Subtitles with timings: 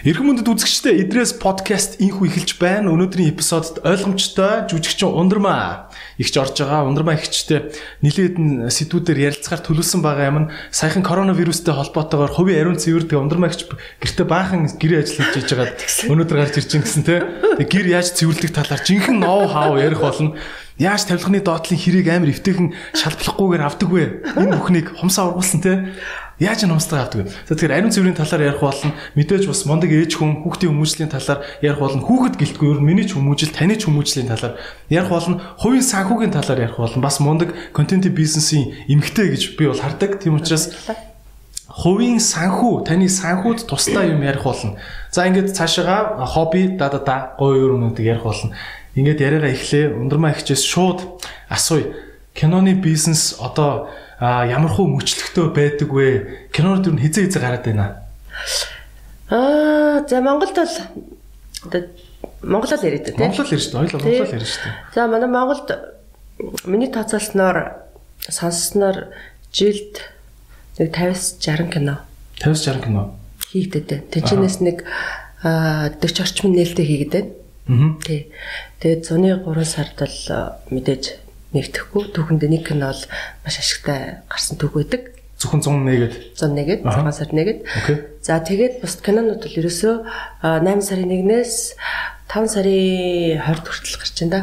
[0.00, 2.88] Эрхэм мөндөд үзэгчдээ Идрээс подкаст инхүү эхэлж байна.
[2.88, 6.88] Өнөөдрийн эпизодод ойлгомжтой жүжигчин Ундрмаа ихч орж байгаа.
[6.88, 7.68] Ундрмаа ихчтэй
[8.00, 10.48] нэлээдэн сэдвүүдээр ярилцахаар төлөвлөсөн байгаа юм.
[10.72, 15.52] Саяхан коронавирустэй холбоотойгоор хувийн ариун цэвэр тэгээ Ундрмаа ихч гэртээ баахан гэрээ ажил хийж яж
[15.52, 15.76] байгаа.
[16.08, 17.16] Өнөөдөр гарч ирж гин гэсэн те.
[17.60, 20.32] Тэгээ гэр яаж цэвэрлэх талаар жинхэнэ ноу хау ярих болно.
[20.80, 24.32] Яаж тавилганы доотлын хэрийг амар эвтэйхэн шалблахгүйгээр авдаг вэ?
[24.32, 25.92] Энэ бүхнийг хумсаа ургуулсан те
[26.40, 27.32] Яаж намстаа авдаг вэ?
[27.52, 28.96] Тэгэхээр ариун цэврийн талаар ярих болно.
[29.12, 32.00] Мэдээж бас мондөг ээж хүн хүүхдийн хүмүүжлийн талаар ярих болно.
[32.00, 34.56] Хүүхэд гэлтгүй ер нь миний ч хүмүүжил, таны ч хүмүүжлийн талаар
[34.88, 35.36] ярих болно.
[35.60, 37.04] Хувийн санхүүгийн талаар ярих болно.
[37.04, 40.16] Бас мондөг контент бизнесийн эмгтэй гэж би бол хардаг.
[40.16, 40.72] Тийм учраас
[41.68, 44.80] хувийн санхүү, таны санхүүд тусдаа юм ярих болно.
[45.12, 48.56] За ингээд цаашаага хобби да да да гоё юмнуудыг ярих болно.
[48.96, 49.92] Ингээд яриагаа эхлэе.
[49.92, 51.04] Ундрмаа ихчээс шууд
[51.52, 51.92] асууя.
[52.32, 56.06] Киноны бизнес одоо а ямар хөө мөчлөгтэй байдаг вэ?
[56.52, 58.04] Кинонод юу хизээ хизээ гараад байна.
[59.32, 60.76] Аа за Монголд бол
[61.64, 61.82] одоо
[62.42, 63.16] Монголоор яриад тийм.
[63.16, 63.80] Монголоор ярьж дээ.
[63.80, 64.74] Хоёул Монголоор ярьж дээ.
[64.94, 65.68] За манай Монголд
[66.68, 67.88] миний тооцоолсноор
[68.28, 69.08] сонссноор
[69.52, 70.04] жилд
[70.76, 72.04] нэг 50-60 кино.
[72.44, 74.14] 50-60 кино хийгдэдэг.
[74.14, 74.86] Тэжнээс нэг
[75.42, 77.24] 40 орчим нээлттэй хийгдэв.
[77.66, 77.98] Аа.
[78.06, 78.30] Тий.
[78.78, 80.18] Тэгээд зуны 3 сард бол
[80.70, 81.18] мэдээж
[81.54, 83.02] нэгтгэхгүй түүхэнд нэг кино бол
[83.42, 85.02] маш ашигтай гарсан түүх байдаг.
[85.40, 87.58] Зөвхөн 101-д 101-д 6 сард нэгэд.
[88.20, 89.94] За тэгээд бус кинонууд бол ерөөсөө
[90.44, 91.54] 8 сарын 1-ээс
[92.28, 94.40] 5 сарын 20-д хүртэл гарч байна да.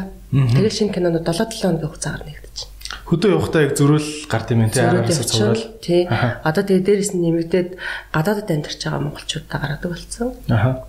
[0.58, 2.76] Тэгээд шинэ кинонууд 7-7 хоногийн хугацаагаар нэгдэж байна.
[3.08, 5.64] Хөдөө явахдаа яг зөрүүл гард юм тий араас цуурал.
[5.80, 6.04] Тий.
[6.44, 7.68] Одоо тэгээд дээрээс нь нэмэгдээд
[8.12, 10.28] гадаадд амьдарч байгаа монголчуудаа гаргадаг болсон.
[10.52, 10.84] Аха.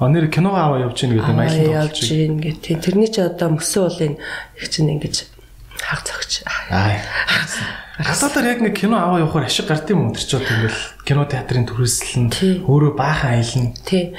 [0.00, 2.80] А нэр кино аваа явж гин гэдэг маягтай болж гин гэдэг.
[2.80, 4.16] Тэрний чи одоо мөсөө бол энэ
[4.56, 5.39] их чинь ингэж
[5.82, 6.04] хаг.
[6.70, 7.00] Аа.
[8.00, 12.30] Гадаадаар яг нэг кино аваа явахаар ашиг гард юм бол ингээл кино театрын төрөөсөл нь
[12.64, 13.74] өөрөө баахан аялна.
[13.84, 14.16] Тий.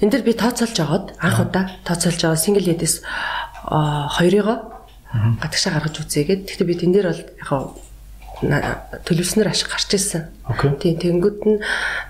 [0.00, 3.02] Энд дэр би тооцоолж агаад анх удаа тооцоолж байгаа single ladies
[3.66, 4.58] хоёрыгоо
[5.42, 7.50] гадагшаа гаргаж үзээгээд тэгтээ би тэн дээр бол яг
[9.02, 10.30] төлөвснөр ашиг гарч ирсэн.
[10.78, 11.58] Тийм тэнгууд нь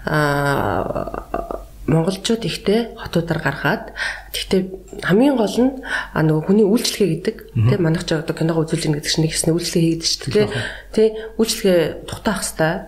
[0.05, 3.85] аа монголчууд ихтэй хотуудаар гаргаад
[4.31, 4.61] тэгтээ
[5.03, 5.73] хамгийн гол нь
[6.15, 7.37] а нөгөө хүний үйлчлэгээ гэдэг.
[7.67, 10.49] Тийм манайх ч одоо киногоо үзүүлж ийн гэдэг чинь нэг хэсний үйлчлэгээ хийгээд шүү дээ
[10.95, 12.79] тийм үйлчлэгээ тухтаах хэвээр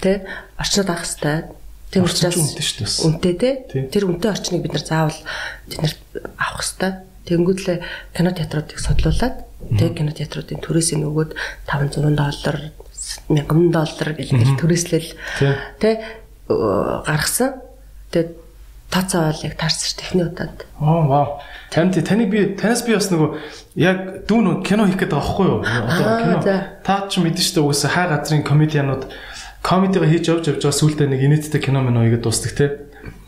[0.00, 0.18] тийм
[0.56, 1.44] орчнод авах хэвээр
[1.92, 2.36] тийм учраас
[3.04, 5.20] үнэтэй тийм тэр үнэтэй орчныг бид нар заавал
[5.68, 6.00] тэднэрт
[6.40, 6.96] авах хэвээр.
[7.28, 7.78] Тэнгүүдлээ
[8.16, 9.44] кино театруудыг судлуулад
[9.76, 11.30] тийм кино театруудын төрөөсөө нөгөөд
[11.68, 12.56] 500 доллар
[13.28, 15.08] 1000 доллар гэх төрөөслөл
[15.76, 15.96] тийм
[17.04, 17.67] гаргасан
[18.12, 18.30] Тэгээд
[18.90, 20.64] тооцоо таарсан ш техний удаад.
[20.80, 21.26] Аа вау.
[21.70, 23.28] Танд таныг би танаас би бас нөгөө
[23.76, 25.60] яг дүүн кино хийх гэдэг байгаа байхгүй юу?
[25.60, 26.64] Одоо кино.
[26.80, 29.04] Та ч мэдэн шүү дээ угсаа хай газрын комедианууд
[29.60, 32.66] комедига хийж явж явж байгаа сүултээ нэг инээдтэй кино мөн ойгээд дуустдаг те.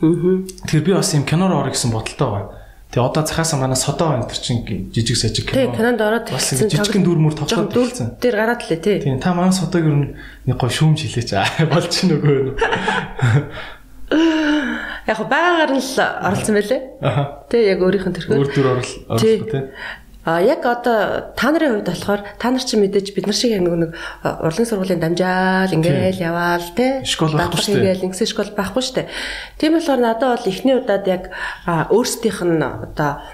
[0.01, 0.49] Аа.
[0.65, 2.49] Тэгэхээр би бас юм киноор орё гэсэн бодолтой байгаа.
[2.91, 5.71] Тэгээ одоо цахаасаа манай содоо энэ төр чин жижиг сажиг кино.
[5.71, 8.19] Тэгээ кинонд ороод бас жижигхэн дүрмөр тоглоод төлсөн.
[8.19, 8.99] Тэр гараад лээ тий.
[9.05, 10.09] Тийм та манай содоог ер нь
[10.49, 11.31] нэг гоо шүүмж хэлээч.
[11.71, 12.59] Болж чинь нөгөө.
[14.11, 16.81] Яг байгаагаар нь л оролцсон байлээ.
[17.47, 18.37] Тэ яг өөрийнх нь төрхөө.
[18.43, 19.71] Өөр дүр орол орлоо тэ.
[20.21, 23.65] А яг одоо та нарын хувьд болохоор та нар чинь мэдээж бид нар шиг яг
[23.65, 28.05] нэг урлан сургуулийн дамжаал ингээл яваал те школ байхгүй шүү дээ.
[28.05, 29.09] Ингээл школ байхгүй шүү дээ.
[29.57, 31.25] Тийм болохоор надад бол эхний удаад яг
[31.89, 33.25] өөрсдийнх нь одоо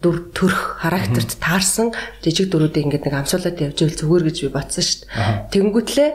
[0.00, 1.92] дүр төрх характерт таарсан
[2.24, 5.52] жижиг дүрүүдийг ингээд нэг амсуулаад явж ивэл зүгээр гэж би бодсон шүү дээ.
[5.52, 6.10] Тэнгүүтлээ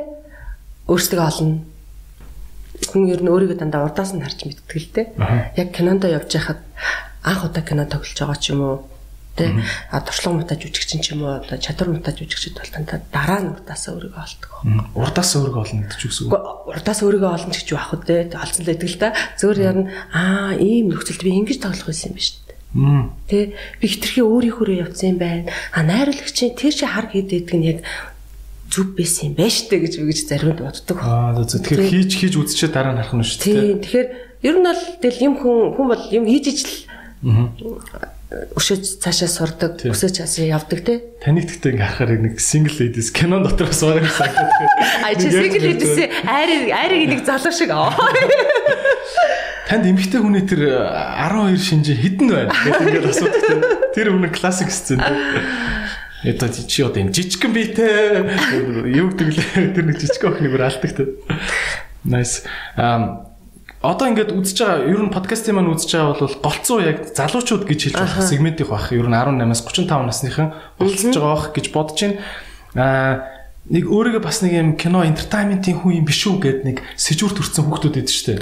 [0.89, 1.72] өөрсдөө олно
[2.89, 5.07] хүн ер нь өөрийгөө дандаа урдаас нь харж мэддэг л дээ.
[5.59, 6.59] Яг кинонд явж байхад
[7.23, 8.77] анх удаа кино тоглож байгаа ч юм уу
[9.33, 9.49] тэ
[9.89, 13.51] а туршлага мутаж үжигчин ч юм уу одоо чадвар мутаж үжигчд бол тантаа дараа нь
[13.53, 14.51] урдаас өөрийгөө олдог.
[14.93, 16.39] Урдаас өөрийгөө олно гэдэг ч үгүй.
[16.69, 18.29] Урдаас өөрийгөө олно гэж юу ах вэ?
[18.37, 19.09] Олцсон л байдаг л да.
[19.41, 22.57] Зөөр нь аа ийм нөхцөлд би ингэж тоглох байсан юм ба шүү дээ.
[23.29, 23.37] Тэ
[23.81, 25.49] би хитрхи өөрийнхөө явцсан юм байна.
[25.73, 27.79] А найруулагчийн тэр чи хар хийдэг нь яг
[28.73, 30.97] зүв байсан юм байна штэ гэж үгэж заримд боддог.
[31.05, 33.77] Аа тэгэхээр хийж хийж үзчихээ дараа нь харах нь шүү дээ.
[33.85, 34.09] Тэгэхээр
[34.49, 36.73] ер нь бол тэгэл юм хүн хүн бол юм хийж ижил
[38.57, 40.93] өшөөж цаашаа сурдаг, өсөөж цаашаа явдаг те.
[41.21, 44.69] Таныг гэхдээ ингээ харахаар нэг single ladies кинон дотор бас байгаа юм санагддаг.
[45.05, 45.93] А чи single ladies
[46.25, 47.93] айрыг айрыг нэг залуу шиг аа.
[49.69, 53.93] Танд эмгтэй хүний тэр 12 шинжи хідэн байна гэдэг ингээд асуудаг.
[53.95, 54.99] Тэр өмнө классик сцен.
[56.23, 60.91] Одоо чи одоо энэ жижигхэн биетэй юу гэдэг лээ тэр нэг жижиг охины бүр алдаг
[60.95, 61.03] те.
[62.07, 62.47] Nice.
[62.79, 63.27] Um
[63.83, 67.79] одоо ингээд үзэж байгаа ер нь подкастын маань үзэж байгаа бол голцоо яг залуучууд гэж
[67.91, 70.47] хэлж болох сегментийн бах ер нь 18-аас 35 насныхан
[70.79, 72.17] голцож байгаа бах гэж бодож байна.
[72.79, 73.13] Аа
[73.67, 77.67] нэг өөрийгөө бас нэг юм кино entertainment-ийн хүн юм биш үү гэд нэг сэжүүр төрсэн
[77.67, 78.39] хүүхдүүд идэв штэ.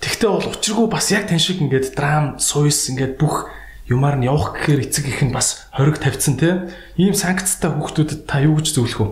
[0.00, 3.48] Тэгтээ бол учиргүй бас яг тань шиг ингээд драм, суйс ингээд бүх
[3.90, 6.70] юмар нь явах гэхээр эцэг их нь бас хориг тавьсан те.
[6.94, 9.10] Ийм санкцтай хүүхдүүдэд та юу гэж зөвлөх вэ?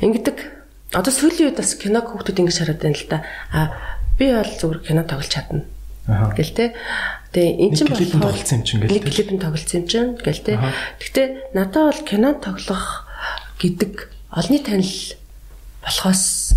[0.00, 0.38] Ингэдэг.
[0.96, 3.18] Одоо сүүлийн үед бас киног хүүхдүүд ингэж хараад байна л да.
[3.52, 3.60] А
[4.16, 5.68] би бол зүгээр кино тоглож чадна.
[6.08, 6.32] Аа.
[6.32, 6.72] Гэл те.
[7.36, 9.12] Тэгээ эн чинь клипэн тоглолцсон юм чинь гэл нэг те.
[9.12, 10.52] клипэн тоглолцсон юм чинь гэл те.
[10.98, 13.06] Гэхдээ надад бол кино тоглох
[13.60, 13.92] гэдэг
[14.32, 14.96] олонний танил
[15.84, 16.56] болохоос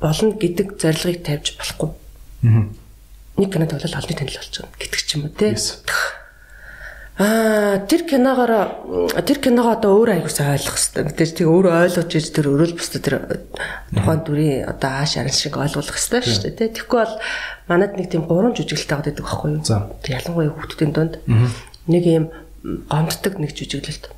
[0.00, 1.90] болно гэдэг зорилгыг тавьж болохгүй.
[2.48, 2.64] Аа.
[3.42, 5.50] Нэг кино тоглол олонний танил болчихно гэдэг ч юм уу те.
[5.50, 5.82] Yes.
[7.18, 8.52] Аа тэр киногоор
[9.20, 11.12] тэр киногоо одоо өөрөө аягүй сайн ойлгох хэрэгтэй.
[11.12, 13.14] Тэр тийг өөрөө ойлгож иж тэр өрөөл бусдад тэр
[13.92, 16.56] тухайн дүрийн одоо ааш аран шиг ойлгох хэрэгтэй шүү дээ.
[16.56, 16.68] тий.
[16.72, 17.14] Тэгэхгүй бол
[17.68, 19.60] манад нэг тийм гурван жүжиглэлтэй байгаа гэдэг байхгүй юу?
[19.60, 19.92] За.
[20.08, 21.14] Ялангуяа хүүхдүүдийн дунд
[21.84, 22.26] нэг юм
[22.88, 24.08] гомддог нэг жүжиглэлт.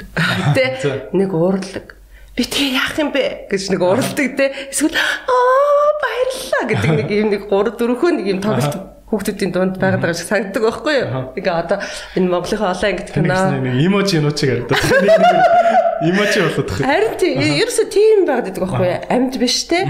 [0.56, 2.00] Тэ нэг уурлаг.
[2.32, 4.54] Би тэгээ яах юм бэ гэж нэг уралдаг те.
[4.72, 8.74] Эсвэл аа баярлалаа гэдэг нэг юм нэг 3 4хөө нэг юм тоглолт
[9.10, 11.34] хүүхдүүдийн дунд байгаад байгаа шиг санагддаг байхгүй юу?
[11.34, 11.78] Тэгээ одоо
[12.14, 14.82] энэ Монголынхаа олон ангид кино нэг иможи нуучиг харагдаад.
[15.02, 16.70] Нэг иможи болоод.
[16.78, 19.02] Харин тийм ерөөсө тийм байгаад байдаг байхгүй юу?
[19.10, 19.80] Амьд биш те.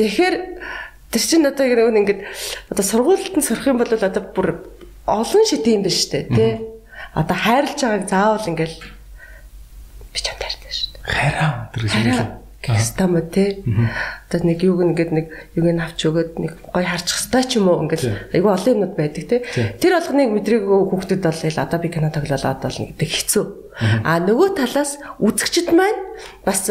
[0.00, 0.34] Тэгэхээр
[1.12, 2.18] тэр чинь одоо яг нэг ингэдэг
[2.72, 4.48] одоо сургуульд нь сурах юм бол одоо бүр
[5.04, 6.24] олон шит юм биш те.
[6.24, 6.64] Тэ.
[7.12, 11.04] Одоо хайрлаж байгааг заавал ингээл би ч амтартай шүү дээ.
[11.04, 13.62] Хайраа тэр шиг Хараа Кстам үү те.
[14.26, 17.70] Одоо нэг юуг ингээд нэг юуг нь авч өгөөд нэг гой харчих хэвээр ч юм
[17.70, 19.36] уу ингээд айгүй олон юмнууд байдаг те.
[19.78, 23.44] Тэр болгоныг мэдрээгүй хүүхдүүд бол одоо би кино тоглолоод бол гэдэг хэцүү.
[24.02, 26.02] А нөгөө талаас үзэгчд маань
[26.42, 26.66] бас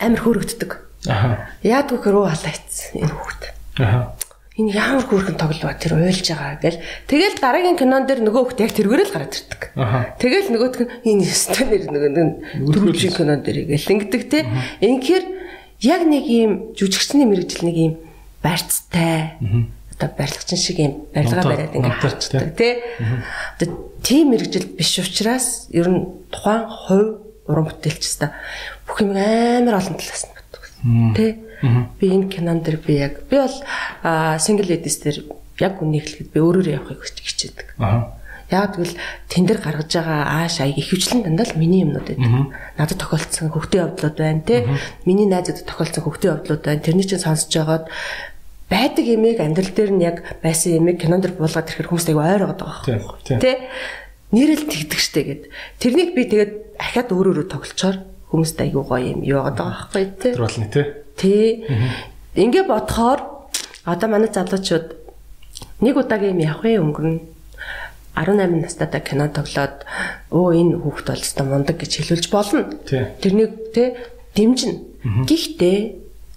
[0.00, 0.72] амар хөөрөгддөг.
[1.12, 1.52] Аа.
[1.60, 3.42] Яад гэхээр руу халаа ийцсэн энэ хүүхд.
[3.84, 4.16] Аа.
[4.60, 6.84] Энэ ямар хөөрхөн тоглоо тэр уйлж байгаа гэл.
[7.08, 9.62] Тэгэл дараагийн кинон дээр нөгөө хүүхд яг тэргээрээ л гараад ирдэг.
[10.20, 12.12] Тэгэл нөгөөх нь энэ өстө нэр нөгөө
[12.68, 14.44] дөрөвчийн кинон дээр гэл ингэдэг те.
[14.84, 15.24] Инхээр
[15.80, 17.94] яг нэг юм жүжигчний мэрэгжил нэг юм
[18.44, 19.40] барьцтай.
[19.96, 22.84] Одоо барилгачин шиг юм барилга бариад ингэ унтаарч, харцдаг те.
[23.56, 23.68] Одоо
[24.04, 27.08] тийм мэрэгжил биш учраас ер нь тухайн хувь
[27.48, 28.28] уран бүтээлчтэй
[28.84, 30.62] бүх юм амар олон талаас нь боддог.
[31.16, 31.49] Тэ.
[31.62, 33.56] Би энэ кинон дэр би яг би бол
[34.40, 35.16] single ladies дэр
[35.60, 37.76] яг үнийг хэлэхэд би өөрөөрөө явахыг хичээдэг.
[37.78, 38.16] Аа.
[38.50, 38.98] Яг тэгвэл
[39.30, 42.50] тэн дээр гаргаж байгаа ааш аяг ихэвчлэн дандаа л миний юмнууд байдаг.
[42.74, 44.66] Надад тохиолдсон хөвгтийн явдлууд байна те.
[45.06, 46.82] Миний найзуудад тохиолдсон хөвгтийн явдлууд байна.
[46.82, 47.86] Тэрний чинь сонсож байгаад
[48.66, 52.42] байдаг ямиг амьдрал дээр нь яг байсан ямиг кинон дэр буулгаад ирэхээр хүмүүс аяг ойр
[52.50, 53.38] байгаа байхгүй.
[53.38, 53.70] Тэ.
[54.34, 55.42] Нэрэл тэгдэг штэ гэд.
[55.78, 60.30] Тэрнийг би тэгээд ахаад өөр өөрө тоглолцоор хүмүүст аягүй гоё юм яваад байгаа байхгүй те.
[60.32, 60.86] Тэр болно тий.
[61.18, 61.46] Тий.
[62.38, 63.20] Ингээ бодохоор
[63.84, 64.86] одоо манай залуучууд
[65.82, 67.20] нэг удаагийн юм явах юм өнгөрнө.
[68.14, 69.86] 18 настайдаа кино тоглоод
[70.34, 72.66] өө энэ хүүхд бол өстой мундаг гэж хэлүүлж болно.
[72.86, 73.06] Тий.
[73.22, 73.96] Тэрнийг те
[74.34, 75.26] дэмжинэ.
[75.26, 75.78] Гэхдээ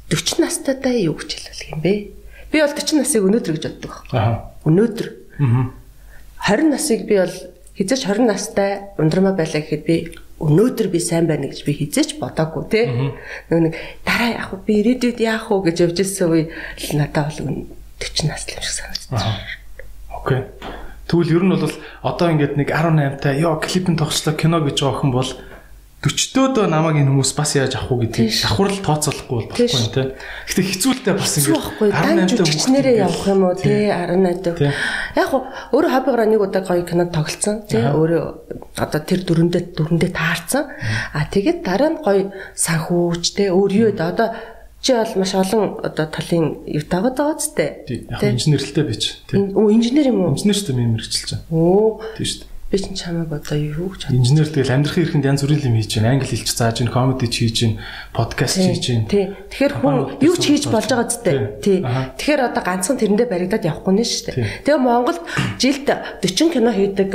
[0.09, 1.93] 40 настайдаа юу гэж хэлүүлэх юм бэ?
[2.53, 3.93] Би бол 40 насыг өнөөдөр гэж боддог.
[4.13, 4.19] байхгүй.
[4.69, 5.07] Өнөөдөр
[5.41, 5.73] Аа.
[6.53, 7.35] 20 насыг би бол
[7.73, 12.63] хизээч 20 настай ундрмаа байлаа гэхэд би өнөөдөр би сайн байна гэж би хизээч бодоагүй
[12.69, 12.81] те.
[13.49, 13.73] Нөгөө нэг
[14.05, 14.57] дараа яах вэ?
[14.65, 17.67] Би ирээдүйд яах вэ гэж явж ирсэн үе л надад бол өн-
[18.01, 19.23] 40 нас л юм шиг санагдаж.
[20.09, 20.41] Окей.
[21.07, 25.11] Тэгвэл ер нь бол одоо ингээд нэг 18-тай ёо клипэн тогслоо кино гэж байгаа охин
[25.11, 25.29] бол
[26.03, 28.43] 40-дөө намайг энэ хүмүүс бас яаж авах уу гэдгийг Тийш.
[28.43, 30.11] давхар л тооцоолохгүй бол болохгүй нэ.
[30.51, 34.59] Гэхдээ хэцүүлтэй бас байхгүй дан жүжигчнэрээ явах юм уу тий 18 дэх.
[34.59, 34.71] Тий.
[35.15, 38.23] Яг хуу өөрөө хоббигоор нэг удаа гоё кино тоглолцсон тий өөрөө
[38.83, 40.63] одоо тэр дөрөндөө дөрөндөө таарсан.
[41.15, 44.35] А тэгээд дараа нь гоё санхүүж тий өөр юу одоо
[44.83, 48.03] чи бол маш олон одоо талын юу таагаад байгаа ч тий.
[48.11, 49.23] Яг инженерлтэй бич.
[49.31, 49.39] Тий.
[49.39, 50.35] Өө инженер юм уу?
[50.35, 51.47] Инженер ч юм мэрэгчилж байгаа.
[51.47, 52.52] Оо Тийм шүү дээ.
[52.73, 56.17] Би ч чамайг одоо юу гэж Инженер тэгэл амьдрахын эрхэнд янз бүрийн юм хийж байна.
[56.17, 57.77] Англи хэлж зааж байна, комеди хийж байна,
[58.17, 59.05] подкаст хийж байна.
[59.13, 59.25] Тий.
[59.53, 61.21] Тэгэхээр хүн юу ч хийж болж байгаа зү
[61.61, 61.85] тий.
[61.85, 64.65] Тэгэхээр одоо ганцхан тэрэндээ баригдаад явахгүй нэ шүү дээ.
[64.65, 65.21] Тэгээ Монголд
[65.61, 67.11] жилд 40 кино хийдэг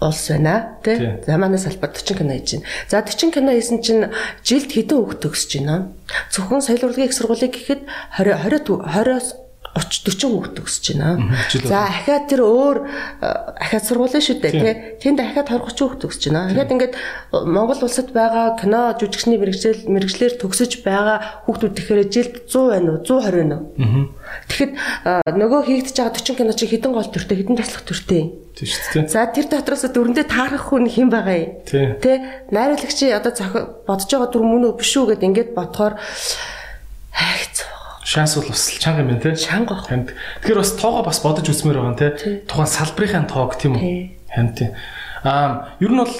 [0.00, 0.96] улс байна тий.
[1.28, 2.64] За манай салбар 40 кино хийж байна.
[2.88, 4.08] За 40 кино хийсэн чинь
[4.40, 5.92] жилд хэдэн хүүхд төгсөж байна?
[6.32, 7.84] Зөвхөн соёл урлагийн их сургуулийг гэхэд
[8.16, 9.41] 20 20 20-оос
[9.72, 11.32] 30 40 хүүхд төгсөж байна.
[11.64, 14.74] За ахаад тэр өөр э, ахаад сургууль шүү дээ тий.
[15.00, 16.52] Тэнд ахаад 20 30 хүүхд төгсөж байна.
[16.52, 22.34] Ахаад ингээд э, Монгол улсад байгаа кино жүжигчний мэрэгжил мэрэгчлэр төгсөж байгаа хүүхдүүд тэгэхээр жилд
[22.52, 23.00] 100 байна уу?
[23.00, 24.12] 120 байна уу?
[24.52, 28.22] Тэгэхэд э, нөгөө хийгдэж байгаа 40 кино чи хэдэн гол төртэй хэдэн таслах төртэй?
[28.52, 29.08] Тийм шүү дээ.
[29.08, 31.52] За тэр дотроос дөрөндөө таарах хүн хэн байгаа юм?
[31.64, 32.20] Тий.
[32.52, 33.32] Найруулагчи одоо
[33.88, 35.96] бодож байгаа дүр мөн үү биш үү гэд ингээд бодохоор
[38.04, 39.36] Шанс бол бас чанга юм байна те.
[39.36, 39.74] чанга.
[39.86, 40.10] Ханд.
[40.42, 42.42] Тэгэхээр бас тоогоо бас бодож үзмээр байгаа те.
[42.50, 43.80] Тухайн салбарын тоог тийм үү?
[43.80, 44.16] Тий.
[44.34, 44.70] Ханд тийм.
[45.22, 46.10] Аа, ер нь бол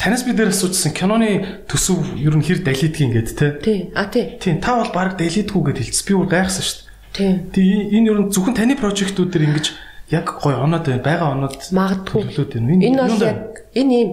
[0.00, 3.46] танаас бид нэр асуужсан киноны төсөв ер нь хэр далидгийг ингээд те.
[3.60, 3.92] Тий.
[3.94, 4.40] А тий.
[4.40, 6.06] Тийм та бол баг далидгүй гэд хэлсэн.
[6.08, 6.88] Би бүр гайхсан шүү дээ.
[7.12, 7.32] Тий.
[7.52, 9.66] Тэгээ энэ ер нь зөвхөн таны прожектууд дээр ингэж
[10.08, 11.04] яг гой оноод байна.
[11.04, 12.32] Бага оноод Магадгүй.
[12.32, 12.80] төлөвлөд байна.
[12.80, 13.40] Энэ бол яг
[13.76, 14.10] энэ юм.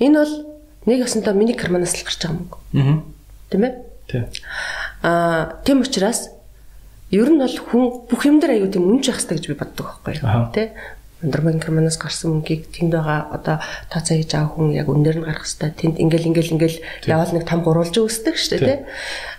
[0.00, 0.34] Энэ бол
[0.88, 2.48] нэг өсөндөө миний карманаас л гарч байгаа юм.
[2.80, 2.96] Аа.
[3.52, 3.72] Тийм ээ?
[4.08, 4.24] Тийм.
[5.02, 6.30] Аа, тийм учраас
[7.10, 9.86] ер нь бол хүн бүх юм дээр аюу тийм үнж явах хэрэгтэй гэж би боддог
[10.02, 10.38] байхгүй Аха.
[10.38, 10.52] юу?
[10.52, 10.64] Тэ?
[11.18, 13.56] Өндөрмөн карманаас гарсан мөнгийг тэнд байгаа одоо
[13.90, 15.70] тооцоо хийж байгаа хүн яг үнээр нь гарах хэрэгтэй.
[15.74, 16.78] Тэнд ингээл ингээл ингээл
[17.10, 18.86] яваал нэг том гурвалж үүсдэг шүү дээ, тэ?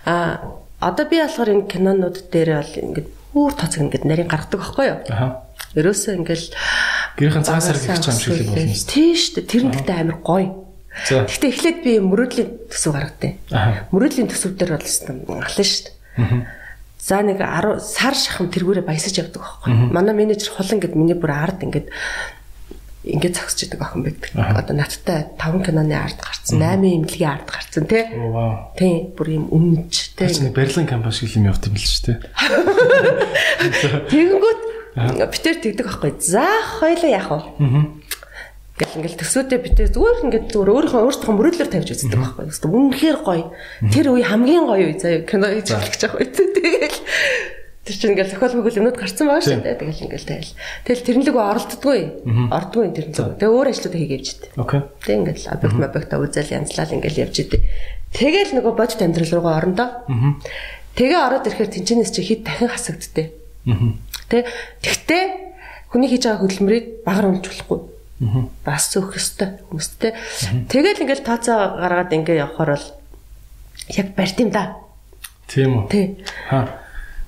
[0.04, 4.86] Аа, одоо би болохоор энэ кинонууд дээр бол ингээд бүр тооцоо ингээд нарийн гаргадаг байхгүй
[4.92, 4.98] юу?
[5.08, 5.28] Аха.
[5.78, 6.46] Ерөөсөө ингээл
[7.16, 8.92] Гэрийн цагаан сар гихч юм шиг л болно шүү дээ.
[8.92, 9.46] Тийм шүү дээ.
[9.46, 10.48] Тэр нь гэхдээ амар гоё.
[10.90, 13.34] Гэхдээ эхлээд би мөрөөдлийн төсөв гаргадیں۔
[13.94, 15.86] Мөрөөдлийн төсөв дээр бол алан шүү
[16.18, 16.46] дээ.
[17.00, 19.72] За нэг 10 сар шахам тэргүүрээ баясаж явдаг байхгүй.
[19.94, 21.88] Манай менежер хулан гэд миний бүр ард ингээд
[23.08, 24.28] ингээд зогсож идэг охин байдаг.
[24.36, 28.04] Одоо надтай 5 киноны ард гарцсан, 8 имлэгийн ард гарцсан тий.
[28.76, 30.28] Тий, бүр юм үнэнч тий.
[30.28, 32.18] Чинь Берлин кампани шиг юм явт юм л шүү дээ.
[34.12, 34.60] Тэгэнгүүт
[35.32, 36.12] битэр тэгдэг байхгүй.
[36.20, 36.44] За
[36.76, 37.40] хоёлаа яах вэ?
[38.80, 42.48] Гэл ингээл төсөөдөө битээ зүгээр ингээд зүгээр өөрийнхөө өөртөө мөрөдлөөр тавьж үздэг байхгүй.
[42.48, 43.52] Эсвэл үнэхээр гоё.
[43.92, 46.32] Тэр үе хамгийн гоё үе заяа кино хийж гэж байгаа үе.
[46.40, 46.98] Тэгэл
[47.84, 49.80] тэр чинь ингээл зохиол мөгөл юмнууд гарцсан байгаа шүү дээ.
[49.84, 50.52] Тэгэл ингээл тайл.
[50.88, 52.00] Тэгэл тэрнлэг оролддгүй.
[52.48, 53.36] Ордгүй тэрнлэг.
[53.36, 54.50] Тэгээ өөр ажлуудаа хийгээвч дээ.
[54.56, 54.80] Окей.
[55.04, 57.60] Тэг ингээл объект объекта үзэл янзлал ингээл явж идэв.
[58.16, 59.88] Тэгэл нөгөө бодит амьдрал руугаа орондоо.
[60.96, 63.28] Тэгээ ороод ирэхээр тэнчнээс чи хэд дахин хасагдтыг.
[64.30, 64.48] Тэ
[64.80, 65.24] тэгтээ
[65.90, 67.99] хүний хийж байгаа хөдөлмөрийг багаар унж болохгүй.
[68.20, 70.12] Бас өөх ёстой хүмүүстэй.
[70.68, 72.86] Тэгэл ингээл тооцоо гаргаад ингээ явхаар бол
[73.96, 74.76] яг барьт юм да.
[75.48, 75.88] Тийм үү.
[75.88, 76.06] Тий.
[76.52, 76.68] Ха.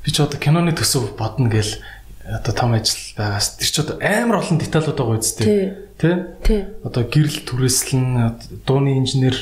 [0.04, 1.80] Би ч одоо киноны төсөв бодно гэл
[2.28, 5.74] одоо том ажил байгаас тэр ч одоо амар олон деталууд байгаа үстэй.
[5.96, 6.12] Тий.
[6.44, 6.60] Тий.
[6.84, 8.36] Одоо гэрэл түрээслэн
[8.68, 9.34] дууны инженер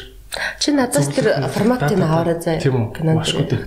[0.61, 2.59] Чи надаас тэр форматыг дата- аваарай заа.
[2.63, 2.95] Кинонд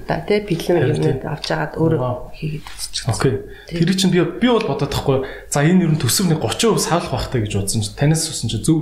[0.07, 3.03] та тий бэлэн юмнууд авч агаад өөрөө хийгээд үзчих.
[3.11, 3.33] Окей.
[3.67, 5.27] Тэр чинь би би бол бодоод тахгүй.
[5.51, 8.79] За энэ ер нь төсөвний 30% савлах байхтай гэж бодсон чинь танаас сусан чинь зөв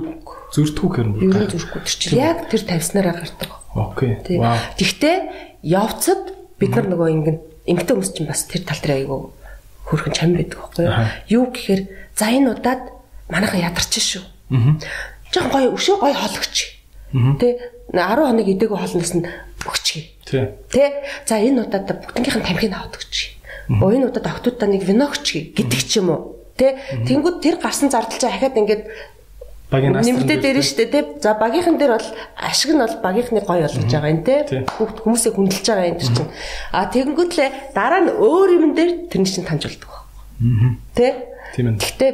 [0.54, 3.50] зөртгүү хэрэг Ер нь зүрхгүй тэр чинь яг тэр тавьснараа гардаг.
[3.74, 4.12] Окей.
[4.78, 5.16] Гэхдээ
[5.66, 6.22] явцад
[6.62, 7.36] бид нар нөгөө ингэн
[7.66, 9.18] эмгтэн хүмүүс чинь бас тэр тал дээр айгүй
[9.90, 10.94] хөрхэн чам байдаг байхгүй юу?
[11.26, 11.82] Юу гэхээр
[12.14, 12.82] за энэ удаад
[13.26, 14.22] манайхан ядарч шүү.
[14.54, 14.78] Аа.
[15.34, 16.81] Жон гоё өшөө гоё хологч.
[17.12, 17.48] Тэ
[17.92, 19.28] 10 хоног идээгөө хоолноос нь
[19.68, 20.16] өгчгий.
[20.24, 20.48] Тий.
[20.72, 23.14] Тэ за энэ удаад бүгднгийнх нь тамхиг аваад өгч.
[23.68, 26.40] Оо энэ удаад октоудаа нэг вино өгч гэдэг ч юм уу.
[26.56, 28.84] Тэ тэнгууд тэр гарсан зардал чинь ахаад ингээд
[29.72, 31.02] Багийн нас нэмэгдээ дээр нь штэ тий.
[31.24, 34.40] За багийнхан дээр бол ашиг нь бол багийнхны гоё болгож байгаа юм тий.
[34.68, 36.28] Хүүхд хүмүүсээ хүндэлж байгаа юм чинь.
[36.76, 39.92] А тэгэнгүүтлээ дараа нь өөр юм дээр тэрний чинь таньж болдог.
[40.92, 41.12] Тий.
[41.56, 41.80] Тийм ээ.
[41.80, 42.12] Гэхдээ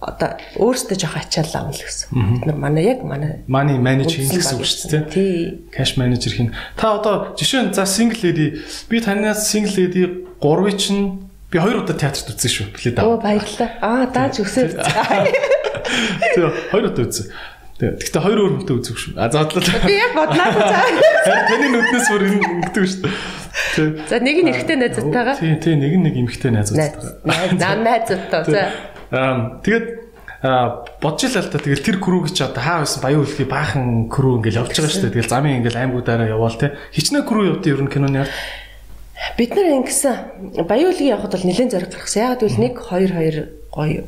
[0.00, 2.08] одоо өөрөөсөө жоох ачаалал авна л гэсэн.
[2.12, 5.04] Бид нар манай яг манай Money manage хийх гэсэн үг шүү дээ.
[5.08, 5.34] тий.
[5.72, 6.50] Cash manager хийн.
[6.76, 8.58] Та одоо жишээ нь за single lady
[8.90, 10.02] би танаас single lady
[10.42, 12.66] 3-ыг чинь би 2 удаа театрт үзсэн шүү.
[12.74, 13.24] Билээ Оо даа.
[13.24, 13.70] баярлалаа.
[13.80, 14.76] Аа дааж өсөөл.
[14.76, 17.26] Тэгээ 2 удаа үзсэн.
[17.74, 19.12] Тэгээ гэхдээ 2 өөр хүнтэй үзэх шүү.
[19.18, 19.62] А заадлаа.
[19.82, 20.12] Би яг.
[20.14, 23.10] Харин таны нүднээс бүр ингэдэг шүү.
[24.06, 25.34] За нэг нь эрэгтэй найзтайгаа.
[25.34, 27.18] Тий, тий, нэг нь нэг эмэгтэй найзуудтай.
[27.26, 27.58] Найз.
[27.58, 28.46] Наа найзтай.
[28.46, 28.62] За.
[29.14, 29.86] Тэгээд
[31.00, 34.42] бодж илаа л та тэгэл тэр крүүг чи одоо хаа байсан баян үлхий баахан крүү
[34.42, 35.14] ингээл явж байгаа шүү дээ.
[35.16, 36.76] Тэгэл замын ингээл аймагуудаараа яваал те.
[36.92, 38.34] Хичнээн крүү явд ер нь киноны ард.
[39.38, 42.22] Бид нар ингэсэн баян үлгийн явхад бол нэлээд зориг гаргасан.
[42.28, 44.02] Ягаад гэвэл 1 2 2 гоё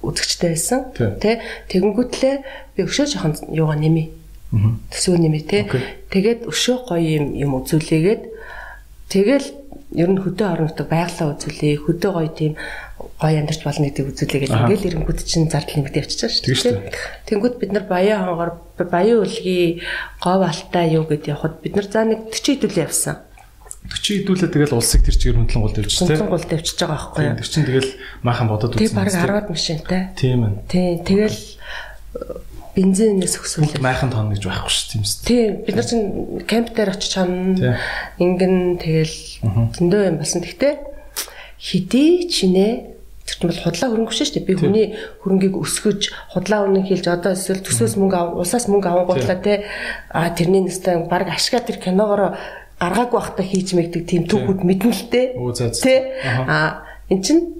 [0.00, 0.80] үзэгчтэй байсан.
[0.94, 2.34] Тэ тэгэнгүүтлээ
[2.78, 4.08] би өшөө жоохон юугаа нэмээ.
[4.94, 5.66] Төсөө нэмээ те.
[6.14, 8.22] Тэгээд өшөө гоё юм юм үзүүлээгээд
[9.10, 9.46] тэгэл
[9.98, 11.82] ер нь хөдөө оронтой байглаа үзүүлээ.
[11.82, 12.52] Хөдөө гоё тийм
[13.18, 16.74] гоё амьдарч болно гэдэг үзүүлээ гэж ингээл ирэнгүүт чинь зардал нэмэгдээ явчихсан шүү шүү.
[17.26, 18.50] Тэнгүүд бид нар баян хонгор
[18.86, 19.82] баян үлгий
[20.22, 23.18] гов алтай юу гэд явхад бид нар за нэг 40 хэдүүлээ явсан.
[23.90, 26.06] 40 хэдүүлээ тэгэл улсыг тэр чигээр хөндлөн гол тавьчих те.
[26.06, 27.36] Сунцан гол тавьчихж байгаа байхгүй юу?
[27.42, 28.98] Тэр чинь тэгэл махан бодоод Тэг үзсэн.
[29.02, 30.00] баг 10-аад машинтай.
[30.14, 30.52] Тийм ээ.
[30.70, 31.40] Тий, тэгэл
[32.78, 33.82] бензинээс өсвөл.
[33.82, 35.18] Майхан тоон гэж байхгүй шүү тийм үст.
[35.26, 36.06] Тий, бид нар чинь
[36.46, 37.74] кемп дээр очиж чана.
[38.22, 39.16] Ингэн тэгэл
[39.74, 40.44] зөндөө юм болсон.
[40.44, 40.74] Гэхдээ
[41.58, 42.97] хэдий чинээ
[43.28, 44.48] тэр чинь бол худлаа хөрөнгө шүү дээ.
[44.48, 44.86] Би хүний
[45.20, 46.00] хөрөнгийг өсгөж
[46.32, 49.68] худлаа үнэн хэлж одоо эсвэл төсөөс мөнгө ав, улсаас мөнгө авангуудлаа те.
[50.08, 52.40] А тэрний нэстэй баг ашгаа тэр киногоор
[52.80, 55.36] гаргаагүй байхдаа хийж мэгдэг тийм түүхүүд мэднэ л те.
[55.36, 56.16] Тэ.
[56.48, 57.58] А эн чин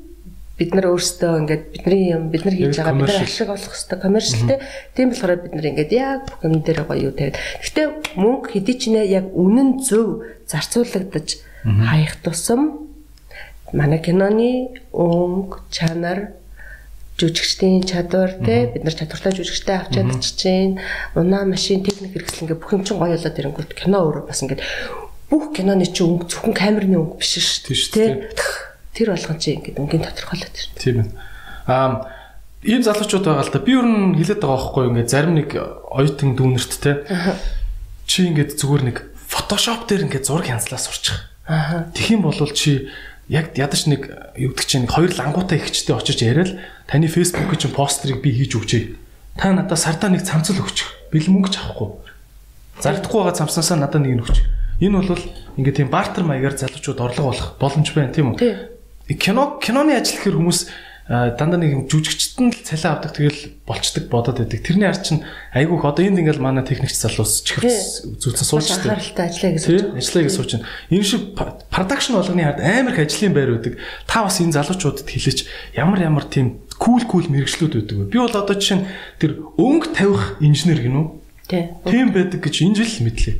[0.58, 3.98] бид нар өөрсдөө ингээд бидний юм бид нар хийж байгаа бид нар ашиг олох хэрэгтэй
[4.00, 4.58] коммерчилтэй.
[4.96, 7.38] Тийм болохоор бид нар ингээд яг бүх юм дээр гоё юу тавиад.
[7.62, 7.86] Гэхдээ
[8.18, 11.28] мөнгө хэдий ч нэ яг үнэн зөв зарцуулагдаж
[11.62, 12.87] хаях тусам
[13.72, 16.38] манай киноны өнгө чанар
[17.18, 20.78] жүжигчдийн чадвар те бид нар чадвартай жүжигчтэй авч чадчихжээ.
[21.18, 24.62] Унаа машин техник хэрэгсэл ингээ бүх юм чинь гоё болоод ирэнгүүт кино өөрөө бас ингээ
[25.26, 28.10] бүх киноны чи өнгө зөвхөн камерны өнгө биш шүү дээ.
[28.94, 30.78] Тэр болгон чи ингээ өнгийн тодорхойлоод байна.
[30.78, 31.08] Тийм ээ.
[31.66, 31.90] Аа
[32.62, 33.66] ийм залуучууд байгаа л да.
[33.66, 37.02] Би ер нь хэлээд байгаа байхгүй ингээ зарим нэг оюутан дүүнерт те.
[38.06, 38.96] Чи ингээ зүгээр нэг
[39.28, 41.18] Photoshop дээр ингээ зураг хянслаа сурчих.
[41.46, 41.86] Аа.
[41.94, 42.88] Тэгэх юм бол чи
[43.28, 46.56] яг ядаж нэг юу гэдэг чинь хоёр лангуутай ихчтэй очиж яриад
[46.88, 48.82] таны фэйсбүүкийн чинь постерыг би хийж өгчээ.
[49.36, 51.12] Та надад сардаа нэг цамцал өгч.
[51.12, 52.00] Бэлэн мөнгө ч авахгүй.
[52.80, 54.38] Зардахгүй байгаа цамцнаасаа надад нэг нь өгч.
[54.80, 55.22] Энэ бол
[55.60, 59.16] ингээ тийм бартер маягаар залуучууд орлого олох боломж байна тийм үү?
[59.20, 60.58] Кино киноны ажил гэхэр хүмүүс
[61.08, 64.60] дандаа нэг юм жүжигчтэн л цалин авдаг тэгэл болцдог бодоод байдаг.
[64.60, 65.24] Тэрний ард чинь
[65.56, 68.92] айгүйх одоо энд ингээл манай техникч залуус чихвс сууж штеп.
[68.92, 69.82] Анхааралтай ажиллая гэж сууж.
[69.96, 70.68] Ажиллая гэж сууж байна.
[70.92, 71.22] Энэ шиг
[71.72, 73.80] продакшн болгоны хард амар их ажлын байр байдаг.
[74.04, 75.48] Та бас энэ залуучуудад хэлээч
[75.80, 78.12] ямар ямар тийм кул кул мэрэгчлүүд вэ?
[78.12, 78.86] Би бол одоо жишээ нь
[79.16, 81.04] тэр өнгө тавих инженер гинүү.
[81.88, 83.36] Тийм байдаг гэж энэ жил мэдлээ.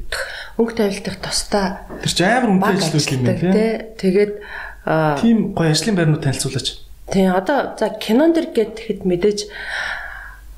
[0.57, 3.53] Өнгө тавилтах тусдаа тэр ч амар үнэтэй ажлууд юм байна тийм.
[4.01, 4.33] Тэгээд
[5.21, 6.88] тийм гоё ажлын байрнууд танилцуулаач.
[7.13, 9.49] Тийм одоо за кинон дэр гэхэд мэдээж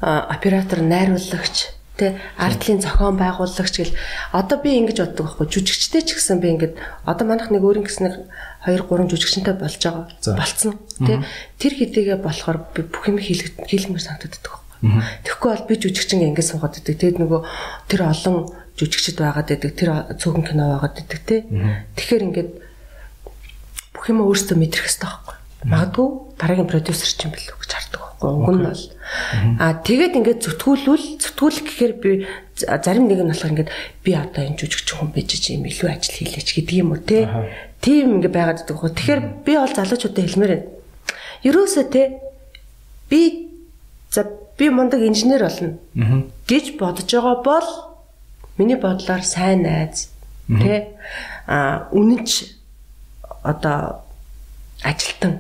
[0.03, 3.95] оператор найруулагч тэ артлын зохион байгуулагч гэл
[4.33, 5.47] одоо би ингэж боддог байхгүй.
[5.47, 6.75] Жүжигчтэй ч гэсэн би ингээд
[7.07, 8.15] одоо манайх нэг өөрийн гэсэн нэг
[8.67, 10.09] 2 3 жүжигчтэй болж байгаа.
[10.41, 11.23] Болцсон тэ
[11.61, 15.07] тэр хэдийгэ болохоор би бүх юм хийлэг хийлгмээр санагддаг байхгүй.
[15.29, 16.97] Тэгэхгүй бол би жүжигчин ингээд суугаад байдаг.
[16.99, 17.41] Тэгэд нөгөө
[17.93, 18.37] тэр олон
[18.81, 21.45] жүжигчд байгаад байдаг тэр цөөхөн кино байгаад байдаг тэ
[21.95, 22.51] тэгэхээр ингээд
[23.93, 26.09] бүх юм өөртөө мэдрэх хэрэгтэй байхгүй Магадгүй
[26.41, 28.31] дараагийн продюсер ч юм билүү гэж хардаг байхгүй.
[28.33, 28.85] Уг нь бол
[29.61, 32.11] аа тэгээд ингээд зүтгүүлвэл зүтгүүлэх гэхээр би
[32.57, 36.17] зарим нэг нь болохоор ингээд би одоо энэ жүжигч хүн байж чи юм илүү ажил
[36.17, 37.29] хийлээч гэдэг юм уу те.
[37.85, 38.93] Тийм ингээд байгаад байдаг байхгүй.
[38.97, 40.69] Тэгэхээр би бол залуучуудад хэлмээр байна.
[41.45, 42.03] Ерөөсөө те
[43.13, 43.21] би
[44.09, 44.25] за
[44.57, 45.77] би мундаг инженер болно
[46.49, 47.69] гэж бодож байгаа бол
[48.57, 50.09] миний бодлоор сайн найз
[50.49, 50.97] те
[51.45, 52.49] а үнэнч
[53.45, 54.05] одоо
[54.83, 55.39] ажилтан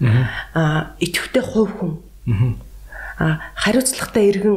[0.00, 1.92] аа идэвхтэй хувь хүн
[3.18, 4.56] аа хариуцлагатай иргэн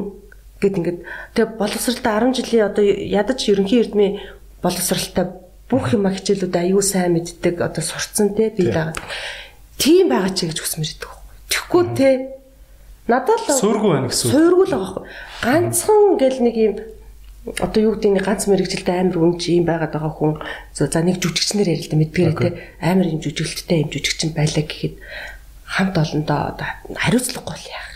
[0.59, 0.99] гэд ингээд
[1.35, 4.19] тэгээ боловсралтай 10 жилийн одоо ядаж ерөнхий эрдмийн
[4.59, 5.25] боловсралтай
[5.71, 8.97] бүх юм хичээлүүд аюу сайн мэддэг одоо сурцсан те би байгаа.
[9.79, 11.23] Тийм байгаа чи гэж хүсмэр идэг байхгүй.
[11.47, 12.09] Тэгэхгүй те
[13.07, 14.27] надад л суургүй байна гэсэн.
[14.33, 15.05] Суургүй л байгаа байхгүй.
[15.45, 16.75] Ганцхан ингээл нэг юм
[17.57, 20.33] одоо юу гэдэг нь ганц мэрэгжилтэй амар үнж юм байгаад байгаа хүн
[20.77, 24.95] за нэг жүжигчнэр ярил л да мэдгээр те амар юм жүжиглэлттэй юм жүжигчин байлаа гэхэд
[25.65, 27.91] хамт олондоо одоо хариуцлагагүй л яах.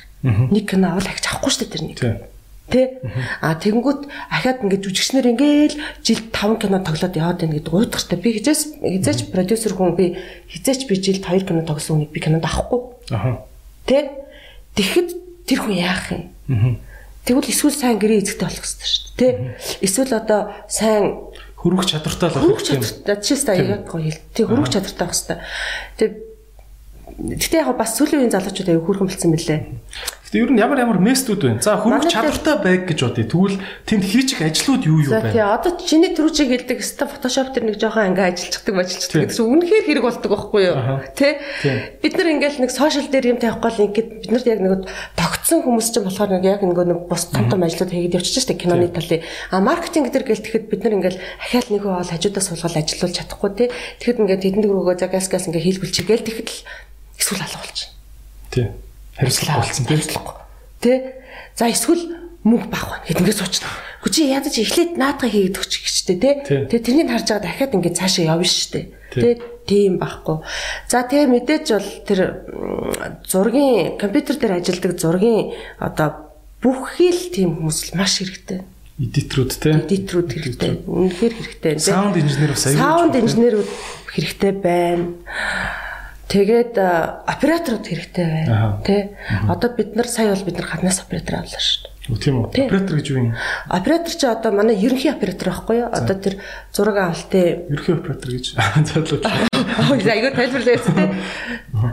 [0.49, 1.97] Нэг кино авал ахиж авахгүй шүү дээ тэр нэг.
[2.63, 2.81] Тэ?
[3.43, 8.17] А тэгэнгүүт ахаад ингээд жүжигчнэр ингээл жилд 5 кино тоглоод яваад байна гэдэг уйдгартай.
[8.17, 10.15] Би хизээс хизээч продюсер хүн би
[10.47, 12.81] хизээч би жилд 2 кино тоглосон хүнийг би кинонд авахгүй.
[13.11, 13.43] Аха.
[13.83, 14.15] Тэ?
[14.79, 15.09] Тэгэхэд
[15.43, 16.23] тэр хүн яах юм?
[16.47, 16.92] Аха
[17.23, 19.31] Тэгвэл эсвэл сайн гэрээ эзэгтэй болох хэрэгтэй шүү дээ.
[19.31, 19.85] Тэ?
[19.85, 22.59] Эсвэл одоо сайн хөрвөх чадвартай л юм.
[22.59, 24.21] Жишээ нь яг гоё хэл.
[24.35, 25.39] Тэг хөрвөх чадвартай байх хэрэгтэй.
[25.95, 26.09] Тэг
[27.13, 29.59] Гэтэ яг бас сүүлийн үеийн залуучууд аяг хөрхөн болсон мөлий.
[30.33, 31.61] Гэтэ ер нь ямар ямар местүүд байна.
[31.61, 33.29] За хөрөх чадвартай байг гэж бодъё.
[33.29, 35.29] Тэгвэл тэнд хийчих ажлууд юу юу байна?
[35.29, 39.45] За тий одоо чиний түрүүчийг хэлдэг өстой фотошоп тэр нэг жоохон ингээ ажилладаг ажилладаг гэсэн
[39.45, 40.77] үнэхээр хэрэг болдог байхгүй юу?
[41.13, 41.37] Тэ?
[42.01, 44.73] Бид нар ингээл нэг сошиал дээр юм тавихгүй л ингээд бид нарт яг нэг
[45.13, 48.57] тогтсон хүмүүс ч болохоор нэг яг нөгөө нэг бус том том ажлууд хийгээд явчихж штэ
[48.57, 49.21] киноны талын.
[49.53, 53.69] А маркетинг дээр гэлтэхэд бид нар ингээл ахаал нэг бол хажуудаа суулгаад ажиллуулж чадахгүй тий.
[54.01, 56.57] Тэгэхэд ингээд тэдэнд рүүгөө за газ газ ингээ хийлгүүлчихгээл тэгэхэд л
[57.21, 57.93] эсвэл алга болчихно.
[58.49, 58.67] Тий.
[59.17, 60.01] Хариуцлага болсон тий.
[60.81, 60.97] Тий.
[61.55, 62.03] За эсвэл
[62.43, 63.69] мөнгө баг байна гэд ингээд суучна.
[64.03, 66.33] Гү чи ядаж эхлээд наадга хийгээд өгч гэжтэй тий.
[66.67, 68.91] Тэгээ тэрнийг харж байгаа дахиад ингээд цаашаа явна штэ.
[69.13, 69.37] Тий.
[69.63, 70.43] Тийм байхгүй.
[70.91, 72.19] За тэгээ мэдээж бол тэр
[73.23, 78.63] зургийн компьютер дээр ажилладаг зургийн одоо бүх хэл тийм хүмүүс маш хэрэгтэй
[79.01, 83.69] эдитрүүд те эдитрүүд хэрэгтэй үнэхээр хэрэгтэй саунд инженер бас аюул саунд инженерүүд
[84.13, 85.17] хэрэгтэй байна
[86.33, 86.73] Тэгээд
[87.29, 88.81] операторууд хэрэгтэй байна.
[88.81, 89.13] Тэ.
[89.45, 91.93] Одоо бид нар сая бол бид нар гаднаас оператор авлаа шүү дээ.
[92.09, 92.47] Үгүй тийм үү?
[92.49, 93.29] Оператор гэж юу юм?
[93.69, 95.93] Оператор чи одоо манай ерөнхий оператор байхгүй юу?
[95.93, 96.41] Одоо тэр
[96.73, 98.45] зураг авалтын ерөнхий оператор гэж
[98.89, 99.23] зарлууч.
[99.23, 99.45] Аа
[100.17, 101.13] айгүй тайлбарлаа ярьсан тэ.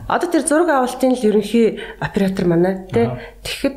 [0.09, 3.13] Одоо тэр зураг авалтын л ерөнхий оператор манай тэ.
[3.45, 3.77] Тэгэхэд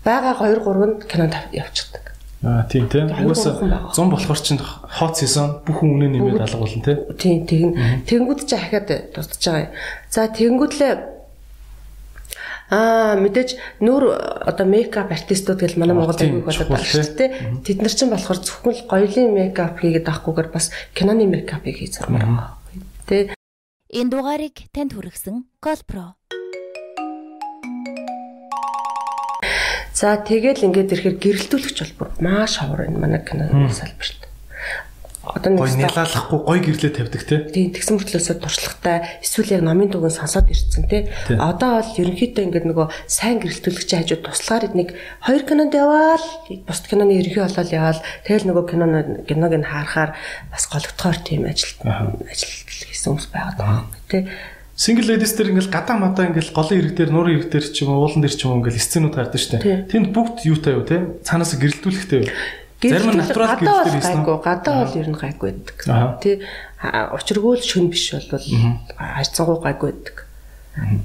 [0.00, 2.13] байгаа 2 3 нь кинонд явчихдаг.
[2.44, 3.08] Аа тийм тийм.
[3.08, 6.96] Угаасаа 100 болохоор чинь хот сезон бүх үнэ нэмээд алга болно тий.
[7.16, 7.72] Тийм тэгин.
[8.04, 9.72] Тэнгүүд чи ахаад дутж байгаа юм.
[10.12, 10.92] За тэнгүүдлээ
[12.72, 14.04] Аа мэдээж нүүр
[14.48, 17.30] одоо мейкап артистууд гэл манай Монгол аягүй болоод байна шүү дээ.
[17.60, 22.24] Тэд нар чинь болохоор зөвхөн л гоёлын мейкап хийгээд авахгүйгээр бас киноны мейкапыг хийж зармаар
[22.24, 22.56] байгаа.
[23.04, 23.36] Тэ.
[23.92, 26.16] Энэ дугаарыг танд хүргэсэн Colpro
[29.94, 34.26] За тэгэл ингээд ирэхээр гэрэлтүүлэгч бол маш ховор энэ манай киноны салбарт.
[35.24, 37.48] Одоо нэг нялаалахгүй гой гэрлээ тавьдаг те.
[37.48, 41.08] тийм тэгсэн мөртлөөсөө туршлагатай эсвэл яг номын дугуйн сонсоод ирсэн тий.
[41.32, 44.92] Одоо бол ерөнхийдөө ингээд нөгөө сайн гэрэлтүүлэгчийн хажууд туслахаар нэг
[45.24, 46.26] хоёр кинонд яваал
[46.68, 50.12] бусд киноны ерөнхий болол яваал тэгэл нөгөө киноны киног нь харахаар
[50.52, 53.80] бас гологдохоор тийм ажил ажил хийсэн хүмүүс байгаад байгаа
[54.12, 54.28] тий.
[54.74, 57.94] Single ladies дээр ингээл гадаа мадаа ингээл голын ирэг дээр нуурын ирэг дээр ч юм
[57.94, 59.62] уу уулан дээр ч юм уу ингээл сценүүд гардаг штэ.
[59.62, 59.86] Тийм.
[59.86, 61.14] Тэнд бүгд юутай юу те?
[61.22, 62.30] Цаанаас гэрэлтүүлэхтэй юу?
[62.82, 64.24] Зарим нь натурал гэрэлтээр хийсэн.
[64.26, 66.18] гадаа бол ер нь гайгүй байдаг Аха.
[66.20, 66.42] тий
[66.82, 68.44] а- учиргүй л шүн биш бол
[68.98, 70.23] хайцангуй гайгүй байдаг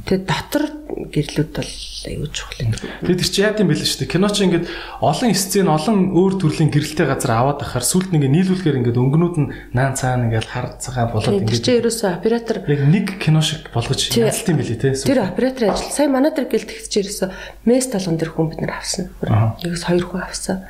[0.10, 0.65] тий дотор
[1.13, 1.73] гэрлүүд бол
[2.10, 2.73] аюул чухал
[3.05, 4.13] Тэгээд чи яа гэм бэлэн шүү дээ.
[4.17, 4.65] Кино чи ингээд
[4.97, 9.49] олон сцен, олон өөр төрлийн гэрэлтэй газар аваад ахаар сүлд нэг нийлүүлэхээр ингээд өнгөнүүд нь
[9.77, 14.10] наан цаана ингээд хар цагаан болоод ингээд чинь ерөөсөө оператор яг нэг кино шиг болгож
[14.10, 14.97] юм билий те.
[14.97, 17.29] тэр оператор ажил сая манай дээр гэлтгэж ерөөсөө
[17.69, 19.13] месс талган дээр хүн бид нар авсан.
[19.21, 20.65] Нэгс хоёр хүн авсан.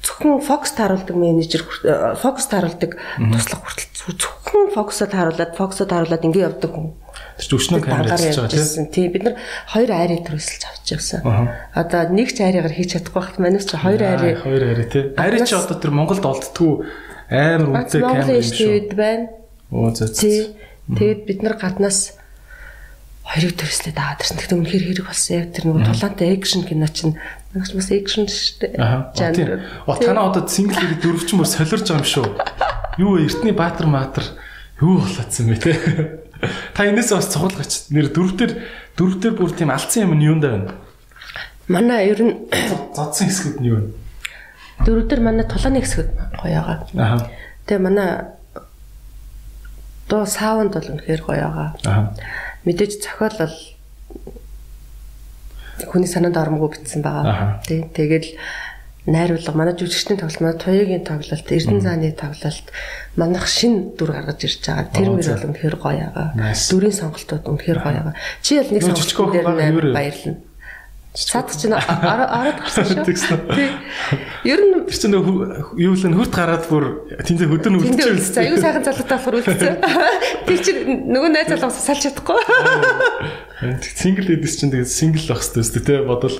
[0.00, 6.24] Зөвхөн фокус тааруулдаг менежер хүрт- э, фокус тааруулдаг туслах хүртэл зөвхөн фокусоо тааруулаад фокусоо тааруулаад
[6.24, 6.94] ингэ явдаг хүн.
[7.38, 8.90] Тэр өчнөө камер Дангаар хийж байгаа.
[8.90, 9.34] Тийм бид нар
[9.70, 11.22] хоёр айрыг төрөсөлж авч явсан.
[11.70, 14.98] Одоо нэг ч айрыгаар хийж чадахгүй байхад манайс чи хоёр айрыг Хоёр ари те.
[15.14, 16.72] Ари чи одоо тэр Монголд олддгүү
[17.30, 18.90] амар үнэтэй камер юм шүү.
[18.98, 19.24] байна.
[19.70, 20.50] Оо зөө.
[20.98, 22.18] Тэгээд бид нар гаднаас
[23.28, 24.40] хоёрыг төрслээд аваад ирсэн.
[24.40, 25.32] Тэгтээ үнэхээр хэрэг болсон.
[25.36, 27.20] Яг тэр нэг тулаантай экшн кино чинь
[27.52, 28.80] нагч бас экшн шүү дээ.
[28.80, 29.12] Аа.
[29.12, 32.26] Танаа одоо single lady дөрвч мөр солирж байгаа юм шүү.
[32.98, 33.20] Юу?
[33.20, 34.24] Эртний баатар маатар
[34.80, 35.72] юу болоодсан бэ те?
[36.74, 37.90] Та энэс бас цохолгоч.
[37.90, 38.50] Нэр дөрвтөр
[38.98, 40.74] дөрвтөр бүр тийм алдсан юм нь юунд байна?
[41.68, 42.34] Манай ер нь
[42.94, 43.88] Зодсон хэсгүүд нь юу вэ?
[44.86, 46.78] дөрөвдөр манай тулааны хэсгүүд гоё байгаа.
[46.94, 47.26] Аа.
[47.66, 48.10] Тэгээ манай
[50.06, 51.68] доо саунд бол үнэхээр гоё байгаа.
[51.84, 52.14] Аа.
[52.62, 53.56] Мэдээж зохиол бол
[55.90, 57.58] хүний санаанд ормгүй битсэн байгаа.
[57.66, 57.82] Тий.
[57.90, 58.38] Тэгэл
[59.08, 62.66] найруулга манай жүжигчдийн тоглолт, манай туяагийн тоглолт, Эрдэнэ зааны тоглолт
[63.16, 64.92] манайх шин дүр гаргаж ирж байгаа.
[64.92, 66.08] Тэр мөр бол үнэхээр гоё.
[66.36, 66.68] Nice.
[66.68, 68.16] Дүрийн сонголтууд үнэхээр гоё байгаа.
[68.44, 69.96] Чи бол нэг Нөө жижиг сонголт дээр вэ?
[69.96, 70.36] баярлна.
[71.18, 73.02] Цаад чинь ороод гарсан шүү.
[73.56, 73.72] Тий.
[74.46, 78.44] Ер нь Тэр чинь юу л хүрт гараад бүр тэндээ хөдөр нь үлдсэн.
[78.44, 79.82] Аюу сайхан залуутай болохоор үлдсэн.
[80.46, 82.38] Тэр чинь нөгөө найз залуус салж чадахгүй.
[83.82, 86.38] single ladies чинь тэгээд single байх хэрэгтэй үстэй те бодвол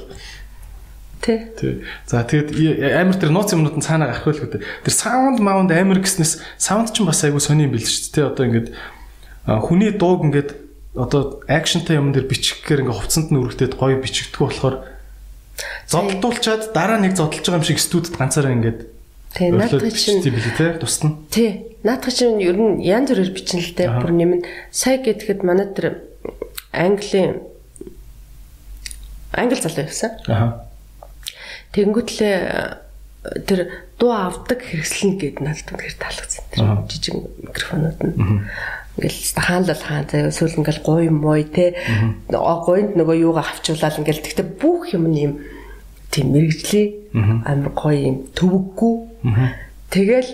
[1.22, 1.38] Тий.
[1.58, 1.82] Тий.
[2.06, 2.54] За тэгээд
[2.94, 4.66] амар тэр нууц юмнууд нь цаанаа гарах байлгүй дээ.
[4.86, 8.28] Тэр саунд маунд амар гэснээс саунд ч бас айгүй сони юм бил шүү дээ.
[8.30, 8.68] Одоо ингээд
[9.46, 10.50] хүний дууг ингээд
[10.94, 14.76] одоо акшнтай юм дээр бичихгээр ингээд хувцсанд нь үргэлжлээд гоё бичигдэх болохоор
[15.90, 18.80] зодтолчаад дараа нэг зодтолж байгаа юм шиг студид ганцаараа ингээд
[19.34, 21.18] Тий, наадах чинь тийм билий те тусна.
[21.30, 21.76] тий.
[21.84, 23.88] Наадах чинь ер нь янз бүрээр бичнэ л дээ.
[24.00, 24.40] Бүр нэмэн
[24.72, 26.00] сая гэхэд манай тэр
[26.72, 27.44] Английн
[29.32, 30.10] англи залуу явсан.
[30.28, 30.67] Аа.
[31.72, 32.36] Тэнгүүтлээ
[33.44, 33.60] тэр
[33.98, 36.44] дуу авдаг хэрэгслэн гээд надад үнэхээр таалагдсан.
[36.54, 38.14] Тэр жижиг микрофонууд нь.
[38.98, 41.74] Ингээл хаанлал хаан заяа сүүл ингээл гуй мой те
[42.30, 45.32] гуйнд нөгөө юугаа авчуулаад ингээл тэгтээ бүх юм нь юм
[46.10, 48.94] тийм мэрэгжлийн амар гоё юм төвөггүй.
[49.92, 50.30] Тэгэл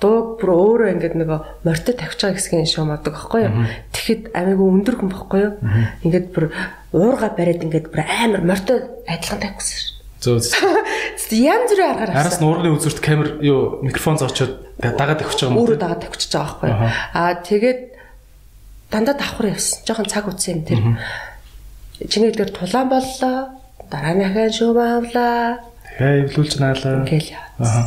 [0.00, 3.54] дууг бүр өөрөө ингээд нөгөө морьтой тавьж байгаа хэсгийн шуум адаг байхгүй юу.
[3.90, 5.54] Тэгэхэд амигүй өндөр хүн байхгүй юу.
[6.06, 6.44] Ингээд бүр
[6.94, 9.99] уурга бариад ингээд бүр амар морьтой адилхан тавьчихсан.
[10.20, 10.36] Зөө.
[11.30, 12.44] Янз бүрийн аргаар Араас авсан.
[12.44, 15.56] нуурны үзүүрт камер юу микрофон зоочоод дагаад тавьчих юм?
[15.56, 16.90] Өөрөө дагаад тавьчихж байгаа байхгүй.
[17.16, 17.80] Аа тэгээд
[18.92, 19.80] дандаа давхар явсан.
[19.86, 20.80] Жохон цаг утсан юм тэр.
[22.10, 23.54] Чиний дээр тулаан боллоо.
[23.88, 25.62] Дараа нь ахаа шүүм авлаа.
[25.96, 27.00] Тэгээ эвлүүлж наалаа.
[27.06, 27.46] Ингээл яа.
[27.62, 27.86] Аа.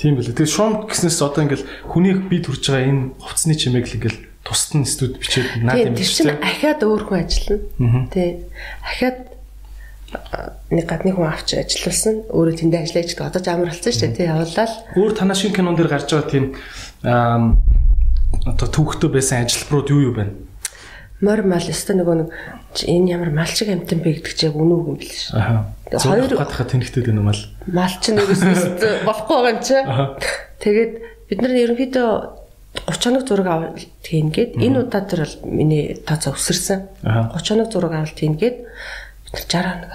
[0.00, 0.34] Тийм билээ.
[0.34, 4.72] Тэгээ шум гэснээс одоо ингээл хүний бие төрж байгаа энэ хувцсны чимээг л ингээл тусад
[4.82, 6.40] нь студ бичээд наад Тийм юм тэр биш чинь үү?
[6.42, 8.08] ахаад өөр хүн ажиллана.
[8.10, 8.34] Тийм.
[8.84, 9.18] Ахаад
[10.70, 12.24] нэг гадны хүн авч ажилласан.
[12.30, 13.30] Өөрөө тэндээ ажиллаж байгаа.
[13.30, 14.16] Одоо ч амар болсон шүү дээ.
[14.18, 14.72] Тийм явуулаад.
[14.96, 16.44] Өөр танаа шинэ кинон дээр гарч байгаа тийм
[17.04, 17.54] аа
[18.44, 20.32] одоо төвхтөө байсан ажилбарууд юу юу байна?
[21.22, 22.28] Мор мал өстө нөгөө нэг
[22.84, 25.30] энэ ямар малчиг амтан бэ гэдэг чи яг үнэ үг юм бэл ш.
[25.32, 25.70] Аа.
[25.94, 27.38] Хоёр- гадахад тэнхтэд байна юм аа.
[27.70, 28.42] Мал чинь нөгөөс
[29.08, 29.76] болохгүй байгаа юм чи.
[30.60, 30.92] Тэгээд
[31.30, 32.08] бид нар ерөнхийдөө
[32.90, 36.80] 30 хоног зураг авалт хийнгээд энэ удаа тэр бол миний тооцоо өсөрсөн.
[37.06, 37.38] Аха.
[37.38, 39.92] 30 хоног зураг авалт хийнгээд бид нар 60 хоног.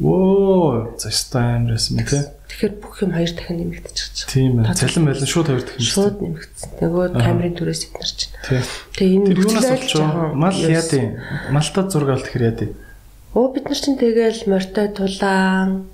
[0.00, 2.20] Оо, за стаймрээс мэт те.
[2.52, 4.32] Тэгэхээр бүх юм хоёр дахин нэмэгдчихэж байгаа.
[4.36, 4.74] Тийм ээ.
[4.76, 5.80] Цалин байлан шууд хоёр дахин.
[5.88, 6.68] Шууд нэмэгдсэн.
[6.84, 7.54] Нөгөө камерын
[7.96, 8.32] нар чинь.
[8.44, 8.60] Тий.
[8.92, 10.28] Тэгээ энэ юунаас айлч байгаа?
[10.36, 11.06] Мал ерөөс- яа дээ?
[11.56, 12.70] Малтад зураг авалт гэхэр яа дээ?
[13.36, 15.88] Оо бид нар чинь тэгэл морьтой тулаан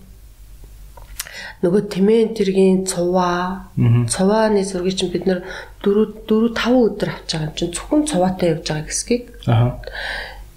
[1.63, 3.71] нөгөө тэмээн тэргийн цуваа
[4.11, 5.47] цувааны зургийг чинь бид нар
[5.83, 9.79] 4 4 5 өдөр авч байгаа юм чинь зөвхөн цуваатай явж байгаа хэсгийг Аха.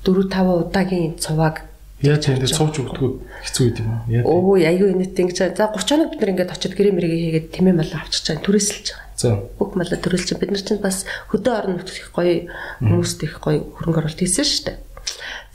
[0.01, 1.64] 4 5 удаагийн цувааг
[2.03, 3.11] Яа тийм дээр цовж өгдөггүй
[3.47, 4.01] хэцүү юм уу?
[4.11, 4.23] Яа.
[4.27, 7.75] Өө айгүй инээдтэй ингэж за 30 хоног бид нар ингээд очиод гэрээ мэрэг хийгээд тэмээ
[7.79, 9.15] мал авчиж байгаа түрээсэлж байгаа.
[9.15, 9.27] За.
[9.55, 12.51] Бүх малаа төрүүлж бид нар чинь бас хөдөө орон нутгт их гоё
[12.83, 14.77] хүмүүст их гоё хөрөнгө оруулалт хийсэн шүү дээ.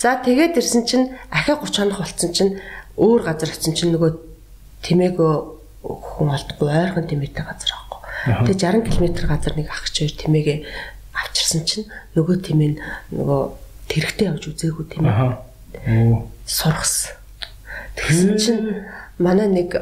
[0.01, 2.53] За тэгээд ирсэн чинь ахиа 30 хоног болцсон чинь
[2.97, 4.11] өөр газар очсон чинь нөгөө
[4.81, 5.35] тэмээгөө
[5.85, 8.01] хүн олдохгүй ойрхон тэмээтэй газар аахгүй.
[8.49, 10.59] Тэгээд 60 км газар нэг ах чи хоёр тэмээгээ
[11.21, 11.85] авчирсан чинь
[12.17, 12.71] нөгөө тэмээ
[13.13, 13.41] нөгөө
[13.93, 15.50] тэрэгтэй явж үзээгүй тэмээ.
[16.47, 17.15] Сургасан.
[17.97, 18.63] Тэгсэн чинь
[19.19, 19.77] манай нэг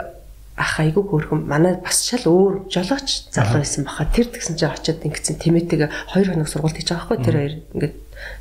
[0.58, 4.10] ах айгүй хөөрхөн манай бас шал өөр жолооч залуу байсан баха.
[4.10, 7.24] Тэр тэгсэн чинь очиод ингэсэн тэмээтэйг хоёр хоног сургууль хийж байгаа байхгүй.
[7.24, 7.94] Тэр хоёр ингээд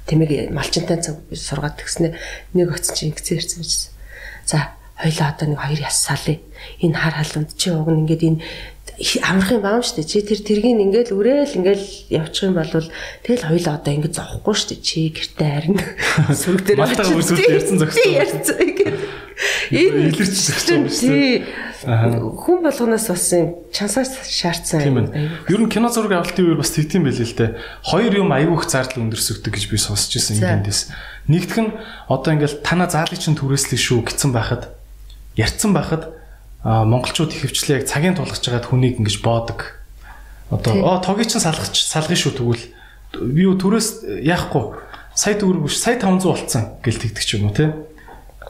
[0.09, 2.17] тэмээг малчинтай цаг сургаад тэгснэ
[2.57, 3.91] нэг оцсон чинь ингэсэн ярьсан байсан.
[4.49, 4.57] За
[4.97, 6.37] хоёлаа одоо нэг хоёр яссаалээ
[6.81, 8.41] энэ хар халуунд чи уг нь ингээд энэ
[9.21, 13.77] амрах юм баам штэ чи тэр тэргийг ингээл үрээл ингээл явчих юм бол тэгэл хоёлаа
[13.77, 15.77] одоо ингээд зовхгүй штэ чи гэртээ харин
[16.41, 18.97] сүрэг дээр очиж ярьсан зогссон ярьсан ингээд
[19.77, 20.33] энэ илэрч
[21.85, 24.81] хүн болгоноос бас юм чансаас шаардсан.
[24.81, 25.29] Тийм ээ.
[25.45, 27.53] Ер нь кино зураг авалтын үеэр бас тэгтийн байл л дээ.
[27.85, 30.89] Хоёр юм аюух зардал өндөрсөгдөг гэж би сонсч ирсэн эндээс.
[31.29, 31.71] Нэгдүг нь
[32.09, 34.73] одоо ингээл тана заалыг чинь түрээслэх шүү гэсэн байхад
[35.37, 36.16] ярьцсан байхад
[36.63, 39.77] монголчууд ихэвчлэн яг цагийн тулгаж байгаад хүнийг ингэж боодог.
[40.49, 42.65] Одоо оо тогийг чинь салгах салгах шүү тэгвэл
[43.35, 44.79] би юу түрээс яахгүй
[45.17, 47.73] сая төгрөг биш сая 500 болцсон гэл тэгдэг ч юм уу те.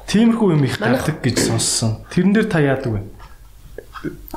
[0.08, 2.04] Тиймэрхүү юм их гардаг гэж сонссон.
[2.12, 3.02] Тэрэн дээр та яадаг вэ?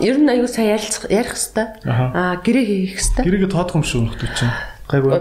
[0.03, 1.85] Ер нь аюу сайн ярилцах ярих хэвээр.
[1.87, 3.27] Аа гэрээ хийх хэвээр.
[3.29, 4.55] Гэрээгээ тоодох юм шүү нөхдөд чинь.
[4.91, 5.21] Гайгүй.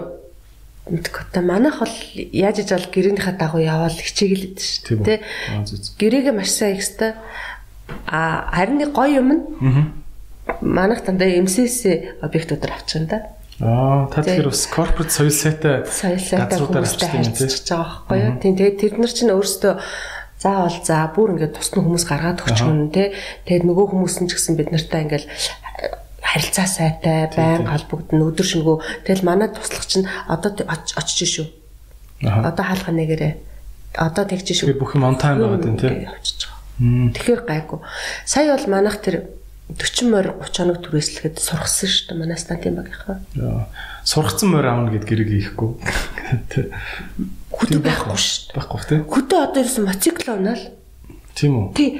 [0.90, 1.96] Мэдгүй манайх бол
[2.34, 5.06] яаж иж бол гэрээнийхээ дагуу яваал хичээгэлээд шүү.
[5.06, 5.22] Тэ.
[6.02, 7.14] Гэрээгээ маш сайн хийх
[8.06, 9.42] Аа харин нэг гоё юм нь.
[9.60, 9.84] Аа.
[10.60, 13.18] Манайх дандаа MCS объектуудаар авчих юм да.
[13.60, 18.34] Аа, та тэгэхээр бас корпорат соёл сайтай соёл сайтай хүмүүстэй харьцаж байгаа байхгүй юу?
[18.40, 19.74] Тийм тэгээд тэд нар чинь өөрсдөө
[20.40, 23.12] заавал за бүр ингээд тусна хүмүүс гаргаад өгч юм те.
[23.44, 25.28] Тэгээд нөгөө хүмүүс нь ч гэсэн бид нартай ингээд
[26.24, 28.78] харилцаа сайтай, байн холбогдно, өдөр шөнөгөө.
[29.04, 31.46] Тэгэл манай туслах чинь одоо очиж шүү.
[32.24, 33.34] Одоо хаалга нэгээрээ.
[34.00, 34.78] Одоо тэгж шүү.
[34.80, 36.08] Бүх юм on time байгаад байна те.
[36.16, 36.49] Очиж байгаа.
[36.80, 37.78] Тэгэхээр гайгүй.
[38.24, 39.28] Сая бол манайх тэр
[39.76, 43.20] 40 морь 30 хоног түрээслэхэд сургасан шүү дээ манай стантын багийнхаа.
[44.02, 45.70] Сургацсан морь аавна гэд гэрэг хийхгүй.
[47.52, 48.56] Хөдөө байхгүй шүү дээ.
[48.56, 49.04] Байхгүй тийм.
[49.06, 50.64] Хөдөө одоо ерөөсөн моцикл унаал.
[51.36, 51.66] Тийм үү?
[51.76, 51.90] Тий.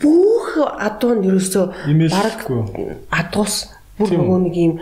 [0.00, 1.64] Бүх адуу нь ерөөсөө
[2.08, 2.40] баг
[3.12, 3.68] адуус
[4.00, 4.74] бүр нөгөө нэг юм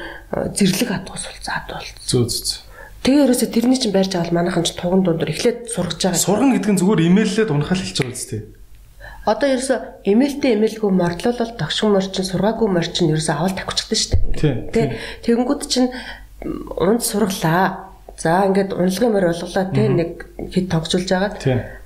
[0.54, 1.98] зэрлэг адуус болсон адуу болсон.
[2.06, 2.68] Зөө зөө.
[3.02, 6.22] Тэгээ ерөөсөө тэрний чинь байрж авал манайхан ч туган дундор эхлээд сургаж байгаа.
[6.22, 8.42] Сурган гэдэг нь зүгээр имэйллээд унахаал хэлж байгаа үстэй.
[9.28, 9.76] Одоо ерөөсө
[10.08, 14.72] эмээлтэй эмээлгүй мордлуулал тогшин морчин сургаагүй морчин ерөөсө авал тавьчихдаг шүү дээ.
[14.72, 14.96] Тэ.
[15.28, 15.92] Тэгэнгүүт чинь
[16.80, 17.92] унд сурглаа.
[18.16, 21.36] За ингээд унлагын морь болголоо те нэг хэд тогжулж байгаа.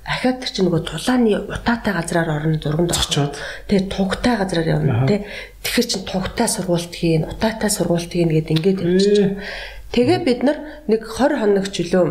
[0.07, 3.35] Ахаад тэр чинь нөгөө тулааны утаатай газраар орно зурганд очоод.
[3.67, 5.27] Тэгээ тугтай газраар явна те.
[5.61, 9.37] Тэгэхэр чин тугтай сургуульт хийн, утаатай сургуульт хийн гэд ингээд байгаа.
[9.93, 10.57] Тэгээ бид нар
[10.89, 12.03] нэг 20 хоног чөлөө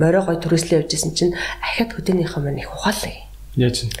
[0.00, 3.12] морио гой төрөслөө явжсэн чинь ахаад хөдөөнийхөө мань их ухаалаа.
[3.52, 3.92] Яаж юм?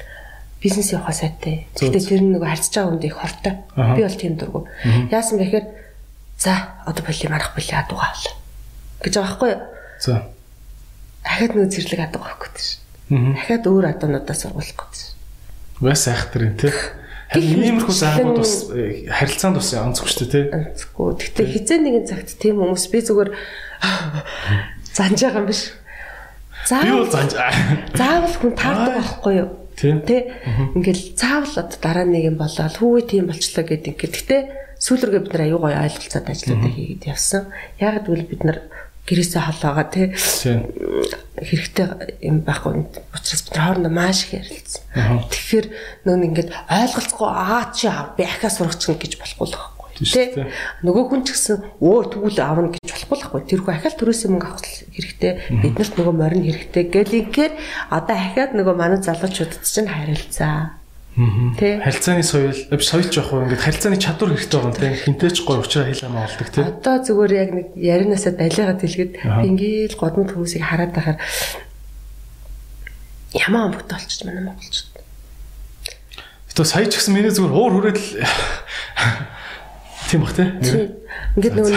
[0.62, 1.66] Бизнес явахаа сайтай.
[1.78, 3.54] Гэхдээ тэр нэг харьцаж байгаа хүнд их хортой.
[3.94, 4.60] Би бол тийм дургу.
[5.10, 5.66] Яасан бэ гэхээр
[6.38, 6.52] за
[6.86, 8.34] одоо боли марах боли адуугаа авлаа.
[9.02, 9.62] гэж байгаа байхгүй юу?
[10.02, 10.14] За.
[11.24, 12.80] Дахиад нэг зэрлэг адуугаа гэдэг шин.
[13.34, 15.14] Дахиад өөр адуунуудаа сургуулах шин.
[15.78, 16.74] Бас айхтар юм тий.
[17.28, 20.44] Харин иймэрхүү заагууд бас харилцаанд бас онцгүй шүү дээ тий.
[20.48, 21.08] Онцгүй.
[21.22, 23.30] Гэхдээ хизээ нэгэн цагт тийм хүмүүс би зүгээр
[24.96, 25.62] занж байгаа юм биш.
[26.72, 27.32] Би бол занж.
[27.94, 29.48] Заавал хүн таардаг байхгүй юу?
[29.78, 30.34] Тэ.
[30.74, 34.14] Ингээл цаавал одоо дараа нэг юм болоод хүүе тийм болчлоо гэдэг ингээд.
[34.18, 34.36] Гэтэ
[34.82, 37.42] сүүлргээ бид нар аюу гой ойлголцоод ажлуудаа хийгээд явсан.
[37.78, 38.58] Яг гэвэл бид нар
[39.08, 41.86] гэрээсээ холоогоо тий хэрэгтэй
[42.28, 44.82] юм байхгүй учраас бид хоорондоо маш их ярилцсан.
[45.32, 45.66] Тэгэхээр
[46.04, 50.46] нөгөө ингээд ойлголцохгүй аа чи аа би ахаа сургачих гэж болохгүй л байна Тэ
[50.86, 53.42] нөгөө хүн ч гэсэн өө тэгвэл аавна гэж болохгүй байхгүй.
[53.50, 55.32] Тэр хүн ахаал төрөөсөө мөнгө авах хэрэгтэй.
[55.58, 57.52] Биднэрт нөгөө морин хэрэгтэй гэлингээр
[57.90, 60.78] одоо ахаад нөгөө манай залуучуудад чинь харилцаа.
[61.58, 65.58] Тэ харилцааны соёл соёлж явах уу ингээд харилцааны чадвар хэрэгтэй байгаа юм тэ хинтээч гой
[65.58, 66.62] уучраа хэл хамаа болдог тэ.
[66.62, 71.18] Одоо зүгээр яг нэг яринаасаа далигаад хэлгээд ингээл годмод хүмүүсийг хараад байхаар
[73.34, 74.94] ямаа амбогт болчих манай монголчууд.
[76.54, 77.98] Гэтэ сая ч гэсэн миний зүгээр хуур хүрээд
[80.08, 80.48] Тийм бах тий.
[81.36, 81.76] Ингээд нөгөө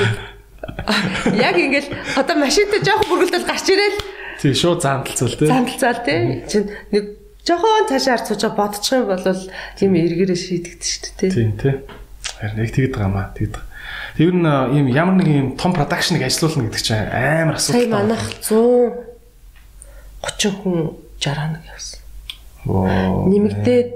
[1.47, 3.99] яг ингээд одоо машинтай жоохон бүргэлдэл гарч ирээл.
[4.39, 5.47] Тий, шууд заамталцвал тий.
[5.51, 6.19] Заамталцал тий.
[6.47, 9.19] Чин нэг жоохон цаашаа арцууж бодчих юм бол
[9.75, 11.31] тийм эргээрээ шийдэгдэж шүү дээ тий.
[11.35, 11.75] Тийм тий.
[12.39, 13.59] Харин яг тэгэд байгаа маа тэгэд.
[14.15, 17.81] Тэр нь ийм ямар нэг ийм том продакшныг ажилуулна гэдэг чинь амар асуудал.
[17.81, 21.99] Сая манайх 130 хүн 60 хоног явсан.
[22.69, 23.25] Оо.
[23.27, 23.91] Нэмэгдээд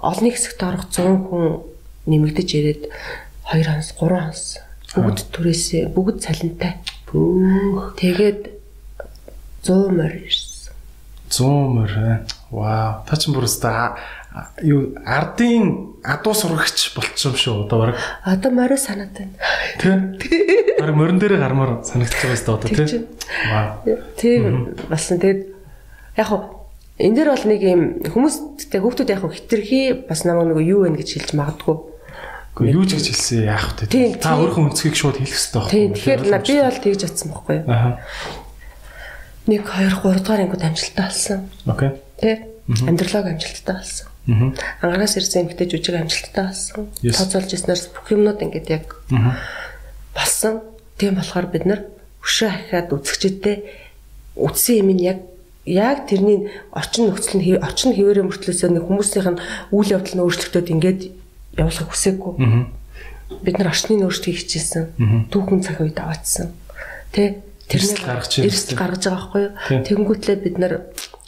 [0.00, 1.60] олны хэсэгт орох 100 хүн
[2.08, 2.82] нэмэгдэж ирээд
[3.52, 4.44] 2 хонс 3 хонс
[4.96, 6.80] бүгд түрээсээ бүгд цалинтай.
[7.08, 7.92] Пүүх.
[8.00, 8.48] Тэгээд
[9.64, 10.72] 100 морь ирсэн.
[11.28, 11.92] 100 мөр.
[11.96, 12.16] э.
[12.52, 13.04] Вау.
[13.08, 13.96] Та ч бүр өста
[14.64, 17.96] юу ардын адуу сурагч болчихсон шүү одоо баг.
[18.24, 19.36] Одоо морио санаад байна.
[19.80, 20.76] Тэ?
[20.80, 23.08] Баг морин дээр гармаар санагдаж байгаа өста одоо чинь.
[23.48, 23.96] Вау.
[24.16, 25.20] Тийм болсон.
[25.20, 25.40] Тэгээд
[26.16, 26.68] яг хуу
[27.00, 30.96] энэ дээр бол нэг юм хүмүүстэй хүүхдүүд яг хуу хитрхи бас намайг нэг юу вэ
[31.00, 31.91] гэж хэлж магадгүй.
[32.52, 34.20] Гэхдээ юу ч гэж хэлсэн яах вэ?
[34.20, 37.66] Та өөрийнхөө өнцгийг шууд хэлэх хэрэгтэй байхгүй Тийм тэгэхээр би бол тэгж атсан байхгүй юу.
[37.72, 37.96] Аа.
[39.48, 41.40] Нэг 2 3 дугаар ангид амжилттай болсон.
[41.64, 41.90] Окей.
[42.20, 42.52] Тэ?
[42.68, 44.06] Амьдралог амжилттай болсон.
[44.28, 44.48] Мгм.
[44.84, 46.92] Ангараас ирсэн эмэгтэй жүжиг амжилттай болсон.
[47.00, 47.16] Yes.
[47.16, 48.86] Тооцоолж ирснээр бүх юмнууд ингээд яг
[50.12, 50.60] болсон.
[51.00, 51.80] Тийм болохоор бид нар
[52.20, 53.64] өшөө ахиад үзэгчдэд
[54.36, 55.18] үтсэн юм нь яг
[55.66, 59.42] яг тэрний орчин нөхцөл нь орчин хിവэрэ мөртлөөсөө нэг хүмүүсийнх нь
[59.74, 61.00] үйл явдал нь өөрчлөгдөд ингээд
[61.56, 62.32] явуулах хүсээгүй.
[63.42, 65.28] Бид нар орчны өөрчлөлтийг хичээсэн.
[65.32, 66.52] Түүхэн цаг үед аваадсан.
[67.12, 67.40] Тэ
[67.72, 68.76] Эрсдэл гаргаж ирсэн.
[68.76, 69.52] гаргаж байгаа байхгүй юу?
[69.88, 70.72] Тэгэнгүүтлээ бид нар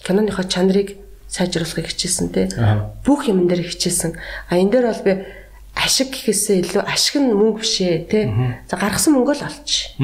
[0.05, 1.01] киноныхоо чанарыг
[1.33, 2.53] сайжруулахыг хичээсэн тэ.
[3.05, 4.13] Бүх юм дээр хичээсэн.
[4.53, 5.13] А энэ дээр бол би
[5.75, 8.21] ашиг гэхээсээ илүү ашиг нь мөнгө бишээ тэ.
[8.69, 9.97] За гаргасан мөнгө л олч.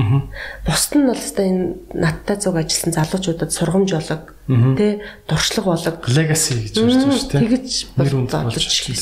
[0.65, 6.67] Бусд нь бол өстой энэ надтай зүг ажилласан залуучуудад сургамж болог тэ дуршлаг болог Legacy
[6.67, 7.43] гэж ярьж байгаа шүү дээ.
[7.45, 8.97] тэгэж болж чинь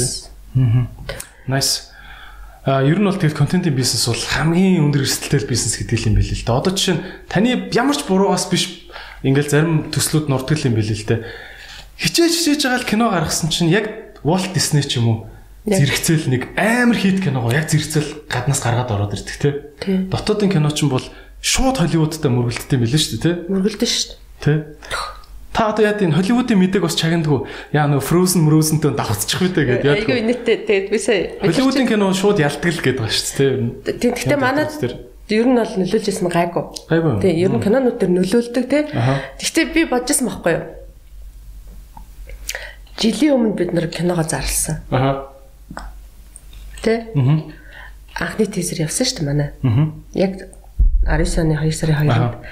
[0.54, 0.88] тий.
[1.48, 1.88] Nice.
[2.68, 6.37] А ер нь бол тэгээд контентын бизнес бол хамгийн өндөр эрсдэлтэй бизнес гэдэг юм билээ
[6.37, 6.58] л дээ.
[6.61, 8.84] Одоо жишээ нь таны ямар ч буруугаас биш
[9.24, 11.24] ингээл зарим төслүүд нурдаг юм билээ л дээ.
[11.96, 15.18] Хичээж хичээж байгаа л кино гаргасан чинь яг Walt Disney ч юм уу
[15.64, 15.80] Яг.
[15.80, 19.80] зэрэгцээл нэг амар хит киногоо яг зэрэгцээл гаднаас гаргаад ороод ирдэг.
[19.80, 19.96] Тий.
[20.12, 21.04] Дотоодын кино ч бол
[21.40, 23.34] шууд Холливуудтай мөргөлддөг юм билээ шүү дээ тий.
[23.48, 24.18] Мөргөлдөн шүү дээ.
[24.44, 24.52] Тэ?
[25.59, 27.51] Та одоо яа тийм Холливуудын мэдээг бас чагнадаг.
[27.75, 29.99] Яа нөө Frozen Frozen-тэй давцчих үү гэдэг яа.
[29.99, 33.99] Айгүй нийтээ тэгээд би сая Холливуудын кино шууд ялдаг л гэдэг ба шүү дээ.
[33.99, 35.03] Тийм гэхдээ манад Тэр.
[35.27, 36.64] ер нь бол нөлөөлжсэн гайгүй.
[37.18, 38.87] Тийм ер нь кинонууд төр нөлөөлдөг тий.
[38.94, 39.18] Аха.
[39.42, 40.64] Гэхдээ би бодчихсон байхгүй юу?
[43.03, 44.87] Жилийн өмнө бид нэр киногоо зарласан.
[44.94, 45.35] Аха.
[46.87, 47.03] Тий?
[47.18, 47.51] Мгм.
[48.14, 49.51] Анхны тизер явсан шүү дээ манай.
[49.66, 50.07] Мгм.
[50.14, 50.38] Яг
[51.03, 52.47] 19 оны 2 сарын 2-нд.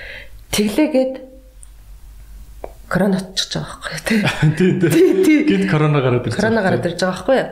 [0.51, 1.14] Тэглээгээд
[2.88, 4.20] корона очиж байгаа байхгүй тий?
[4.22, 5.25] Тий, Тий, тий.
[5.25, 5.38] тий.
[5.46, 6.38] Гинт корона гараад ирсэн.
[6.40, 7.49] Корона гараад ирж байгаа байхгүй юу?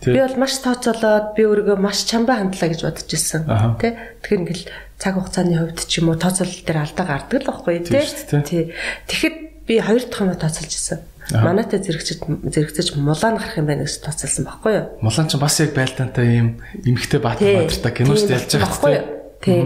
[0.00, 0.12] Тий.
[0.14, 3.42] Би бол маш тооцоолоод би өөрийгөө маш чамбаа хандлаа гэж бодож ирсэн.
[3.82, 3.98] Тэ?
[4.22, 4.64] Тэгэхээр ингээл
[4.98, 7.86] цаг хугацааны хувьд ч юм уу тооцоолол дээр алдаа гардаг л байхгүй юу?
[7.90, 8.62] Дээ, Тий.
[9.10, 9.36] Тэгэхэд
[9.66, 10.98] би хоёр дахь юм тооцоолж ирсэн.
[11.28, 14.86] Манайтай зэрэгчд зэрэгцэж мулаа гарах юм байна гэж тооцоолсон байхгүй юу?
[15.04, 16.48] Мулан ч бас яг байлдаантай ийм
[16.86, 19.06] эмхтэй баатар баатартай кино шүү дээ ялж байгаа байхгүй юу?
[19.44, 19.60] Тий.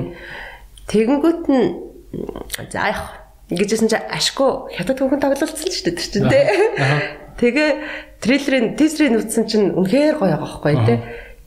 [0.91, 1.67] Тэгэнгүүт нь
[2.73, 3.22] за яг
[3.53, 6.45] ингэжсэн чи ашгүй хятад хүүхэн тоглолцсон шүү дээ тэр чинь тий.
[7.39, 7.71] Тэгээ
[8.23, 10.99] трейлерын тизрийг нүцсэн чинь үнэхээр гоё байгаа байхгүй тий.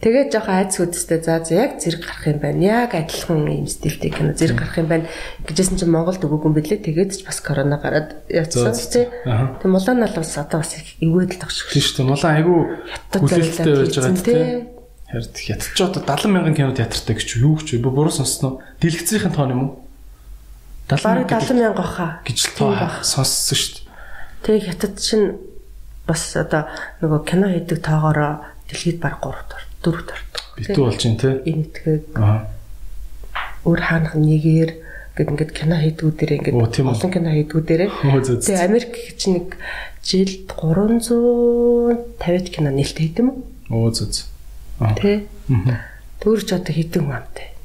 [0.05, 2.61] Тэгээ жоохон айц үдстэй за яг зэрэг гарах юм байна.
[2.61, 5.07] Яг адилхан юм стилтэй кино зэрэг гарах юм байна.
[5.47, 6.83] гэжсэн чинь Монголд өгөөгүй юм бэлээ.
[6.83, 9.07] Тэгээд ч бас корона гараад за, тий.
[9.07, 12.09] Тэг Мулан бол бас одоо бас их эвээд л тогших шүү дээ.
[12.11, 12.59] Мулан айгүй
[13.17, 14.43] хүлээлттэй байж байгаа тий.
[15.09, 18.59] Харин хятад ч одоо 70 мянган кино театртай гэж юу гэж би буруу сонсноо.
[18.83, 19.84] Дэлгэцийн тоон юм уу?
[20.89, 22.07] Бараг 70 70 мянга баха.
[22.25, 23.83] гэж л тоо сонссон шүү дээ.
[24.45, 25.33] Тэг хятад чинь
[26.05, 26.69] бас одоо
[27.01, 30.21] нөгөө кино хийдэг тоогоороо дэлхийд баг 3 дор 4 дор.
[30.61, 31.33] Битүү болж байна тий.
[31.49, 32.45] Энэтхэг Аа.
[33.65, 34.71] өөр хаанах нэгээр
[35.17, 36.53] гэд ингээд кино хийдгүүдээр ингээд
[36.85, 37.81] олон кино хийдгүүдээр.
[38.45, 39.57] Тэгээ Америк чинь нэг
[40.05, 43.41] жилд 350 кино нээлттэй хийдэм үү?
[43.73, 44.29] Оо зүз.
[45.01, 45.25] Тэ.
[45.49, 45.81] Мгм.
[46.21, 47.57] Төр ч одоо хийдэг юм амтай.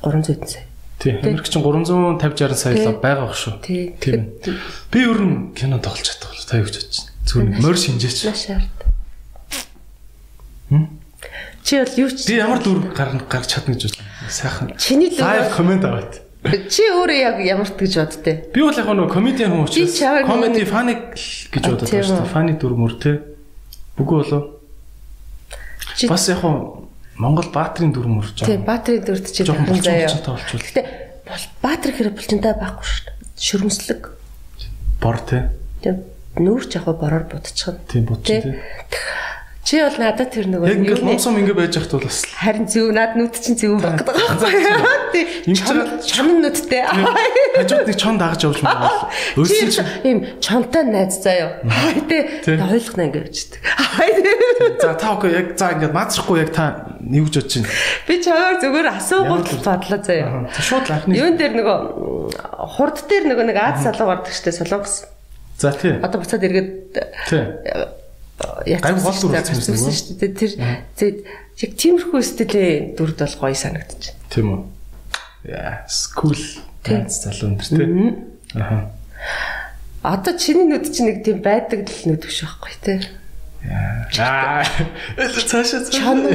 [0.00, 0.64] 300 хэдэн сая.
[1.02, 1.18] Тий.
[1.18, 3.58] Америк чинь 350 60 сая л байгаа бах шүү.
[3.58, 3.90] Тий.
[3.98, 4.38] Тийм.
[4.86, 7.10] Би ер нь кино тоглож чадах бол та юу гэж бодож байна?
[7.26, 8.18] Зүгээр нэг морь шинжээч.
[11.66, 14.06] Чи бол юу ч Би ямар дүр гарна гарч чадна гэж бодлоо.
[14.30, 14.78] Сайхан.
[14.78, 16.22] чиний Лайв л комент аваад.
[16.70, 18.36] чи өөрөө яг ямарт гэж боддээ.
[18.54, 20.94] Би бол яг нэг комедиан хүн учраас комеди фаны
[21.50, 22.22] гэж байна шүү үү.
[22.22, 22.30] дээ.
[22.30, 23.26] Фаны дүр мөр те.
[23.98, 24.42] Бүгөө болов.
[26.06, 26.81] Бас яг хуу
[27.18, 28.64] Монгол баатрийн дүр мөр тий жоо.
[28.64, 30.08] баатрийн дүрд чи Жохон дахин заяа.
[30.08, 30.80] Гэтэ
[31.28, 33.16] бол баатар хэрэг булчинтай байхгүй шүү дээ.
[33.36, 34.02] Шүрмслэг.
[35.00, 35.38] Бор те.
[35.84, 36.02] Тэг
[36.40, 37.78] нүүрч яг бороор будчихна.
[37.88, 38.40] Тийм бут Тий.
[39.62, 42.66] Чи бол надад тэр нөгөө Яг ингээд юуны- момсом ингэ байж хахт бол бас харин
[42.66, 45.22] зөв над нүд чинь зөв багт байгаа байхгүй.
[45.46, 46.82] Ингэж байгаа- Чон нүдтэй.
[46.82, 48.90] хажууд нэг чон дагаж явж байгаа.
[49.06, 51.62] Чи Өөрсөн чинь ийм чонтой найз заяа.
[52.10, 53.60] Тэ ойлгоно ингэ явчихдаг.
[54.82, 57.70] за та окей яг за ингээд маацрахгүй яг та нэг гэж бодож байна.
[58.10, 60.26] Би чамаар зүгээр асуугууд бодлоо заяа.
[60.50, 61.78] Аа, Шууд анхны Юун дээр нөгөө
[62.66, 65.06] хурд дээр нөгөө нэг Аз салуу гардаг штэ солонгос.
[65.62, 65.94] За тий.
[66.02, 66.98] Одоо буцаад эргээд
[67.30, 67.46] Тий.
[68.66, 70.32] Гайгүй гол дүр үзсэн шүү дээ.
[70.98, 71.14] Тэр
[71.62, 74.14] яг тиймэрхүү стилийн дүрд бол гоё санагдчих.
[74.30, 74.60] Тийм үү.
[75.52, 76.38] Яа, скул.
[76.82, 77.02] Тий.
[77.06, 77.86] залуу өндөр тий.
[78.58, 78.90] Аха.
[80.02, 82.98] Одоо чиний нүд чинь нэг тийм байдаг л нүд биш байхгүй тий.
[84.18, 84.66] Аа.
[85.16, 86.26] Эл цаашаа Чон.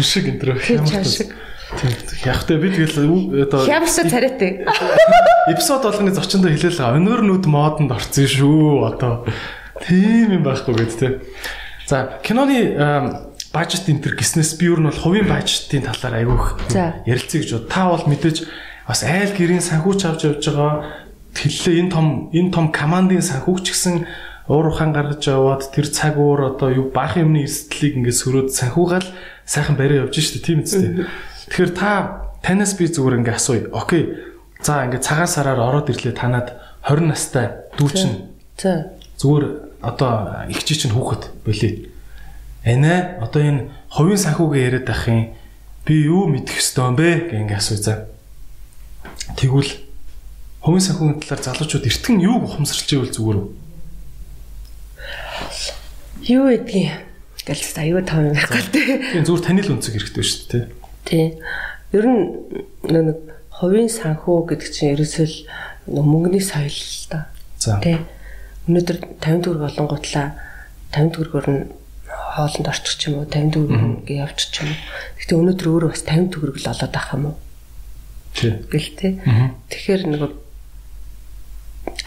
[0.00, 1.28] шиг энэ төр Тэр чон шиг.
[1.80, 4.66] Тэ бид тэгэл одоо Хямсаа царайтай.
[5.48, 9.24] эпизод болгоны зочиндоо хэлээл өнөр нүд модонд орсон шүү одоо.
[9.80, 11.20] Тийм юм байхгүй гэд тэ.
[11.88, 16.24] За киноны бажет энтер гиснес би юу нь бол хувийн бажетын талаар
[16.68, 16.94] За.
[17.06, 17.68] ярилцъя гэж бод.
[17.68, 18.46] Та бол мэдээж
[18.86, 20.84] бас айл гэрийн санхүүч авч явж байгаа.
[21.32, 24.06] Тэллээ энэ том энэ том командын санхүүч гэсэн
[24.48, 29.08] уур ухаан гаргаж яваад тэр цаг уур одоо юу баах юмны эрсдлийг ингээд сөрөөд санхуугаал
[29.46, 31.08] сайхан бариа явж штэ тийм үстэй.
[31.52, 33.68] Тэгэхээр та танаас би зүгээр ингээд асууя.
[33.76, 34.16] Окей.
[34.64, 38.96] За ингээд цагаан сараар ороод ирлээ танад 20 настай дүүчин За.
[39.20, 41.92] зүгээр одоо их чи чинь хүүхэд болий.
[42.64, 45.36] Энэ одоо энэ хувийн санхүүгээ яриад байх юм.
[45.84, 47.94] Би юу мэдэх ёстой юм бэ гэх ингээ асууя за.
[49.36, 49.76] Тэгвэл
[50.64, 53.48] хувийн санхүүгийн талаар залуучууд эртгэн юу ухамсарлж ивэл зүгээр үү?
[56.32, 56.96] Юу гэдгийг
[57.44, 59.20] гэлс аюу юм байхгүй тий.
[59.20, 60.81] Тийм зүгээр таны л үнцэг хэрэгтэй шүү дээ.
[61.04, 61.38] Тий.
[61.92, 62.22] Ер нь
[62.86, 63.18] нэг
[63.50, 67.30] хувийн санхүү гэдэг чинь ерөөсөө л мөнгөний соёл л та.
[67.58, 67.78] За.
[67.82, 67.98] Тий.
[68.66, 70.26] Өнөөдөр 50 төгрөг олонгуутлаа
[70.94, 71.62] 50 төгрөгөөр нь
[72.32, 74.78] хоолнд орчих ч юм уу 50 төгрөг явчих ч юм уу.
[75.18, 77.36] Гэхдээ өнөөдөр өөрөө бас 50 төгрөг л олоод авах юм уу?
[78.32, 78.52] Тий.
[78.72, 79.12] Гэл тий.
[79.68, 80.30] Тэгэхээр нөгөө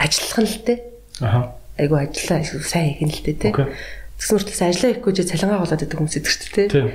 [0.01, 0.77] ажиллах нь л тий.
[1.21, 1.39] Аха.
[1.77, 3.35] Айгу ажиллаа сайн хийх нь л тий.
[3.37, 3.51] тий.
[3.53, 6.67] Тэгсэн мөртлөө ажиллаа хийхгүй ч цалингаа голоод байдаг хүмүүс идэх шүү дээ.
[6.71, 6.87] Тийм.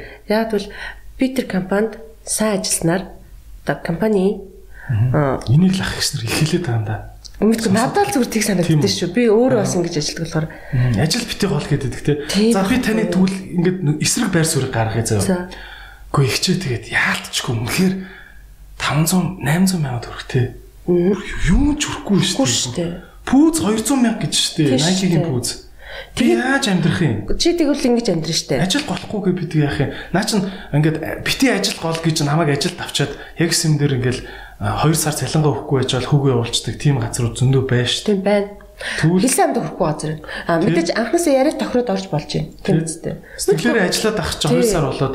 [1.21, 3.03] Бол Питер компанид сайн ажилласнаар
[3.66, 4.41] одоо компани
[4.89, 6.97] Энийг л ах гэснээр их хэлээд байгаа юм да.
[7.45, 8.89] өмнөд надад л зүгээр тийг санагддаг үү?
[8.89, 9.12] шүү.
[9.12, 10.47] Би өөрөө бас ингэж ажилладаг болохоор
[10.97, 12.12] Ажил бити гол гэдэг те.
[12.57, 15.21] За би таны тэгвэл ингээд эсрэг байр суурийг гаргахыг За.
[15.21, 15.53] заяа.
[16.09, 17.95] Гэхдээ ихчээ тэгээд яалтчгүй үнэхээр
[18.81, 20.57] 500 800 мянга төгрөг те.
[20.89, 22.93] Юу ч хүрхгүй шүү дээ.
[23.29, 25.21] Пүүз 200 мянга гэж шүү дээ.
[25.21, 25.29] Дээ.
[25.29, 25.70] пүүз.
[26.16, 27.26] Би яаж амьдрах юм?
[27.38, 28.61] чи тэгвэл ингэж амьдрын штэ.
[28.62, 29.91] Ажил голохгүйгээ бид яах юм?
[30.14, 34.20] Наа чин ингээд бити ажил гол гэж намайг ажилд авчаад яг сим дээр ингээд
[34.61, 38.49] 2 сар цалингаа өгөхгүй байж бол хүүгээ уулцдаг тийм газрууд зөндөө байна шүү Тийм байна.
[38.80, 40.12] Хэлсэн амд өгөхгүй газар.
[40.49, 42.53] А мэдээж анхнаасаа яриад тохироод орж болж байна.
[42.64, 43.14] Тийм үстэй.
[43.41, 44.68] Сэтгэлээрээ ажиллаад ах чи 2 Тийм.
[44.68, 45.14] сар болоод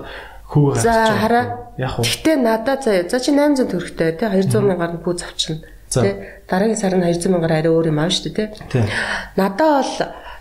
[0.49, 1.45] хүүгээ За авчиж хараа.
[1.77, 2.05] Яг уу.
[2.05, 3.09] Гэхдээ надад заяа.
[3.09, 5.65] За чи 800 төгрөгтэй тий 200 мянгаар нь пүүз авчирна.
[5.89, 6.01] За.
[6.01, 6.13] Тий
[6.49, 8.49] дараагийн сар нь 200 мянгаар арай өөр юм аав штэ тий.
[9.37, 9.93] Надаа бол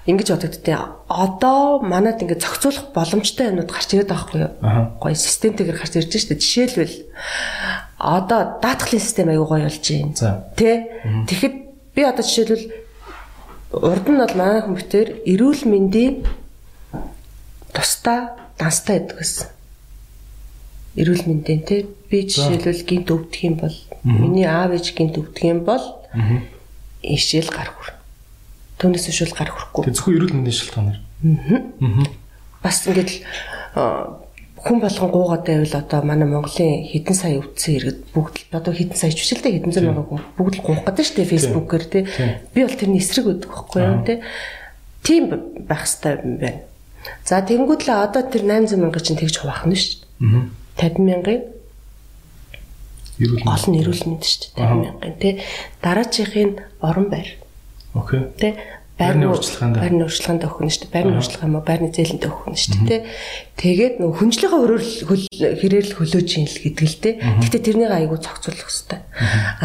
[0.05, 0.77] ингэж бодогдтыг
[1.09, 4.53] одоо манад ингэ зохицуулах боломжтой юмнууд гарч ирээд байгаа байхгүй юу?
[5.01, 6.37] Гоё системтэйгээр гарч ирж штэ.
[6.37, 6.97] Жишээлбэл
[7.97, 10.13] одоо даатгалын систем аягүй гоё болж байна.
[10.61, 10.71] Тэ?
[11.25, 11.55] Тэгэхэд
[11.97, 12.67] би одоо жишээлбэл
[13.81, 16.15] урд нь бол манай хүмүүстээр эрүүл мэндийн
[17.73, 19.49] тусдаа данстай байдаг гэсэн.
[21.01, 25.65] Эрүүл мэндийн тэ би жишээлбэл гинт өвдөх юм бол миний аав ээж гинт өвдөх юм
[25.65, 25.83] бол
[27.03, 27.94] ишэл гар хүр.
[28.85, 29.89] Түүнээс ишэл гар хүрэхгүй.
[29.89, 31.01] Тэг зөвхөн эрүүл мэндийн шалтгаанаар.
[32.61, 33.19] Бас ингээд л
[34.61, 38.97] хүн болгон гуугаад байвал одоо манай Монголын хэдэн сая өвдсөн иргэд бүгд л одоо хэдэн
[38.97, 41.33] сая ч биш л дээ хэдэн зуун мянган хүн бүгд л гунах гэдэг шүү дээ
[41.33, 42.03] фэйсбүүкээр тий.
[42.53, 44.19] Би бол тэрний эсрэг өгдөг байхгүй юу тий.
[45.05, 45.23] Тийм
[45.69, 46.61] байх хэрэгтэй юм байна.
[47.29, 50.49] За тэгэнгүүт л одоо тэр 800 мянга чинь тэгж хуваах нь шүү дээ.
[50.81, 51.41] 50 мянган
[53.45, 55.33] гол нь эрүүл мэнд шүү дээ 50 мянган тий.
[55.85, 57.44] Дараачихын орон байр
[57.95, 58.21] Окей.
[58.39, 58.55] тий
[58.95, 59.75] Байрны урьдчилгаанд.
[59.83, 60.95] байрны урьдчилгаанд өгөх нь шүү дээ.
[60.95, 63.01] Байрны урьдчилгаа мó байрны зээлэнд өгөх нь шүү дээ.
[63.59, 67.15] Тэгээд нөгөө хүнжлийнхаа хөрөөр хөл- хэрээр л хөлөөж юм л гэдэг л дээ.
[67.43, 69.01] Гэтэ тэрнийг аягүй цогцолох хэрэгтэй.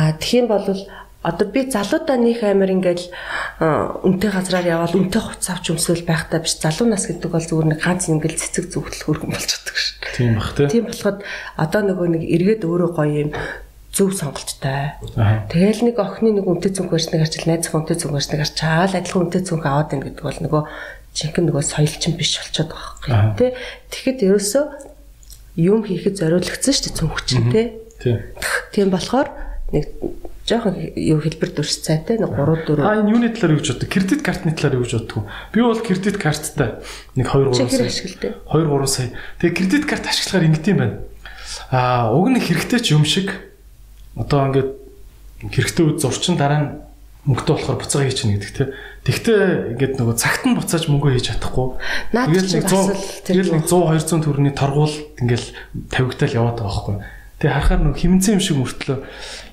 [0.02, 0.66] Аа тэгхийн бол
[1.22, 3.06] одоо би залуудаа нөх амир ингээл
[4.08, 7.80] үнтэй газраар явбал үнтэй хувцас авч өмсөөл байхдаа биш залуу нас гэдэг бол зүгээр нэг
[7.86, 9.94] ганц ингээл цэцэг зүгтэл хөргөн болж чаддаг шүү.
[10.16, 10.66] Тийм бах те.
[10.72, 11.18] Тийм болоход
[11.60, 13.32] одоо нөгөө нэг эргээд өөрөө гоё юм
[14.00, 14.96] зөв сонголттой.
[15.52, 19.44] Тэгэл нэг охины нэг үнтэй цүнх барьсныг харчил найзах үнтэй цүнх барьсныг харчаал адилхан үнтэй
[19.44, 20.64] цүнх аваад байна гэдэг бол нөгөө
[21.20, 23.52] жинхэнэ нөгөө соёлчин биш болчиход байгаа хэрэг тий.
[23.92, 24.64] Тэгэхэд ерөөсөө
[25.60, 27.68] юм хийхэд зориулагдсан шүү дээ цүнх чинь тий.
[28.72, 28.88] Тийм.
[28.96, 29.28] Болохоор
[29.76, 29.92] нэг
[30.48, 33.90] жоохон юу хэлбэр дүрс цайтай нэг 3 4 А энэ юуны талаар юу гэж боддог?
[33.92, 35.28] Кредит картны талаар юу гэж боддог?
[35.52, 36.80] Би бол кредит карттай
[37.20, 37.92] нэг 2 3 чи хэр сая.
[37.92, 38.34] ашигладаг?
[38.48, 39.10] 2 3 сая.
[39.44, 40.98] Тэгээ кредит карт ашиглахаар ингэдэм байна.
[41.70, 43.49] Аа, уг нь хэрэгтэй ч юм шиг
[44.16, 44.70] одоо ингээд
[45.54, 46.70] хэрэгтэй үед зурчин дараа нь
[47.30, 48.66] мөнгөтэй болохоор буцаага хийчихнэ гэдэг те.
[49.06, 51.68] Тэгтээ ингээд нөгөө цагт нь буцааж мөнгөө хийж чадахгүй.
[52.16, 55.48] Тэгэл нэг бас 100 л тэр тэгэл нэг 100 200 төгрөгийн торгуул ингээл
[55.92, 56.96] тавигтал яваад байгаа байхгүй.
[57.40, 58.98] Тэгээ харахаар нөгөө хэмнцэн юм шиг мөртлөө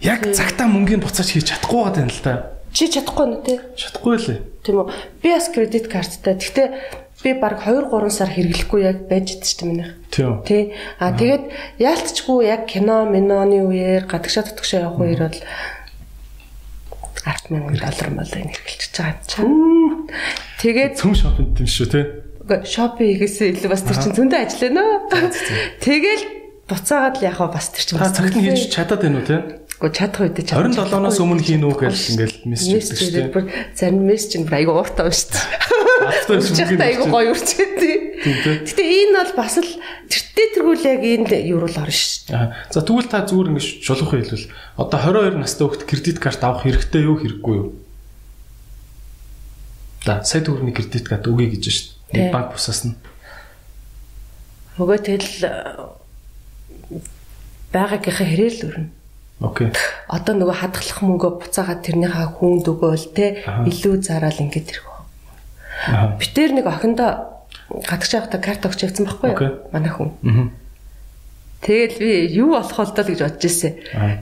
[0.03, 2.33] яг цагтаа мөнгөний буцааж хийж чадахгүй байгаа юм л та.
[2.75, 3.55] Чи чадахгүй нэ те.
[3.79, 4.39] Чадахгүй лээ.
[4.67, 4.87] Тийм үү.
[5.23, 6.35] Би бас кредит карттай.
[6.35, 6.69] Гэхдээ
[7.27, 9.91] би баг 2 3 сар хэрэглэхгүй яг байж шүү дээ минийх.
[10.15, 10.71] Тий.
[11.03, 11.51] А тэгээд
[11.83, 15.41] яалтчгүй яг кино, миноны үеэр гадагшаа тутагшаа явах үеэр бол
[17.27, 20.07] 100000 доллар мал энэ хэрэглэж байгаа юм чинь.
[20.63, 22.01] Тэгээд Цөм шопинг тийм шүү те.
[22.63, 25.35] шопинг хийгээсээ илүү бас тэр чинь зөндөө ажиллана нөө.
[25.83, 26.25] Тэгэл
[26.71, 29.67] буцаагаад л яг бас тэр чинь цагт нь хийж чадаад байна уу те?
[29.77, 30.73] Гэхдээ чадах үедээ чадах.
[30.73, 33.77] 27-оноос өмнө хийн үү гэж ингээл мессеж ирдэг шүү дээ.
[33.77, 35.86] Зарим мессеж нь айгүй ууртаа байна шүү дээ.
[35.97, 37.97] Чихтэй шүмгээр айгүй гоё үрчээ тий.
[38.67, 39.73] Гэтэ энэ бол бас л
[40.11, 42.37] тэртээ тэргүүл яг энд юурал орно шүү дээ.
[42.37, 42.53] Аа.
[42.69, 47.03] За тэгвэл та зүгээр ингэж жолоохон хэлвэл одоо 22 настай хүүхэд кредит карт авах хэрэгтэй
[47.07, 47.69] юу хэрэггүй юу?
[50.05, 52.33] За сая төгрөгийн кредит карт өгье гэж шүү дээ.
[52.33, 52.95] Банк бусаас нь.
[54.77, 55.53] Нөгөө тэгэл э,
[57.73, 58.91] байгаагийнхаа хэрээр л өрнө.
[59.41, 59.69] Окей.
[60.09, 64.96] Одоо нөгөө хадгалах мөнгөө буцаагаад тэрнийхээ хүнд өгөөл те илүү зараал ингэж тэрхүү.
[65.85, 66.17] Аа.
[66.17, 67.37] Битэр нэг охиндоо
[67.69, 69.69] гадагш явахдаа карт өгч явсан байхгүй юу?
[69.73, 70.11] Манай хүн.
[71.67, 73.73] Тэгэл би юу болох вэ гэж бодож ирсэн.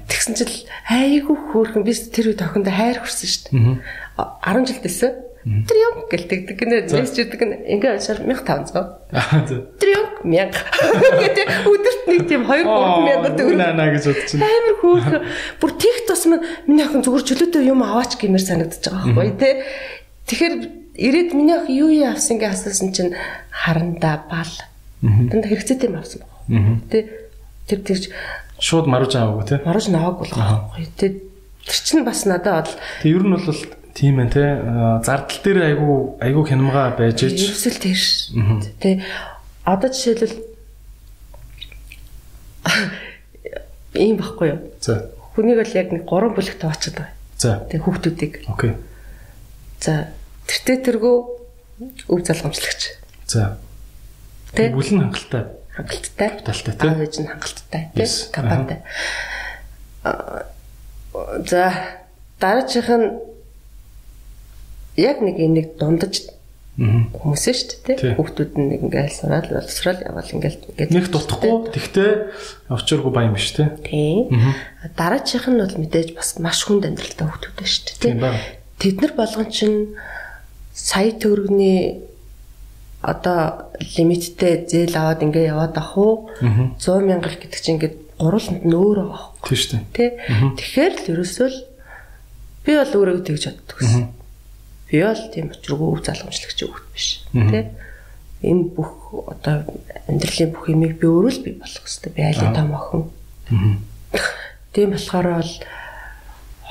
[0.09, 0.55] Тэгсэн чил
[0.89, 3.59] айгүй хөөрхөн би тэр үед охиндоо хайр хүрсэн шүү дээ.
[3.59, 3.75] Мгм.
[4.17, 5.13] А- 10 жил дэсэн.
[5.45, 7.05] Тэр юм гэлдэг гэнэ За.
[7.05, 9.13] мессеж өгдөг гэнэ ингээ ашаар 1500.
[9.13, 9.45] Аа.
[9.45, 9.61] за.
[9.77, 10.57] Тэр юм 1000.
[11.21, 13.59] Гэдэг өдөрт нэг тийм 2 3000 төгрөг.
[13.61, 14.41] Наа гэж бодчихно.
[14.49, 15.23] Амар хөөрхөн.
[15.61, 19.55] Бүр тех тусмаа миний охин зүгээр чөлөөтэй юм аваач гэмээр санагдаж байгаа байхгүй тий.
[20.33, 20.55] Тэгэхээр
[20.95, 23.13] ирээд миний охин юу юу авсан гэж асуусан чинь
[23.51, 24.53] харанда бал.
[25.03, 26.23] Танд хэрэгцээтэй юм авсан.
[26.49, 26.83] Мгм.
[26.91, 27.11] Тий.
[27.69, 28.11] Тэр тэгж
[28.61, 29.57] Шууд маруж аваагүй те.
[29.65, 31.11] марж наваагүй л байхгүй тий.
[31.65, 33.61] Тэр чинь бас надад бол Тэг ер нь бол
[33.97, 34.45] тийм ээ те.
[35.03, 37.41] Зардал дээр айгүй айгүй хянамга байж ич.
[37.51, 38.01] ерөөсөл тэр.
[38.79, 39.03] Тий.
[39.65, 40.37] Одоо жишээлбэл
[43.95, 44.59] ийм баггүй юу?
[44.81, 45.09] За.
[45.35, 47.13] Хүнийг бол яг нэг 3 бүлэгт хуваачаад байгаа.
[47.39, 47.51] За.
[47.71, 48.33] Тэг хүүхдүүдийг.
[48.49, 48.73] Окей.
[49.81, 50.09] За
[50.49, 51.17] тэртээ тэргүү
[52.09, 52.83] өв залгамжлагч.
[53.27, 53.57] За.
[54.55, 54.69] Тэ?
[54.71, 55.45] Тэг бүл нь хангалттай.
[55.75, 56.29] Хангалттай.
[56.39, 56.87] Хангалттай, тэ?
[56.87, 58.15] Аав ээж нь хангалттай тий Yes.
[58.31, 58.79] компанитай.
[60.05, 60.47] Аа,
[61.47, 61.63] За
[62.41, 63.07] дараачих нь
[64.99, 66.27] яг нэг энийг дундаж
[66.75, 72.11] хүмүүс шүү дээ хүүхдүүд нь нэг ингээл сураад боловсрал явал ингээл ингээд Нэг дутхгүй тэгтээ
[72.67, 73.71] овчоргүй баян биш тий
[74.99, 78.35] дараачих нь бол мэдээж бас маш хүнд амьдралтай хүүхдүүд шүү дээ тий Тийм.
[78.83, 79.95] Тэд нар болгон чинь
[80.75, 82.03] сая төгрөгийн
[83.05, 86.31] одоо лимиттэй зээл аваад ингээ яваад ах уу?
[86.43, 86.75] Мгм.
[86.81, 90.11] 100 мянга гэдэг чинь ингээд гурууланд нь өөр байгаа хөө Тийм шүү дээ.
[90.59, 91.59] Тэгэхээр л ерөөсөө л
[92.65, 94.05] би бол өөрөө тэгж боддог гэсэн.
[94.89, 97.07] Би бол тийм учиргүй өв залгамжлагч хүүхд биш.
[97.31, 97.65] Тий.
[98.45, 98.93] Энэ бүх
[99.29, 99.57] одоо
[100.09, 103.03] амьдралын бүх юмыг би өөрөө л бий болгох хэрэгтэй би айлын том охин.
[104.73, 105.53] Тийм болохоор бол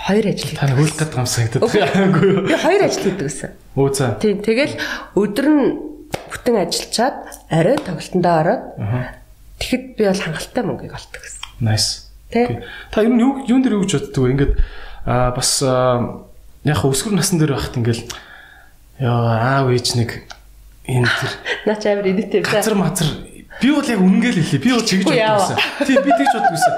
[0.04, 2.44] хоёр ажил Та нэг хөлт гамсагдаад байгаагүй юу?
[2.50, 3.52] би хоёр ажил хийдэг гэсэн.
[3.74, 4.16] Өө за.
[4.22, 4.78] Тийм тэгэл
[5.18, 5.66] өдөр нь
[6.30, 7.18] бүтэн ажиллачаад
[7.50, 8.64] орой тоглолтондоо ороод
[9.58, 11.42] тэгэхэд би бол хангалттай мөнгийг олдог гэсэн.
[11.64, 11.90] Nice.
[12.30, 12.62] Тэ?
[12.94, 14.32] Та ер нь юу юун дээр юу гэж боддөг вэ?
[14.38, 14.54] Ингээд
[15.10, 18.04] аа бас яг өсвөр насн дээр байхад ингээл
[19.02, 20.10] яа аав ээж нэг
[20.86, 21.32] энэ тэр
[21.68, 22.54] Наач амар эдэттэй байна.
[22.54, 23.10] газар мазар
[23.62, 24.62] би бол яг үнэнгээл хэлээ.
[24.66, 25.40] Би бол чигж Үгүй яава.
[25.40, 25.88] боддог гэсэн.
[25.88, 26.74] Тийм би тэгж боддог гэсэн.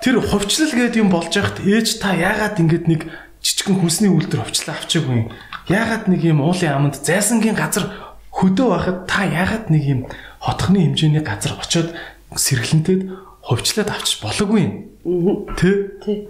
[0.00, 3.00] Тэр хувьчлал гэдэг юм болж яхад ээж та яагаад ингээд нэг
[3.44, 5.26] жижигхэн хүнсний үйлдэл хувьчлал авчаагүй юм?
[5.70, 7.86] Яагаад нэг юм уулын аманд зайсангийн газар
[8.34, 10.00] хөдөө байхад та яагаад нэг юм
[10.42, 11.94] хотхны хэмжээний газар очиод
[12.34, 13.06] сэргэлэнтэд
[13.46, 14.74] хувьчлаад авчиж болоогүй юм?
[15.54, 15.94] Тэ?
[16.02, 16.26] Тий.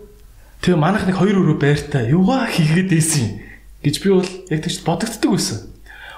[0.60, 3.40] Тэгээ манайх нэг хоёр өрөө байртай юугаа хийгээд ийсэн
[3.80, 5.58] гэж би бол яг тэгж бодогддог байсан.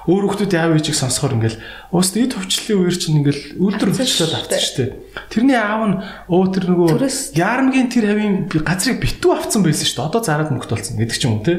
[0.02, 1.62] Өөр хүмүүс яав ээжийг сонсохоор ингээл
[1.94, 4.90] уус эд хөвчлөлийн үеэр чинь ингээл үлдэр хөвчлөөд авсан шүү дээ.
[5.30, 5.96] Тэрний аав нь
[6.26, 7.06] өө тэр нөгөө
[7.38, 10.08] яармгийн тэр хавийн газрыг битүү авцсан байсан шүү дээ.
[10.10, 11.54] Одоо зараад мөнгөт болсон гэдэг ч юм уу те.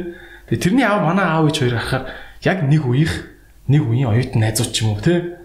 [0.50, 2.04] Тэгээ тэрний аав манай аав ээж хоёр ахаар
[2.44, 3.14] яг нэг үеих
[3.72, 5.40] нэг үеийн оюутан найзууд ч юм уу те.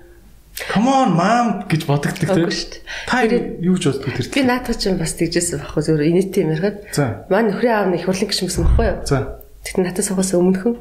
[0.74, 2.82] Come on mom гэж бодогддог те.
[3.06, 4.26] Та юу гэж боддог тэр?
[4.34, 6.82] Би наадах чинь бас тэгжсэн байхгүй зөвөр инээтэй юм ярихад.
[6.90, 7.22] За.
[7.30, 8.98] Манай нөхрийн аав нэг их хурлын гişм гэсэн байхгүй юу?
[9.06, 9.38] За.
[9.62, 10.74] Тэгтээ надад суугаас өмнөхөн.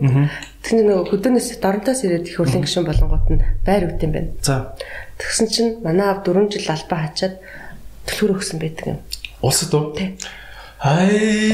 [0.65, 4.29] Тэгэхээр нөгөө хөдөөнөөс доронтоос ирээд их хурлын гişм болонгууд нь байр үүд юм байна.
[4.41, 4.73] За.
[5.21, 7.37] Тэгсэн чинь манай аав 4 жил албаа хачаад
[8.09, 8.99] төлхөр өгсөн байдаг юм.
[9.45, 9.93] Улсад уу?
[9.93, 10.17] Тий.
[10.81, 11.53] Хай.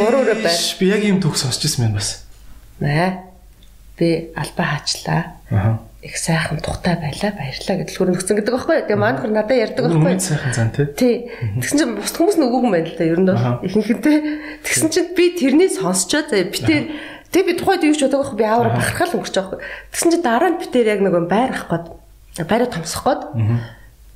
[0.80, 2.23] Би яг ийм төгс сонсч ирсэн байна бас.
[2.84, 3.32] Маа.
[3.98, 5.40] Би албаа хачлаа.
[5.52, 5.80] Аа.
[6.04, 8.78] Их сайхан тухтай байлаа баярлаа гэж төлхөр өгсөн гэдэг байхгүй?
[8.92, 10.86] Тэгээ маань хөр надад ярьдаг байхгүй Үнэн сайхан зан тий.
[11.00, 11.16] Тий.
[11.64, 13.08] Тэгсэн чинь бус хүмүүс нь өгөөгүй юм байна л да.
[13.08, 14.18] Ер нь бол ихэнхдээ
[14.68, 16.84] тэгсэн чинь би тэрний сонсчоо заяа би тэр
[17.32, 19.64] тэг би тухайд юу ч бодоагүй би аавар бахархал өнгөрч байгаа байхгүй.
[19.96, 21.88] Тэгсэн чинь дараа нь би тэр яг нэг байр ах гээд
[22.52, 23.22] байраа томсох гээд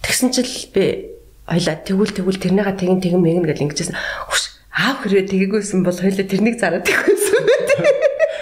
[0.04, 0.84] тэгсэн чинь л би
[1.48, 3.96] ойлаа тэгвэл тэгвэл тэрнийга тэгин тэгин мэгнэ гэж ингэжсэн.
[4.28, 7.96] Хүш аав хэрэг тгээгүйсэн бол хоёлаа тэрнийг зараад тэгвэсэн.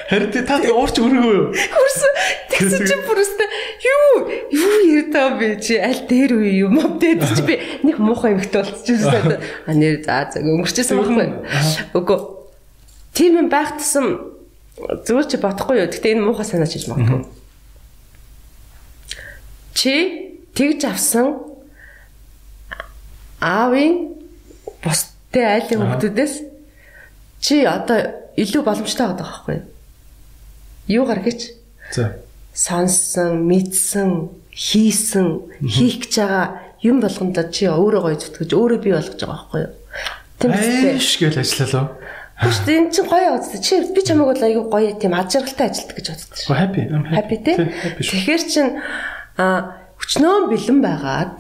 [0.06, 1.46] Харин та уурч өргөө юу?
[1.50, 2.14] Хөрсөн.
[2.54, 3.50] Тэгсэн чи бүрээсээ
[3.90, 4.10] юу
[4.54, 8.62] юу ярьдаа бэ чи аль дээр үе юм уу дээ чи би нэг муухай эмхтэй
[8.62, 9.42] болчихсон.
[9.66, 11.28] А нэр за за өнгөрчээсэн байхгүй.
[11.98, 12.20] Үгүй.
[13.18, 14.38] Тийм юм байх тусам
[14.78, 15.90] зүгээр чи бодохгүй юу.
[15.90, 17.26] Гэтэ энэ муухай санаач хийж магадгүй.
[19.74, 19.94] Чи
[20.54, 21.50] тэгж авсан
[23.42, 24.14] аавын
[24.86, 26.34] бусдын айлын хүмүүсээс
[27.42, 29.66] чи одоо илүү боломжтой байгаа байхгүй юу?
[30.88, 31.54] Юу гаргаж?
[31.92, 32.18] За.
[32.54, 36.46] Сонсон, мэдсэн, хийсэн, хийх гэж байгаа
[36.86, 39.74] юм болгондоо чи өөрөө гоё зүтгэж өөрөө бий болгож байгаа байхгүй юу?
[40.40, 41.00] Тийм үү?
[41.02, 41.86] Ш гэл ажиллалаа.
[42.36, 43.56] Биш энэ чинь гоё үст.
[43.64, 46.52] Чи би чамайг бол аюу гоё тийм аж аргалтай ажилтдаг гэж боддог шүү.
[46.52, 46.82] Happy.
[47.16, 47.56] Happy тий.
[48.04, 48.68] Тэгэхээр чин
[49.40, 51.32] а өчнөө бэлэн байгаад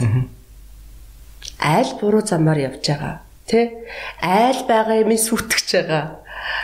[1.59, 3.19] айл буруу замаар явж байгаа.
[3.43, 3.83] Тэ?
[4.23, 6.05] Айл байгаа юм сүтгэж байгаа.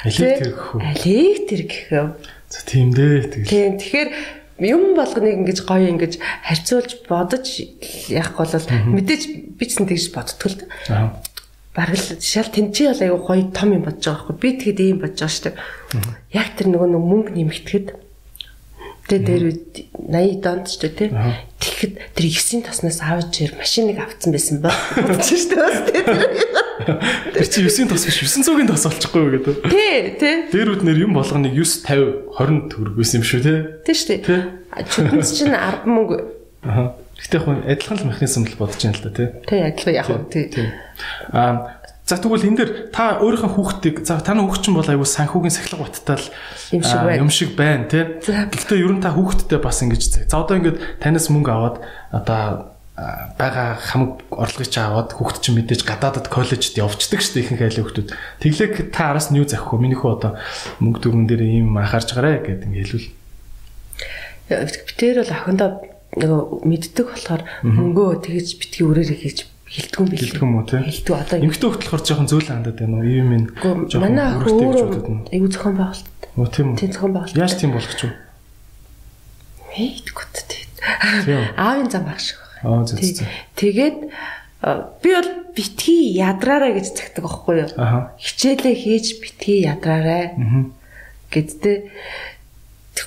[0.07, 0.81] Электр гэх үү?
[0.95, 2.09] Электр гэх юм.
[2.51, 3.31] За тийм дээ.
[3.31, 3.47] Тэгэл.
[3.47, 3.71] Тийм.
[3.79, 4.09] Тэгэхээр
[4.59, 7.47] юм болгоныг ингэж гоё ингэж харьцуулж бодож
[8.11, 8.51] явах бол
[8.91, 9.21] мэдээж
[9.55, 10.69] би ч тэгж боддог л дээ.
[10.91, 11.15] Аа.
[11.71, 14.35] Бараг л шал тэнцээ бол аюу гоё том юм бодож байгаа байхгүй.
[14.35, 15.55] Би тэгэд ийм бодож байгаа шүү дээ.
[16.35, 17.87] Яг тэр нөгөө нэг мөнгө нэмэгдэхэд
[19.11, 19.45] тэгээ дээр
[20.07, 21.11] 80 донд ч тий.
[21.11, 24.71] Тэгэхэд тэр 9-ийн тоснаас аавч ир машиныг авцсан байсан ба.
[25.07, 25.59] Бодчих шүү
[25.91, 26.03] дээ.
[27.35, 29.55] Тэр чи 9-ийн тос биш 900-ийн тос болчихгүй юу гэдэг.
[29.67, 30.35] Тий, тий.
[30.55, 33.55] Дээрүүд нэр юм болгоныг 9 50 20 төгрөг байсан юм шүү те.
[33.83, 34.41] Тий шүү дээ.
[34.87, 36.17] Чүтэнц чинь 10 мөнгө.
[36.63, 36.95] Аха.
[37.21, 39.27] Гэтэ яг адилхан л механизм л бодож байна л да тий.
[39.45, 40.65] Тий, адилхан яг тий.
[41.35, 45.53] Аа За тэгвэл энэ дэр та өөрийнхөө хүүхдийг за таны хүүхд чинь бол аюу санхүүгийн
[45.53, 46.27] сахилга баттай л
[46.75, 47.21] юм шиг байна.
[47.21, 48.03] Юм шиг байна тий.
[48.25, 51.77] Гэхдээ ер нь та хүүхдтэй бас ингэж за одоо ингэж танаас мөнгө аваад
[52.11, 52.71] одоо
[53.39, 58.09] байгаа хамаг орлогыг аваад хүүхд чинь мэдээж гадаадад коллежид явцдаг шүү дээ ихэнх айлын хүүхдүүд.
[58.43, 59.79] Тэглэг та араас нь юу захих вэ?
[59.79, 60.37] Миний хүү одоо
[60.83, 63.09] мөнгө дүрмэн дээр ийм анхаарч гараа гэдэг ингэ хэлвэл.
[64.51, 65.69] Битээр бол охиндоо
[66.19, 70.35] нөгөө мэддэг болохоор мөнгөө тэгэж битгий өрөөрэй хийж хилдэг юм билээ.
[70.43, 70.83] Юм уу тий?
[70.83, 73.07] Хилдэг одоо эмгтэй хөлт болохоор жоохон зөөлөн хандаад байна уу?
[73.07, 73.43] Ийм юм
[74.03, 76.19] манай өөрөө аюу зохион байгуулалт.
[76.35, 76.77] Оо тийм үү.
[76.83, 77.39] Тийм зохион байгуулалт.
[77.39, 78.11] Яаж тийм болгоч вэ?
[79.71, 80.63] Мэдгүй тий.
[81.55, 83.25] Аавын зам баг шиг Аа зөв зөв.
[83.57, 83.97] Тэгээд
[85.01, 87.69] би бол битгий ядраарай гэж цагдаг аахгүй юу?
[88.21, 90.37] Хичээлээ хийж битгий ядраарай.
[91.33, 91.89] гэдтэй.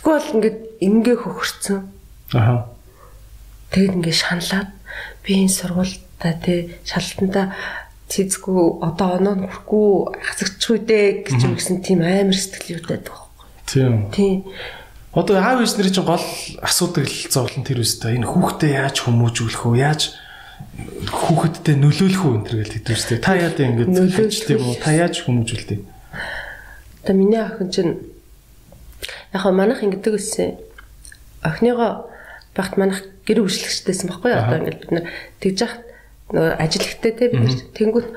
[0.03, 1.87] Бол ингээд ингээ хөхөрцөн.
[2.35, 2.67] Аа.
[3.71, 4.75] Тэгээд ингээ шаналаад
[5.25, 7.57] би энэ сургуультай тий шалтантаа
[8.12, 9.89] цэцгүй одоо оноо хүрхгүй
[10.20, 13.25] хасагчгүй дээ гэж юм гэсэн тийм амар сэтгэл юутай байхгүй.
[13.64, 13.95] Тийм.
[14.12, 14.45] Тийм.
[15.16, 16.27] Одоо аав ээж нарын чинь гол
[16.61, 18.20] асуудаг л зовлон тэр үстэй.
[18.20, 19.81] Энэ хүүхдээ яаж хүмүүжүүлэх вэ?
[19.81, 20.03] Яаж
[21.09, 23.18] хүүхэдтэй нөлөөлөх үү энэ төр гэж хэлдэг үстэй.
[23.25, 24.77] Та яа дэ ингэж хэлжтэй юм уу?
[24.77, 25.81] Та яаж хүмүүжүүлдэг?
[27.07, 27.93] Одоо миний охин чинь
[29.33, 30.59] яг манайх ингэдэг үссэн.
[31.47, 32.11] Охиныгоо
[32.59, 34.41] багт манайх гэр бүжлэгчтэйсэн байхгүй юу?
[34.45, 35.05] Одоо ингэ бид нар
[35.41, 35.83] тэгж яхад
[36.31, 38.09] нөгөө ажилтгтэй те бид тэнгүүт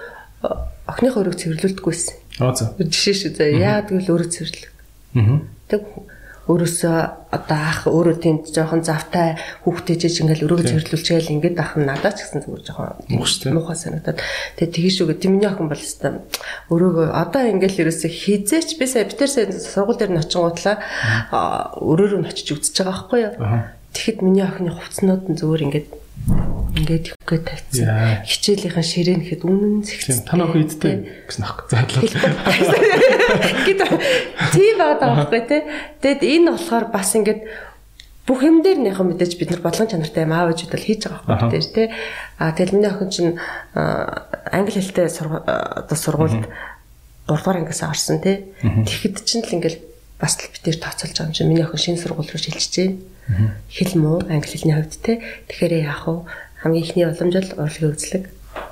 [0.87, 2.15] охиныхоо өрөөг цэвэрлүүлдэггүйсэн.
[2.43, 2.71] Аа за.
[2.79, 3.59] Жишээ шүү дээ.
[3.59, 4.65] Яа тэгвэл өрөөг цэвэрлэг.
[5.17, 5.41] Аа.
[5.67, 5.81] Тэг
[6.47, 6.95] өөрөөсөө
[7.35, 9.35] одоо ах өөрөө тэнд жоохон завтай
[9.67, 14.23] хүүхдээ чиж ингээл өрөөгөө цэвэрлүүлчихэл ингээд ах нь надад ч гэсэн зүгээр жоохон муухай санагдаад
[14.55, 16.23] тэгээ тгий шүүгээ тэмний охин бол өстой
[16.71, 20.75] өрөөгөө одоо ингээл ерөөсөө хизээч би сая битэр сая сургууль дээр нь очингуудлаа
[21.83, 23.33] өрөөрөө нь очиж үзэж байгаа байхгүй юу
[23.97, 25.89] тэгэхэд миний охины хувцснууд нь зүгээр ингээд
[26.77, 28.21] ингээд ихгээ тавьчихсан.
[28.21, 30.29] Хичээлийнхэн ширээн гэхэд үнэн зэгцсэн.
[30.29, 32.05] Та нөх идтэй гэсэн ах заадлаа.
[33.65, 33.81] Гэт
[34.53, 35.61] тийм байгаа байхгүй тий.
[36.05, 37.41] Тэгэд энэ болохоор бас ингээд
[38.27, 41.47] бүх юм дээр нөхө мэдээж бид нар бодлон чанартай юм аав ээжүүд л хийж байгаа
[41.47, 41.87] байхгүй тий.
[42.37, 43.33] А тэгэл миний охин чинь
[43.73, 48.51] англи хэлтэй одоо сургуульд 3 дугаар ангиас орсон тий.
[48.61, 49.79] Тэгэхэд чинь л ингээд
[50.19, 52.99] бас л битээр тооцоолж байгаа юм чинь миний охин шинэ сургууль руу шилжиж байна.
[53.67, 55.21] Хэл муу англи хэлний хувьд тий.
[55.47, 56.27] Тэгэхээр яах вэ?
[56.61, 58.23] хамгийн ихний уламжил урлагийн үзлэг.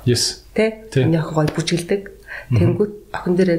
[0.04, 0.42] Yes.
[0.54, 0.90] Тэ?
[0.96, 2.02] Миний охин гоё бүжгэлдэг.
[2.50, 3.50] Тэнгүүд охин дээр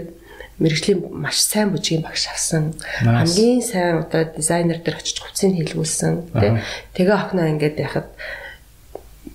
[0.59, 2.75] мэрэгжлийн маш сайн бүжгийн багш авсан.
[3.05, 6.33] Хамгийн сайн одоо дизайнер дээр очиж хувцсыг хийлгүүлсэн.
[6.35, 6.59] Тэ?
[6.97, 8.11] Тэгээ охиноо ингээд яхад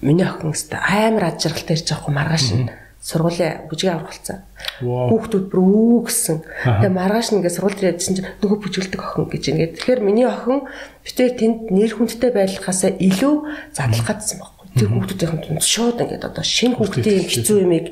[0.03, 2.69] миний охин өстө амар ажиргалтай ирж байгаа маргааш нь
[3.03, 4.39] сургуулийн бүжгийн аврах болсон.
[4.79, 6.39] Хүүхдүүд бүр үү гэсэн.
[6.63, 9.75] Тэгээ маргааш нь ингээд сургууль дээр ядсан чинь нөгөө бүжгэлдэг охин гэж ингээд.
[9.75, 10.63] Тэгэхээр миний охин
[11.03, 13.35] битээр тэнд нэр хүндтэй байхлахаасаа илүү
[13.75, 17.87] задлах гадсан баг тэр хүүхдүүдийн тунд шууд ингээд одоо шинэ хүүхдийн хэцүү юмыг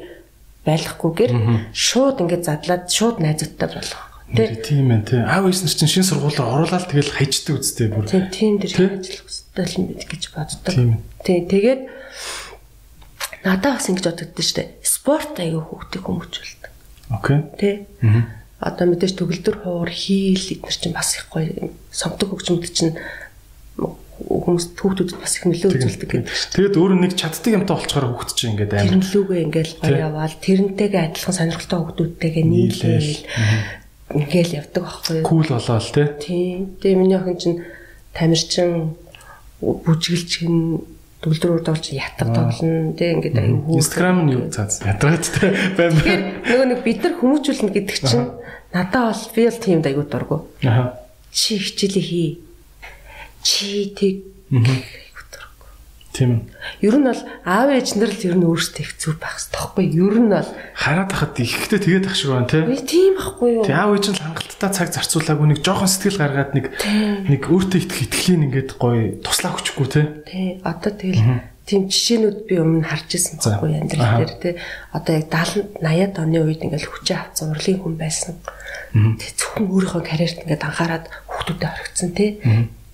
[0.64, 1.32] байлгахгүйгээр
[1.74, 4.06] шууд ингээд задлаад шууд найзуудтай болгох.
[4.30, 5.26] Тийм ээ тийм.
[5.26, 8.06] Аав ээж нар чинь шинэ сургуулиар оруулаад тэгэл хайчдаг үстэй бүр.
[8.06, 8.70] Тийм тийм дэр
[9.02, 10.72] ажиллах үстэй л мэд гэж боддог.
[11.26, 11.80] Тийм тэгээд
[13.44, 14.68] надад бас ингэж бодогдсон шүү дээ.
[14.84, 16.70] Спорт аягүй хүүхдийг хүмүүжүүлдэг.
[17.10, 17.38] Окей.
[17.58, 17.70] Тэ.
[18.60, 22.92] одоо мэдээж төгөлдөр хуур хийл эдгээр чинь бас их гоё сонгодог хөгжмөд чинь
[24.20, 26.28] хүмүүс хүүхдүүдэд бас их нөлөө үзүүлдэг гэдэг.
[26.28, 31.02] Тэгээд өөр нэг чаддаг юмтай болчоор хүүхд чинь ингээд амар тэрнлүүгээ ингээд гоё яваал тэрнтэйгээ
[31.08, 33.12] адилхан сонирхолтой хүүхдүүдтэйгээ нийлээл
[34.20, 35.24] ингээл явдаг байхгүй юу?
[35.24, 36.06] Кул болоо л тий.
[36.20, 36.58] Тийм.
[36.84, 37.58] Тэгээ миний охин чинь
[38.12, 38.92] тамирчин
[39.64, 40.84] бүжгэлчин
[41.20, 46.00] төгөлдрөөр тоглож ятар тоглоно тий ингээд аюу Instagram нь юу цаас ядраад тий байна.
[46.48, 48.28] Нөгөө нэг бид нар хүмүүжүүлнэ гэдэг чинь
[48.72, 50.36] надад бол би бол тийм аюу дургу.
[50.64, 50.96] Аа.
[51.28, 52.30] Чи хичээлээ хий
[53.44, 54.14] чи тэг
[56.20, 56.52] Тийм.
[56.84, 59.84] Ер нь бол аав ээж нар л ер нь өөрсдөө их зүв байх хэрэгтэй байхгүй
[59.88, 60.12] юу?
[60.12, 63.64] Ер нь бол хараад хахад ихтэй тэгээд ах шиг байна тийм байхгүй юу?
[63.64, 66.66] Тэг аав ээж нь хангалттай цаг зарцуулаагүй нэг жоохон сэтгэл гаргаад нэг
[67.24, 70.04] нэг өөртөө итгэх итгэлийн ингээд гоё туслаа өгчихгүй тий.
[70.28, 70.48] Тий.
[70.60, 71.24] Одоо тэгэл
[71.64, 74.54] тийм жишээнүүд би өмнө харж ирсэн байхгүй амьдрал дээр тий.
[74.92, 78.36] Одоо яг 70 80-аад оны үед ингээд хүчээ авсан урлагийн хүн байсан.
[78.92, 82.30] Тэг зөвхөн өөрийнхөө карьерт ингээд анхаарад хүүхдүүдэд орхицсан тий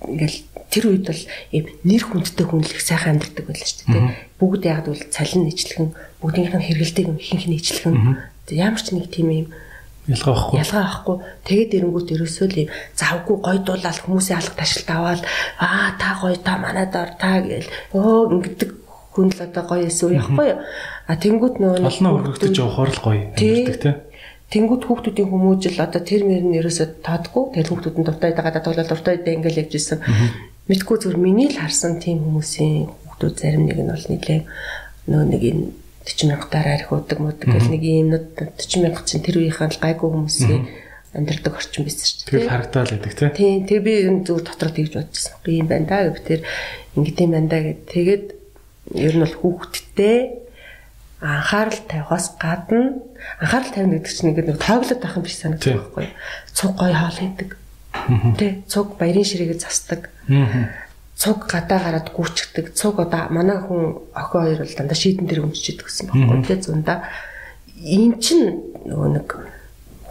[0.05, 0.39] ингээл
[0.70, 4.06] тэр үед бол ийм нэр хүндтэй хүн л их сайхан амьддаг байлаа шүү дээ.
[4.40, 5.88] Бүгд яг бол цалин нэжлэхэн
[6.20, 7.94] бүгдийнх нь хэрэгэлдэг юм ихэнх нь нэжлэхэн
[8.54, 9.48] ямар ч нэг тийм юм
[10.06, 10.56] ялгаа байхгүй.
[10.62, 11.16] Ялгаа байхгүй.
[11.46, 15.22] Тэгээд эрэнгүүт ерөөсөө л юм завгүй гой дуулаад хүмүүсийн алга ташилт аваад
[15.58, 18.70] аа та гой та манад ор та гээл өө ингэдэг
[19.16, 20.60] хүн л одоо гоё эсүү яахгүй юу.
[21.10, 23.96] А тэнгүүт нөгөө олноо өргөгдөж явахаар л гоё амьддаг тийм
[24.46, 27.44] Тэнгүүд хүүхдүүдийн хүмүүжил одоо тэр мөр нь ерөөсөө тоодгүй.
[27.50, 29.98] Тэгэл хүүхдүүд нь дуртай дагаад тоглол дуртай дэ ингээл явж исэн.
[30.66, 34.40] Мэдгүй зүгээр миний л харсан тийм хүмүүсийн хүүхдүүд зарим нэг нь бол нэлээ
[35.06, 35.64] нөө нэг энэ
[36.06, 38.26] 40 мянгатаар арх удаг муудаг гэл нэг юмнууд
[38.58, 40.62] 40 мянга чинь тэр үеийнхэн л гайгүй хүмүүсийн
[41.16, 42.30] амьдрдаг орчин байсан шүү дээ.
[42.30, 43.30] Тэгэл харагдаад байдаг тийм.
[43.34, 43.58] Тийм.
[43.66, 45.34] Тэг би зүгээр дотор тэгж бодчихсон.
[45.42, 46.40] Би юм байна да гэв тэр
[46.94, 47.80] ингэдэм юм байна да гэд.
[47.88, 48.24] Тэгээд
[49.00, 50.18] ер нь бол хүүхдтэй
[51.24, 53.00] анхаарал тавихаас гадна
[53.40, 56.06] анхаарал тавина гэдэг чинь ингээд нэг тооглоод байх юм биш санагдах байхгүй.
[56.52, 57.50] Цуг гой хоол хийдэг.
[58.38, 60.11] Тэ цуг баярын ширээгээ засдаг.
[61.16, 62.76] Цуг гадаа гараад гүйчдэг.
[62.76, 66.44] Цуг одоо манай хүн охин хоёр бол дандаа шийдэн дээр өмччихдэг гэсэн байхгүй.
[66.44, 67.09] Тэ зундаа
[67.82, 68.40] эн чин
[68.84, 69.28] нөгөө нэг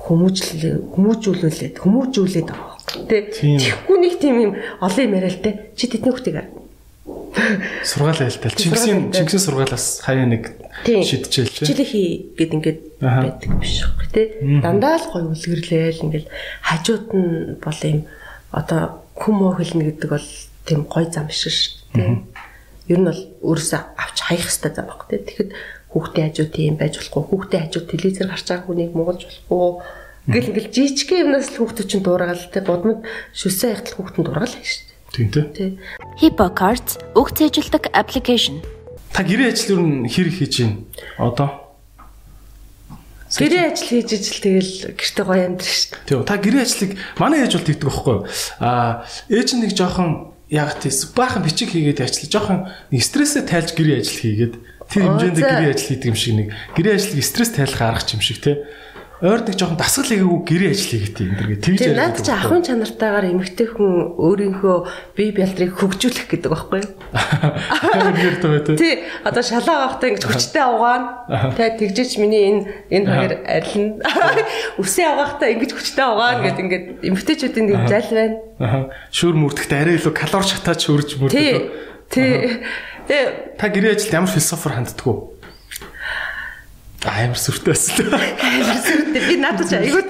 [0.05, 3.05] хүмүүжлээ хүмүүжүүлүүлээд хүмүүжүүлээд байхгүй.
[3.09, 5.73] Тэ тэгэхгүй нэг тийм юм олон юм яриа л тэ.
[5.73, 6.37] Чи тэдний хүүхдийг
[7.83, 8.51] Сургаал айлтал.
[8.55, 10.55] Чингисийн Чингисийн сургаалаас хаяа нэг
[10.85, 11.65] шидчихэл чи.
[11.67, 12.07] Хичээлээ хий
[12.37, 14.23] гэд ингээд байдаг биш үү те.
[14.63, 16.27] Дандаа л гоё үлгэрлээл ингээд
[16.63, 17.99] хажууд нь бол юм
[18.55, 20.29] одоо хүм хэлнэ гэдэг бол
[20.63, 22.03] тийм гоё зам биш шүү те.
[22.87, 25.19] Ер нь бол өөрөөсөө авч хаях хэрэгтэй зам баг те.
[25.19, 25.51] Тэгэхэд
[25.91, 27.23] хүүхдээ хажууд тийм байж болохгүй.
[27.29, 29.67] Хүүхдээ хажууд телевизээр гарч байгаа хүнийг муулж болохгүй.
[30.25, 32.61] Гэл ингээл жижигхэн юмнаас л хүүхдүүд чинь дуурайгаал те.
[32.63, 33.05] Будмад
[33.35, 35.79] шүсээ яхтал хүүхдэн дуурайгаал шүү Тийм тий.
[36.19, 38.59] Hippo Cards үг цээжилдэг аппликейшн.
[39.15, 40.83] Та гэрээ ажил юу н хэр хийж байна?
[41.15, 41.49] Одоо
[43.31, 46.03] Гэрээ ажил хийж ижил тэгэл гэрте гоё амьдрах шүү дээ.
[46.03, 46.27] Тийм.
[46.27, 48.23] Та гэрээ ажлыг манай ээж бол тэгдэг байхгүй юу?
[48.59, 52.59] Аа ээж нэг жоохон яг тийс баахан бичиг хийгээд ажиллаж жоохон
[52.91, 54.53] нэг стрессээ тайлж гэрээ ажил хийгээд
[54.91, 56.47] тэр хэмжээнд гэрээ ажил хийдэг юм шиг нэг
[56.77, 58.55] гэрээ ажлыг стресс тайлах арга юм шиг тий
[59.25, 61.97] ойр нэг жоохон дасгал хийгээгүй гэрээ ажил хийгээд энэ дэргээ тэгж яриад.
[61.97, 64.77] Наад чи ахын чанартаагаар эмэгтэй хүн өөрийнхөө
[65.17, 66.91] бие бялдрыг хөгжүүлэх гэдэг байхгүй юу?
[68.77, 68.93] Тий,
[69.25, 71.53] одоо шалаа авахтаа ингэж хүчтэй авгаана.
[71.57, 72.61] Тэ тэгжээч миний энэ
[72.93, 74.05] энэ хоёр арилна.
[74.77, 78.93] Үсээ авахтаа ингэж хүчтэй авгаана гэд ингээд эмэгтэйчүүдийн нэг зал байна.
[79.09, 81.33] Шүр мүрдэхтэй арай илүү калори шатаач хөрж мөрдөг.
[81.33, 81.73] Тий.
[82.13, 82.61] Тий.
[83.05, 85.34] Тэ та гэрээ ажилд ямар философор ханддаг вэ?
[87.05, 88.09] Амар сүртэй байсан.
[88.09, 89.21] Амар сүртэй.
[89.29, 90.01] Би надад ч айгуу.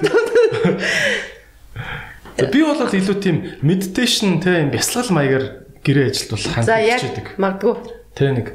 [2.36, 5.44] Би бол илүү тийм meditation те юм бясалгал маягаар
[5.84, 7.26] гэрээ ажилд бол хандж байдаг.
[7.40, 7.74] Магадгүй.
[8.16, 8.46] Тэ нэг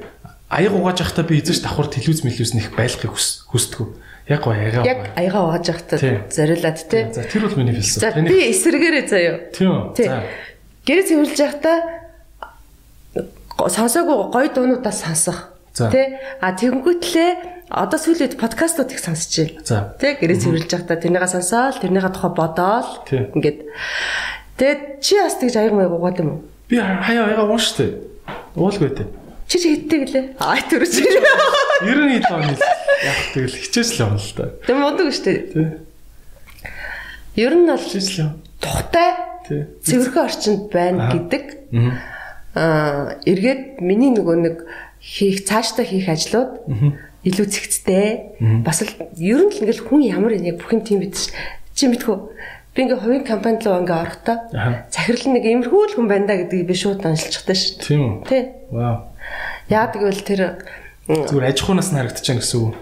[0.50, 3.96] аяг угааж явахдаа би эзэж давхар телевиз мэлүүс нэх байлахыг хүсдэг.
[4.30, 4.86] Яг гоо аяга.
[4.86, 5.98] Яг аяга угааж явахдаа
[6.30, 7.10] зориулаад те.
[7.14, 8.06] За тэр бол миний философи.
[8.06, 9.38] За би эсрэгээрээ заяа.
[9.50, 9.96] Тийм.
[9.98, 10.26] За.
[10.86, 11.78] Гэрээ цэвэрлж явахдаа
[13.70, 15.54] сонсоогүй гоё дуунуудаас сонсох.
[15.74, 19.96] Тэ а тэгэнгүүтлээ одоо сүүлийн подкастууд их сонсч байна.
[19.96, 23.60] Тэ гэрээ цэвэрлж байхдаа тэрнийгээ сонсоол, тэрнийгээ тухай бодоол ингээд
[24.60, 26.40] тэгээд чи бас тэгж аяг маяг угаад юм уу?
[26.68, 27.96] Би хаяа аяга уун штэ.
[28.60, 29.08] Уулгүй тэ.
[29.48, 30.26] Чи чи хиттэй гэлээ.
[30.40, 30.92] Аа төрөж.
[31.00, 34.46] 97 оны яг тэгэл хичээж л явна л да.
[34.68, 35.32] Тэг мундаг штэ.
[35.56, 35.64] Тэ.
[37.40, 38.36] Ер нь бол явна.
[38.60, 39.10] Тухтай.
[39.48, 39.56] Тэ.
[39.80, 41.46] Цэвэрхэн орчинд байна гэдэг.
[42.56, 44.56] Аа эргээд миний нөгөө нэг
[45.00, 46.68] хийх цаашдаа хийх ажлууд
[47.26, 48.08] илүү цэгцтэй.
[48.66, 51.30] Бас л ер нь л ингээл хүн ямар яг бүх юм тийм биз
[51.78, 52.18] чи мэдхүү.
[52.74, 54.38] Би ингээ хувийн компанид руу ингээ орохдоо
[54.90, 57.86] захирал нэг имерхүү л хүн байна да гэдгийг би шууд аншилчихдаг шүү дээ.
[57.86, 58.16] Тийм үү?
[58.26, 58.44] Тий.
[58.72, 58.98] Вау.
[59.70, 60.42] Яа тэгвэл тэр
[61.06, 62.74] зүгээр аж ахуйнаас нь харагдаж байна гэсэн үг.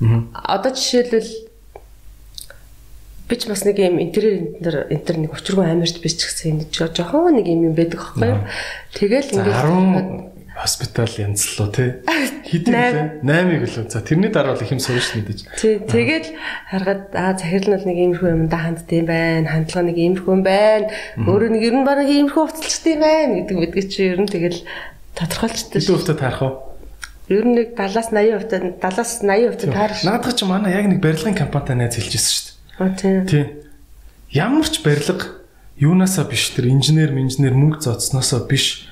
[0.00, 0.56] Аа.
[0.56, 1.30] Одоо жишээлбэл
[3.28, 6.68] би ч бас нэг юм интерьер энтер энтер нэг учиргүй амарч биш ч гэсэн нэг
[6.72, 8.40] жоохон нэг юм юм байдаг аахгүй юу.
[8.96, 12.02] Тэгэл ингээд 10 хоспитал янзлуу тий.
[12.46, 13.24] Хэдэн лээ?
[13.24, 13.90] 8-ыг лөө.
[13.90, 15.38] За тэрний дараа бол их юм сурч мэдэж.
[15.56, 16.36] Тий, тэгэл
[16.68, 19.48] харахад аа захирал нь нэг иймэрхүү юмдаа хандд юм байна.
[19.48, 20.86] Хандлага нэг иймэрхүү юм байна.
[21.16, 24.60] Өөрөө нэг ер нь бараг иймэрхүү уцалчт юм байна гэдэг мэдгийг чи ер нь тэгэл
[25.16, 25.80] тодорхойлчихдээ.
[25.80, 26.50] Хэдэн хувьтай таарах вэ?
[27.32, 30.04] Ер нь нэг 70-аас 80% 70-аас 80% таарах.
[30.04, 32.54] Наадах чи манай яг нэг барилгын компанитай найз хэлжсэн шүү дээ.
[32.76, 33.16] Аа тий.
[33.24, 33.44] Тий.
[34.36, 35.40] Ямар ч барилга
[35.80, 38.91] юунаасаа биш тэр инженер, инженер мөнгө зооцсноосоо биш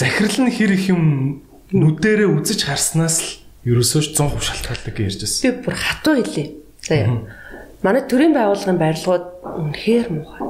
[0.00, 1.44] захирал нь хэр их юм
[1.76, 3.28] нүдэрээ үзэж харснаас л
[3.68, 5.44] ерөөсөө 100% шалтгаалдаг гэж ярьжсэн.
[5.44, 6.48] Би бүр хатуу хэлээ.
[6.80, 7.28] Заяа.
[7.84, 10.40] Манай төрийн байгууллагын барилгууд үнэхээр муухай.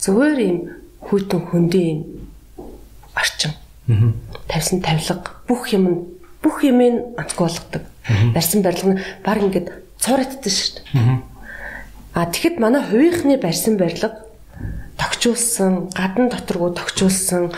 [0.00, 0.58] Зүгээр юм
[1.04, 2.00] хүйтэн хөндөө юм
[3.12, 3.52] орчин.
[4.48, 7.84] Тавьсан тавилга бүх юм бүх юмыг онцгой болгодог.
[8.32, 9.68] Барьсан барилга нь баг ингээд
[10.00, 11.20] цуурайтдаг шүү дээ.
[12.16, 14.24] А тэгэхэд манай хувийнхны барьсан барилга
[14.96, 17.52] тогтчулсан, гадна доторгоо тогтчулсан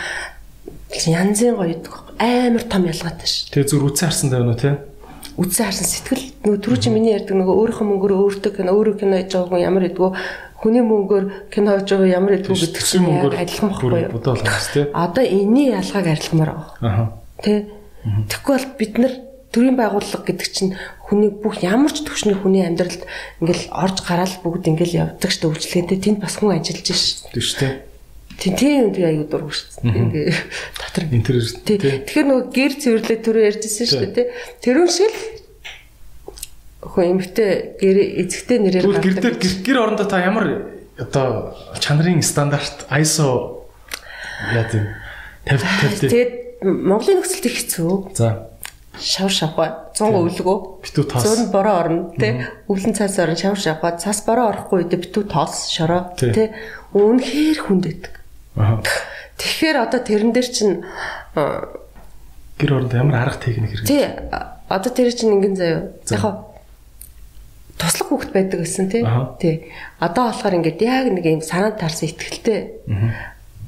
[0.91, 1.77] янзын гоё
[2.19, 3.51] амар том ялгаатай ш.
[3.51, 4.79] Тэгээ зүр үцэн харсан даа нү те.
[5.37, 9.15] Үцэн харсан сэтгэл нөгөө түрүү чи миний ярьдаг нөгөө өөрийнхөө мөнгөөр өөртөө кино өөрөө кино
[9.21, 10.11] хийж байгаа хүн ямар идэггүй
[10.57, 14.13] хүний мөнгөөр кино хийж байгаа ямар идэггүй гэдэг чинь яг адилхан байхгүй юу?
[14.17, 14.81] Бодоо болгоос те.
[14.97, 16.73] Одоо энэний ялгааг арилгамаар байгаа.
[16.81, 17.05] Аха.
[17.45, 17.69] Тэ.
[18.33, 19.15] Тэгэхгүй бол бид нар
[19.53, 20.73] төрийн байгууллага гэдэг чинь
[21.05, 23.05] хүний бүх ямар ч төвшний хүний амьдралд
[23.45, 27.25] ингээл орж гараал бүгд ингээл явдаг шүү дээ үйлчлэгээтэй тэнд бас хүн ажиллаж ш.
[27.33, 27.86] Тэг шүү
[28.37, 28.53] те.
[28.53, 29.97] Тийм тийм үнтэй аюу дургу шүү дээ.
[29.97, 30.27] Ингээ
[30.77, 31.77] дотор интерьер тий.
[31.81, 34.27] Тэгэхээр нөгөө гэр цэвэрлээ түрүү ярьжсэн шүү дээ тий.
[34.63, 35.21] Тэрүүн шиг л
[36.87, 40.71] хөө эмхтэй гэр эзэгтэй нэрээр Тэгвэл гэр дээр гэр орондоо та ямар
[41.01, 43.65] одоо чанарын стандарт ISO
[44.55, 44.87] яа тийм
[45.45, 46.11] 50 50 дээ.
[46.13, 46.33] Тэгээд
[46.65, 48.17] Монголын нөхцөлд их хэцүү.
[48.17, 48.49] За.
[48.97, 50.57] Шавар шавхаа 100 өвлгөө.
[50.89, 51.25] Битүү тоос.
[51.29, 52.33] Зүүн бороо орно тий.
[52.65, 56.33] Өвлөн цаас орно шавар шавхаа цаас бороо орохгүй үед битүү тоос шороо Тий.
[56.33, 56.49] тий.
[56.97, 58.13] Үнэхээр хүнд байдаг.
[58.57, 58.81] Аа.
[59.37, 60.75] Тэгэхээр одоо тэрэн дээр чинь
[62.57, 63.87] Гэр орондоо ямар арга техник хэрэг.
[63.87, 64.05] тий
[64.69, 65.93] одоо тэр чинь ингэн заяа.
[66.09, 66.35] Яг хаа
[67.77, 69.05] туслах хүүхэд байдаг гэсэн тий.
[69.37, 69.55] Тий.
[70.01, 72.81] Одоо болохоор ингээд яг нэг юм санаанд таарсан ихтгэлтэй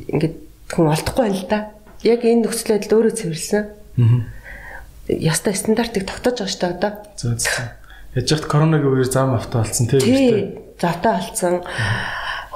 [0.09, 0.37] ингээд
[0.73, 1.61] хүн олдохгүй байна л да.
[2.01, 3.65] Яг энэ нөхцөл байдал өөрөө цэвэрлсэн.
[4.01, 4.21] Аа.
[5.13, 6.93] Яста стандартыг тогтоож байгаа шүү дээ одоо.
[7.21, 7.77] За за.
[8.17, 10.09] Яж хат коронавигийн үеэр зам авто болсон тийм үү?
[10.09, 10.57] Тий.
[10.81, 11.61] Завтаа алдсан.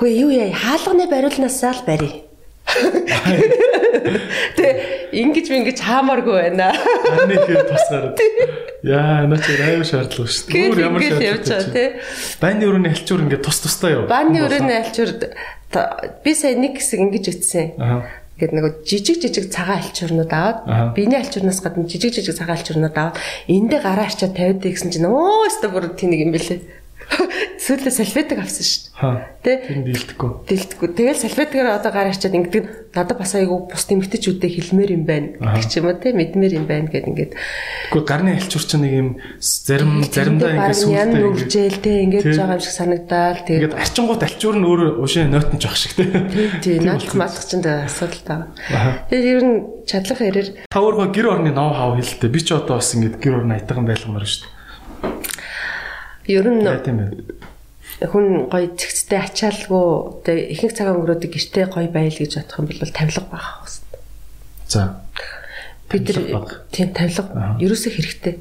[0.03, 2.27] Хөөе юу яа хаалганы бариулнаасаа л барь.
[4.59, 4.67] Тэ
[5.15, 6.75] ингэж ингэж хаамааргүй байна.
[6.75, 8.19] Хэр тусгаар.
[8.83, 10.75] Яа, наач аюу шаардлага шүү дээ.
[10.75, 12.03] Ингэж явж байгаа тий.
[12.43, 14.11] Байны өрөөний альчуур ингээд тус тустай юу?
[14.11, 17.31] Бааны өрөөний альчуур би сая нэг хэсэг ингэж.
[17.79, 18.03] Аа.
[18.43, 23.23] Ингээд нэг жижиг жижиг цагаан альчуурнууд аваад биений альчуурнаас гадна жижиг жижиг цагаан альчуурнууд аваад
[23.47, 26.82] эндээ гараа арчаад тавиад гэсэн чинь өө өстө бүр тэнэг юм бэлээ.
[27.63, 29.33] Сүүлдээ салфетик авсан шүү дээ.
[29.43, 29.53] Тэ?
[29.69, 30.31] Тэр дийлдэхгүй.
[30.49, 30.89] Дэлдэггүй.
[30.95, 35.67] Тэгэл салфетикээр одоо гараа арчаад ингээд надад бас айгүй бус тэмгтэчүүдэд хэлмээр юм байна гэх
[35.67, 37.33] ч юм уу те мэдмээр юм байна гэд ингээд
[37.89, 39.09] Тэгвэл гарны альчуур чинь нэг юм
[39.41, 44.57] зарим заримдаа ингээд сүлдээ нүржээл те ингээд байгаа юм шиг санагдаал тэгээд ингээд арчингууд альчуур
[44.61, 46.05] нь өөрөө ушээ нойтон жоох шиг те.
[46.61, 48.39] тий наадах маадах ч энэ асуудалтай.
[48.69, 48.91] Аха.
[49.09, 49.55] Тэгээд ер нь
[49.89, 52.29] чадлах ярээр Та өөрөө гэр орны ноу хав хэлдэг.
[52.29, 54.62] Би ч одоо бас ингээд гэр орны айтган байлгамаар шүү дээ.
[56.27, 56.63] Ер нь
[58.03, 59.87] хүн гоё цэгцтэй ачаалгүй
[60.27, 64.01] тэгээ ихэнх цагаан өнгөрөөдөг гэртээ гоё байл гэж бодох юм бол тавилга байх хэвээр.
[64.71, 64.83] За.
[65.91, 67.55] Бид нар тийм тавилга Аа.
[67.61, 68.35] ерөөсөө хэрэгтэй.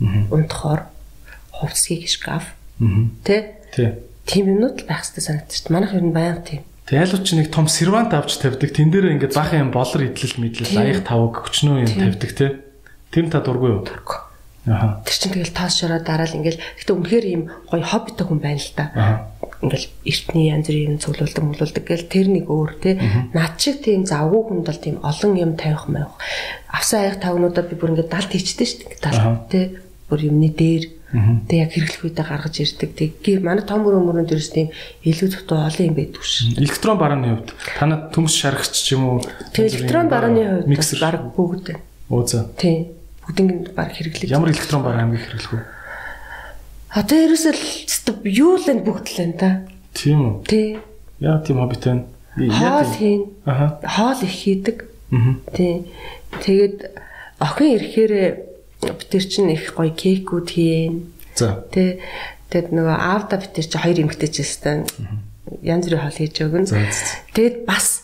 [0.00, 0.28] Аа.
[0.32, 0.80] Унтахоор
[1.50, 3.10] хувцсгийг шкаф Аа.
[3.26, 3.88] тэ Тий.
[4.28, 5.68] тийм юмнууд л байх хэрэгтэй санагдчих.
[5.72, 6.62] Манайх ер нь баян тийм.
[6.86, 8.70] Тэг ялууч нэг том сервант авч тавьдаг.
[8.70, 12.46] Тэн дээр ингээд баахан юм болор идэл мэдлэл аяг тавг өчнөө юм тавьдаг те.
[13.10, 13.82] Тэр та дургүй юу?
[14.66, 15.02] Аха.
[15.02, 18.72] Тэр чинь тэгэл тоос шороо дараал ингээл гэхдээ үнэхээр ийм гоё хоббитой хүн байна л
[18.78, 18.84] да.
[18.94, 19.16] Аха.
[19.62, 22.90] ингээл эртний янз бүрийн юм цуглуулдаг муулдаг гэл тэр нэг өөр те.
[23.34, 26.14] Над шиг тийм завгүй хүнд бол тийм олон юм тавих маях
[26.70, 29.02] авсан аяг тавнуудаа би бүр ингээд далд хийчтэй шүү дээ.
[29.02, 29.60] Далд те.
[30.10, 30.84] Бүр юмны дээр.
[31.46, 32.90] Тэг яг хэрэглэх үедээ гаргаж ирдэг.
[33.22, 34.72] Тэг манай том мөрөн мөрөн дээрс тийм
[35.04, 36.48] илүү зөвхөн олон юм байдаг ш.
[36.56, 37.52] Электрон барааны хувьд.
[37.76, 39.18] Танад төмс шаргч ч юм уу?
[39.52, 41.76] Тэг электрон барааны хувьд баг бүгд.
[42.08, 42.48] Оо за.
[42.56, 45.62] тийм бүгдийг баг хэрэглэж Ямар электрон бараа хамгийн хэрэглэх вэ?
[46.92, 47.54] одоо ерөөсөө
[48.28, 49.48] юу л энэ бүгд л энэ та
[49.96, 50.34] Тийм үү?
[50.48, 50.66] тий
[51.20, 52.02] Яа тийм хоббитэй
[52.36, 52.50] вэ?
[52.50, 53.66] хоол хийн Аха.
[53.86, 54.78] хоол их хийдэг
[55.12, 55.44] Мгм.
[55.52, 55.84] Тий.
[56.40, 56.88] Тэгээд
[57.36, 58.14] охин ирэхээр
[58.80, 61.12] бид нар чинь их гоё кейкүүд хийн.
[61.36, 61.60] За.
[61.68, 62.00] Тий.
[62.48, 64.88] Тэгээд нөгөө аавда бид нар чи хоёр эмэгтэй ч гэсэн
[65.60, 66.64] янз бүрийн хоол хийж өгнө.
[67.36, 68.01] Тэгээд бас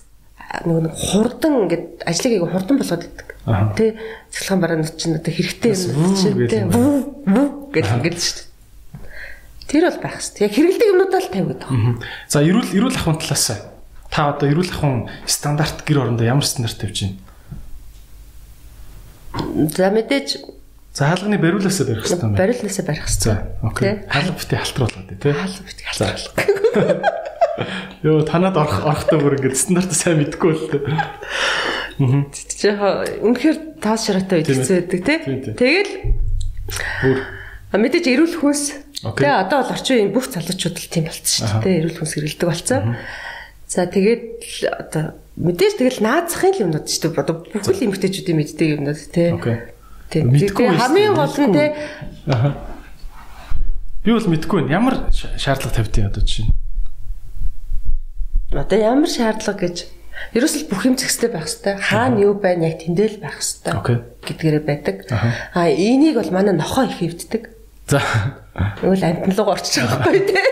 [0.49, 3.29] нэг хурдан ингээд ажлыг айгу хурдан болгоод иддэг.
[3.77, 3.91] Тий.
[4.33, 8.47] Цэцлэн бараанууд чинь одоо хэрэгтэй юм чинь вүү гэж ингээд шүү дээ.
[9.69, 10.43] Тэр бол байх хэрэгтэй.
[10.49, 12.01] Яг хэрэгэлдэг юмнуудаа л тавиад байгаа.
[12.33, 13.47] За эрүүл эрүүл ахуйн талаас
[14.09, 17.21] та одоо эрүүл ахуйн стандарт гэр орондоо ямар стандарт тавьж байна?
[19.77, 20.29] За мэдээж
[20.97, 22.41] За хаалганы бариулаасаа барих хэрэгтэй юм байна.
[22.41, 23.37] барилнасаа барих хэрэгтэй.
[23.63, 23.93] окей.
[24.09, 25.33] Хаалга битээ халтруулаад тий.
[25.37, 26.33] Хаалга бит халтруулах.
[28.05, 30.85] Йоо танад орох орохдоо бүр ингэ стандарт сайн мэдгүй л дээ.
[31.99, 32.87] Жохо
[33.27, 35.19] үнэхээр таас шараатай үйлчлээ байдаг тий.
[35.59, 35.93] Тэгэл
[37.03, 37.19] Бүр
[37.83, 38.63] мэдээж эрүүл хүнс
[39.03, 41.79] тэгээ одоо бол орчин үеийн бүх залуучууд л тийм болчихсон шүү дээ.
[41.83, 42.81] Эрүүл хүнс хэрэгэлдэг болсон.
[43.69, 44.25] За тэгээд
[44.79, 45.05] одоо
[45.37, 47.21] мэдээж тэгэл наазахын юмнууд шүү дээ.
[47.25, 49.29] Одоо бүхэл эмгтээчүүдийн мэддэг юмнууд тий.
[50.09, 50.33] Тийм.
[50.33, 51.69] Мэдгүй Тэгээ байсан, хамгийн гол нь тий
[52.33, 52.49] Аха.
[54.05, 54.73] Би бол мэдгүй байна.
[54.73, 56.53] Ямар ша- шаардлага тавьдیں одоо жишээ нь.
[58.53, 59.77] Одоо ямар шаардлага гэж
[60.33, 64.97] ерөөсөл бүх юм зэгстэй байх хэвээр хаана юу байна яг тэндэл байх хэвээр гэдгээрээ байдаг.
[65.13, 65.29] Аха.
[65.55, 67.53] А энийг бол манай нохоо их хөвддөг.
[67.89, 68.01] За.
[68.81, 70.45] Тэгвэл амтан руу орчих байхгүй тий.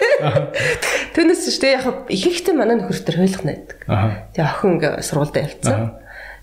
[1.17, 3.79] Түүнээс ч тий яг ихэнхдээ манай нөхөр төр хойлох найдаг.
[4.37, 5.97] Тэгээ охин ингээ сургуультай явцсан.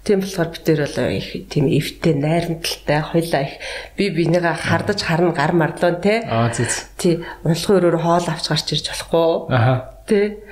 [0.04, 3.54] Тийм болохоор бид нэр бол их тийм эвтэй найрамдалтай хойлоо их
[3.96, 6.20] би бинийгаа хардаж харна гар марлуун тий.
[6.28, 6.92] Аа зүз.
[7.00, 9.32] Тий унлахын өрөөр хоол авч гарч ирж болохгүй.
[9.48, 9.74] Аха.
[10.04, 10.44] Тий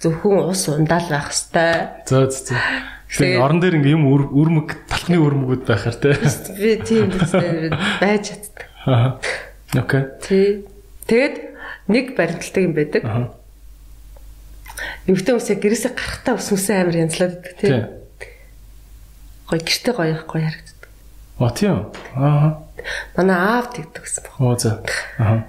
[0.00, 2.06] зөвхөн ус ундаал байх хэвээр.
[2.06, 2.56] За за.
[3.06, 6.18] Тэгээ- орон дээр ингээм юм үрмэг талхны үрмэгүүд байхаар те.
[6.58, 7.70] Би тийм үстэй
[8.02, 8.66] байж чаддаг.
[8.86, 9.18] Аа.
[9.74, 10.02] Окей.
[10.20, 10.48] Тий.
[11.06, 11.34] Тэгэд
[11.88, 13.02] нэг баримталтай юм байдаг.
[13.06, 13.30] Аа.
[15.06, 17.70] Эмэгтэй хүмүүсээ гэрээсээ гарахтаа ус мүсээ амар янзлаад байдаг тий.
[17.70, 17.84] Тий.
[19.46, 20.82] Гоё гэртээ гоё их гоё харагддаг.
[21.38, 21.78] Оо тийм.
[22.18, 22.58] Аа.
[23.16, 24.34] Манай аав тэгдэг гэсэн баг.
[24.42, 24.82] Оо за.
[25.22, 25.46] Аа.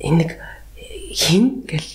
[0.00, 0.32] Энэ
[1.12, 1.88] хин гэл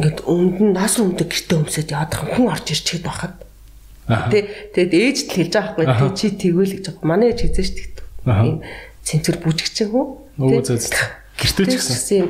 [0.00, 3.36] ингээд өмд нь нас өмдөг гэртээ өмсөд яадах хүн орж ирчихэд байхад.
[4.08, 7.04] Тэ тэгэд ээжд л хэлж байгаа байхгүй чи тэгвэл гэж байгаа.
[7.04, 8.06] Манай ээж хэзээ ч тэгдэг.
[8.26, 8.56] Ийм
[9.04, 10.08] цэнцэр бүжигчин хүн.
[10.64, 10.96] За за.
[11.36, 12.16] Гэртээ ч гэсэн.
[12.24, 12.28] юм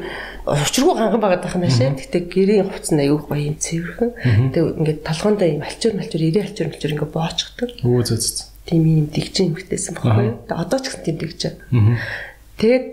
[0.50, 1.94] учиргүй ганган байгаад байх юм шээ.
[1.94, 4.10] Гэтэ гэрийн хувцас нь аюу гоё юм цэвэрхэн.
[4.50, 7.70] Тэгээ ингээд толгоондоо юм алчуур малчуур ирээ алчуур малчуур ингээд боочгдаг.
[7.86, 8.50] Оо за за.
[8.66, 10.38] Тийм юм дэгжин юмхтэйсэн баггүй юу.
[10.46, 11.52] Тэгээ одоо ч гэсэн тийм дэгжээ.
[11.74, 11.98] Аа.
[12.60, 12.84] Тэгээд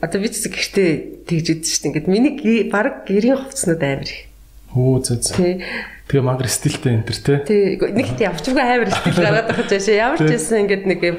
[0.00, 1.84] одоо би ч гэртээ тэгж идэж шít.
[1.90, 4.26] Ингээд миний баг гэрийн хувцснууд амар их.
[4.74, 5.34] Оо за за.
[5.34, 5.62] Тий.
[6.08, 7.34] Тэгээ мангар стилтэй энэ төр те.
[7.44, 11.00] Тэг нэг тийм авчиргүй амар сэтгэл гараад байгаа ч яашаа ямар ч байсан ингээд нэг
[11.04, 11.16] юм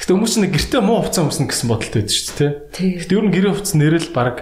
[0.00, 2.52] Гэтэ хүмүүс нэг гэртээ муу хувцас өмснө гэсэн бодолтой байдаг шүү дээ.
[2.72, 2.90] Тий.
[3.04, 4.36] Гэтэ ер нь гэрээ хувцас нэрэл баг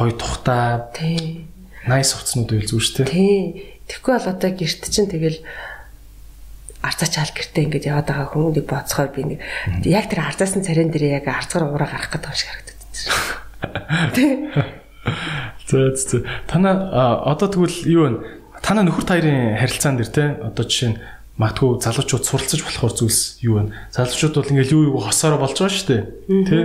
[0.00, 1.44] гоё тухтай, тий
[1.84, 3.12] nice хувцснууд байл зүгээр шүү дээ.
[3.12, 3.40] тий
[3.84, 5.38] Тэгэхгүй бол одоо гэрт чинь тэгэл
[6.80, 9.40] арцаа чаал гэртээ ингээд яваад байгаа хүмүүнийг боцохоор би нэг
[9.84, 12.73] яг тэр арцаасан царин дээр яг арцгаар ураа гарах гэдэг юм шиг харагдаад байна.
[14.14, 14.50] Тий.
[15.68, 16.22] За за.
[16.46, 18.10] Танаа а, одоо тэгвэл юу вэ?
[18.62, 21.00] Танаа нөхөр таарын харилцаан дээр те одоо жишээ нь
[21.36, 23.72] магадгүй залуучууд суралцаж болохоор зүйлс юу вэ?
[23.92, 26.02] Залуучууд бол ингээл юу юу хосоороо болж байгаа шүү дээ.
[26.46, 26.58] Тэ?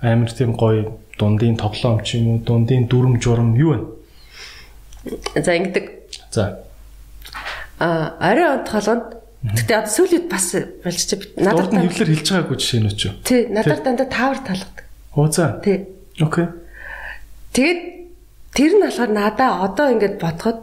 [0.00, 3.80] Амар тийм гоё дундын тоглоом ч юм уу, дундын дүрм журм юу вэ?
[5.42, 5.84] За ингэдэг
[6.32, 6.64] За.
[7.78, 9.04] а арай онт холгонд
[9.46, 13.14] Гэтэ одоо сүүлийн бас болж чи Дурд надад нь хөвлөр хэлж байгаагүй жишээнүүд ч юу?
[13.22, 14.85] тий надад дандаа таавар талгадаг.
[15.16, 15.60] Оо за.
[15.64, 15.88] Тий.
[16.20, 16.46] Окей.
[17.56, 17.80] Тэгээд
[18.52, 20.58] тэр нь болохоор надаа одоо ингээд бодоход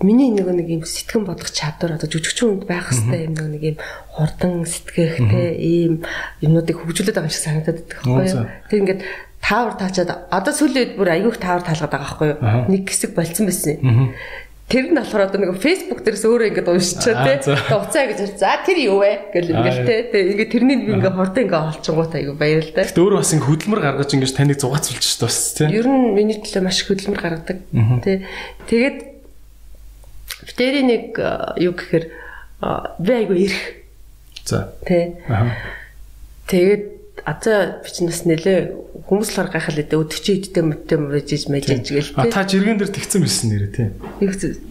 [0.00, 3.76] миний нэг нэг юм сэтгэн бодох чадвар одоо жүжигчин хүнд байх хэвээр юм нэг юм
[4.14, 6.06] хурдан сэтгэхтэй ийм
[6.40, 8.46] юмнуудыг хөгжүүлээд байгаа юм шиг санагдаад байдаг байхгүй юу.
[8.70, 9.02] Тэг ингээд
[9.42, 12.38] таавар таачаад одоо сүүлийн үед бүр айгүйх таавар таалгаад байгаа байхгүй юу.
[12.70, 13.76] Нэг хэсэг болцсон байсан.
[14.68, 17.56] Тэр нь болохоор одоо нэг фейсбુક дээрээс өөрөө ингээд уншичаа Аа, тий.
[17.56, 20.00] Тэгээ уцаа гэж за тэр юу вэ гэл ингээд тий.
[20.12, 22.84] Тэгээ ингээд тэрний би ингээд хурдан ингээд олчингууд айгүй баярлалаа.
[22.84, 25.66] Гэтэ өөрөө бас ингэ хөдөлмөр гаргаж ингэж таныг зугаацуулж шүү дээ бас тий.
[25.72, 27.58] Ер нь миний төлөө маш их хөдөлмөр гаргадаг.
[28.04, 28.28] Тэ.
[28.68, 28.98] Тэгээд
[30.52, 32.68] битэрийн нэг э, юу гэхээр э,
[33.00, 33.64] би айгу ирэх.
[34.44, 34.68] За.
[34.84, 35.56] Аа.
[36.44, 36.97] Тэгээд
[37.28, 38.58] атаа би ч бас нэлээ
[39.04, 42.32] хүмүүс л гайхал өдөө өдөгчөө идтэй мөттэй мөрөжж мэжж гээл А тэ.
[42.32, 43.88] та жиргэн дээр тэгсэн байсан нэрээ тий.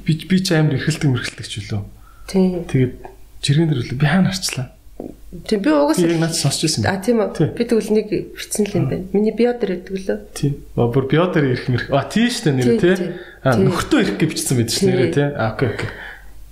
[0.05, 1.83] Би би ч амар эрхэлдэг мэрхэлдэг ч үлээ.
[2.25, 2.65] Тийм.
[2.65, 2.93] Тэгээд
[3.45, 4.67] жиргэн дээр үлээ би хаана арчлаа.
[5.45, 6.81] Тийм би угаасаа яг над сонсч байсан.
[6.89, 7.45] А тийм Тий.
[7.45, 7.53] үү.
[7.53, 9.05] Би тэгвэл нэг бичсэн л юм байна.
[9.13, 10.17] Миний био дээр өгдөг лөө.
[10.33, 10.53] Тийм.
[10.73, 11.85] А бүр био дээр ирэх мэрх.
[11.93, 12.95] А тий штэ нэр Тий, тий.
[12.97, 13.09] тий.
[13.45, 13.61] А Тий.
[13.69, 14.87] нөхөртөө ирэх гэж бичсэн байдаг ш Тий.
[14.89, 15.27] нэрээ тий.
[15.37, 15.89] А окей окей.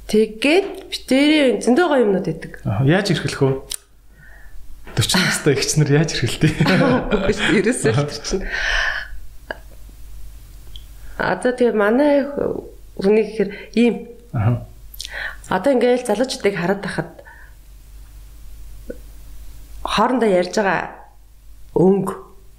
[0.06, 2.54] Тэгээд битэрийн зөндөө гоё юмнууд өгдөг.
[2.62, 3.52] Аа яаж эрхлэх вэ?
[4.96, 6.52] 40 настай ихчнэр яаж эрхэлтий?
[7.60, 8.44] Ерөөсөө л тэр чинь.
[11.20, 12.24] А за тэгээ манай
[13.00, 13.96] хүний гэхээр ийм
[14.36, 14.64] Аа.
[15.52, 17.12] одоо ингээл залуучуудыг хараад тахад
[19.84, 20.92] хоорондоо ярьж байгаа
[21.76, 22.16] өнгө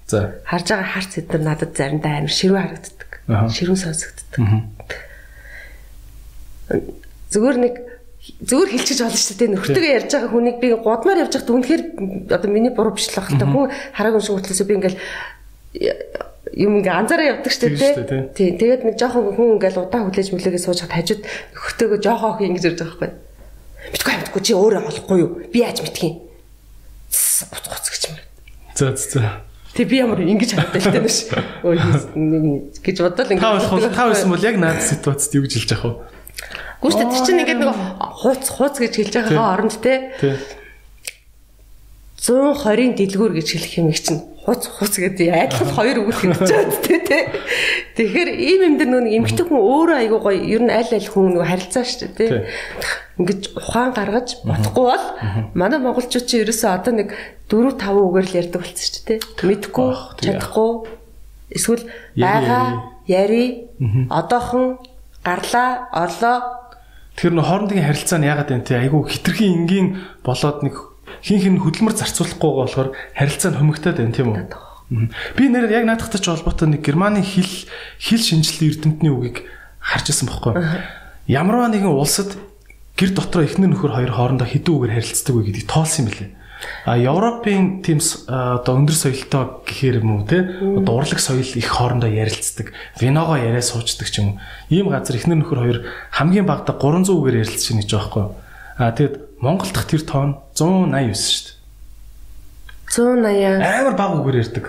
[0.09, 0.41] За.
[0.45, 3.09] харж байгаа харц эдгээр надад заримдаа амар ширүү харагддаг.
[3.53, 4.39] Ширүүн сонсогддог.
[7.29, 7.75] Зүгээр нэг
[8.43, 9.51] зүгээр хэлчихэж болно шүү дээ.
[9.55, 11.83] Нөхөртөөгөө ярьж байгаа хүнийг би гудмаар явж байхад үнэхээр
[12.33, 13.23] одоо миний буруу л л та.
[13.23, 14.97] Хүн харааг уншиг хөтлөөсөө би ингээл
[16.57, 18.49] юм ингээ анзаараа явдаг шүү дээ, тий.
[18.55, 22.63] Тэгээд нэг жоохон хүн ингээл удаан хүлээж мүлээгээ сууж хад хажууд нөхөртөөгөө жоохон ох ингэж
[22.71, 23.11] ирж байгаа байхгүй.
[23.93, 25.29] Битгүй мэдгүй чи өөрөө олохгүй юу?
[25.51, 26.17] Би яаж мэдхин?
[27.51, 28.17] Гоц гоц гэж юм.
[28.75, 29.43] За за.
[29.75, 31.29] Тэг би ямар ингэж харагдал тань ш.
[31.61, 31.77] Өө
[32.81, 33.93] гэж бодвол Та болох ингээ.
[33.93, 35.93] та байсан бол яг наад ситуацид юу гэж хэлж яах вэ?
[36.81, 37.73] Штэ чи чинь ингээд нэг
[38.21, 40.13] хууц хууц гэж хэлж байгаа оронд те.
[40.21, 40.37] Тий.
[42.27, 46.81] 120-ын дэлгүүр гэж хэлэх юм их чинь хуц хуц гэдэг айдлах хоёр үг хэлж байгаа
[46.81, 47.19] тий тэ.
[47.95, 51.37] Тэгэхээр ийм юм дээр нэг эмгтэй хүн өөрөө айгуу гоё ер нь аль аль хүн
[51.37, 52.29] нэг харилцаа шүү дээ тий.
[53.21, 55.05] Ингээд ухаан гаргаж бодохгүй бол
[55.53, 57.09] манай монголчууд чи ерөөсөө одоо нэг
[57.47, 59.47] 4 5 үгээр л ярьдаг болсон шүү дээ тий.
[59.47, 60.71] Мэдхгүй чадахгүй
[61.53, 61.83] эсвэл
[62.17, 62.65] байгаа
[63.07, 63.71] яри
[64.09, 64.81] одоохон
[65.23, 66.66] гарлаа орлоо
[67.17, 69.87] Тэгэхээр нөх хоорондын харилцаа нь яагаад вэ айгүй хитрхийн энгийн
[70.21, 70.77] болоод нэг
[71.25, 74.45] хин хин хөдөлмөр зарцуулахгүй болохоор харилцаа нь хумигтаад байна тийм үү?
[75.33, 77.65] Би нэр яг наадахтай ч холбоотой нэг Германы хэл
[77.97, 79.49] хэл шинжиллийн эрдэмтний үгийг
[79.81, 80.61] харж ирсэн байхгүй.
[81.25, 82.37] Ямарваа нэгэн улсад
[82.93, 86.29] гэр дотроо эхнэр нөхөр хоёр хоорондоо хэдэн үгээр харилцдаг вэ гэдгийг тоолсон юм лээ.
[86.85, 92.09] А Европын тийм одоо өндөр соёлтой гэхээр юм уу те одоо урлаг соёл их хоорондоо
[92.09, 92.73] ярилцдаг.
[92.97, 94.39] Виногоо яриа суучдаг ч юм уу.
[94.73, 95.79] Ийм газар эхнэр нөхөр хоёр
[96.09, 98.25] хамгийн багадаа 300 үгээр ярилцж байна гэж байгаа байхгүй.
[98.77, 101.57] А тэгэд Монгол дахь тэр тоон 189 шүү дээ.
[102.89, 104.65] 180 Амар бага үгээр ярьдаг.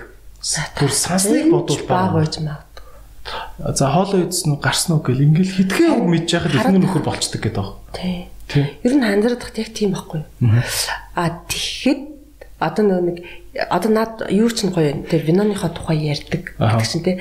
[0.77, 2.21] Түр сансныг бодвол баг бага.
[2.21, 3.75] байж магадгүй.
[3.75, 7.41] За хоолой идсэн үү гарсан уу гэл ингээл хитгэн үг мэдж яхад эхнэр нөхөр болцдог
[7.41, 7.67] гэдэг.
[7.97, 8.29] Тий.
[8.29, 8.38] Тийм.
[8.55, 10.25] Ер нь анзаардахт яг тийм байхгүй?
[11.13, 12.01] А тэгэхэд
[12.57, 13.17] одоо нөгөө нэг
[13.69, 15.05] одоо наад юу ч гоё юм.
[15.05, 17.17] Тэ виноныхоо тухай ярьдаг гэдэг чинь тий.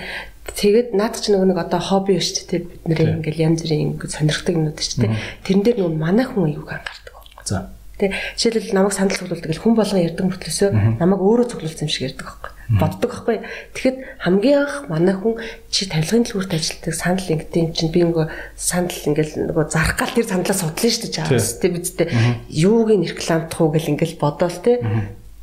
[0.49, 4.57] Тэгээд наад чи нөгөө нэг одоо хобби биш тий бид нэр ингээл янз бүрийн сонирхдаг
[4.57, 5.12] юмнууд шүү дээ.
[5.45, 7.14] Тэрэн дээр нөгөө манай хүн аюуг анхаардаг.
[7.45, 7.70] За.
[8.01, 10.68] Тэ жишээлбэл намайг санал цуглуулдаг гэл хүн болгон ярьдаг мөртлөөсөө
[10.99, 12.51] намайг өөрөө цуглуулсан юм шиг ярьдаг байхгүй.
[12.69, 13.41] Боддог байхгүй.
[13.73, 15.41] Тэгэхэд хамгийн анх манай хүн
[15.73, 18.27] чи тавилгын дэлгүүрт ажилладаг санал ингэдэг юм чинь би нөгөө
[18.61, 22.09] санал ингээл нөгөө зарах гал тэр саналаа судлаа шүү дээ чаас тэ бидтэй
[22.53, 24.85] юуг нь рекламдах уу гэл ингээл бодоол тэ.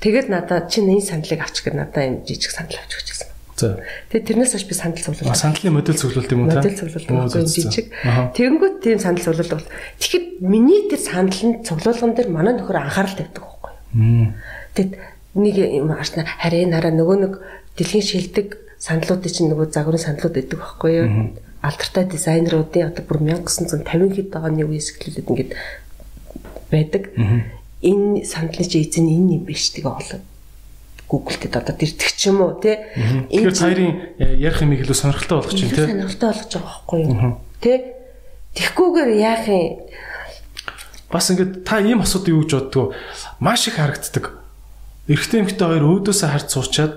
[0.05, 3.29] Тэгээд надаа чи энэ саналыг авчих гэд надаа энэ жижиг санал авчих гэж хэлсэн.
[3.57, 3.79] За.
[4.13, 5.39] Тэгээд тэрнээс хойш би санал цуглуулдаг.
[5.39, 6.61] Сандлын модель цуглуулт юм уу та?
[6.61, 7.89] Модель цуглуулдаг жижиг.
[8.37, 9.71] Тэгэнгүүт тийм санал цуглуулдаг бол.
[9.97, 13.71] Тэгэхэд миний тэр саналын цуглуулган дээр манай нөхөр анхаарал тавьдаг байхгүй.
[13.95, 14.35] Мм.
[14.75, 14.93] Тэгэд
[15.35, 17.33] нэг юм харсна харин нараа нөгөө нэг
[17.75, 18.47] дэлхийн шилдэг
[18.79, 21.07] саналуудын чинь нөгөө загварын саналууд өгдөг байхгүй юу?
[21.59, 25.51] Алдартай дизайнеруудын одоо бүр 1950 хэд оны үеэс эхлүүлээд ингээд
[26.71, 27.03] байдаг.
[27.81, 30.21] Энэ сандлын чи эзэн энэ юм биш тэгээ олоо.
[31.09, 32.89] Google-тэд одоо дэрдэг ч юм уу те.
[33.29, 35.93] Тэгэхээр хоёрын э, ярих юм илүү сонирхолтой болгож чинь илүү тий.
[35.93, 37.33] сонирхолтой болгож байгаа байхгүй юу?
[37.61, 37.73] Тэ?
[38.57, 39.85] Тэгхгүйгээр яах юм?
[41.13, 42.85] Бас ингээд та ийм асуудыг юу гэж боддгоо
[43.37, 44.44] маш их харагддаг.
[45.05, 46.93] Эрэгтэй эмэгтэй хоёр өөдөөсөө харж суучаад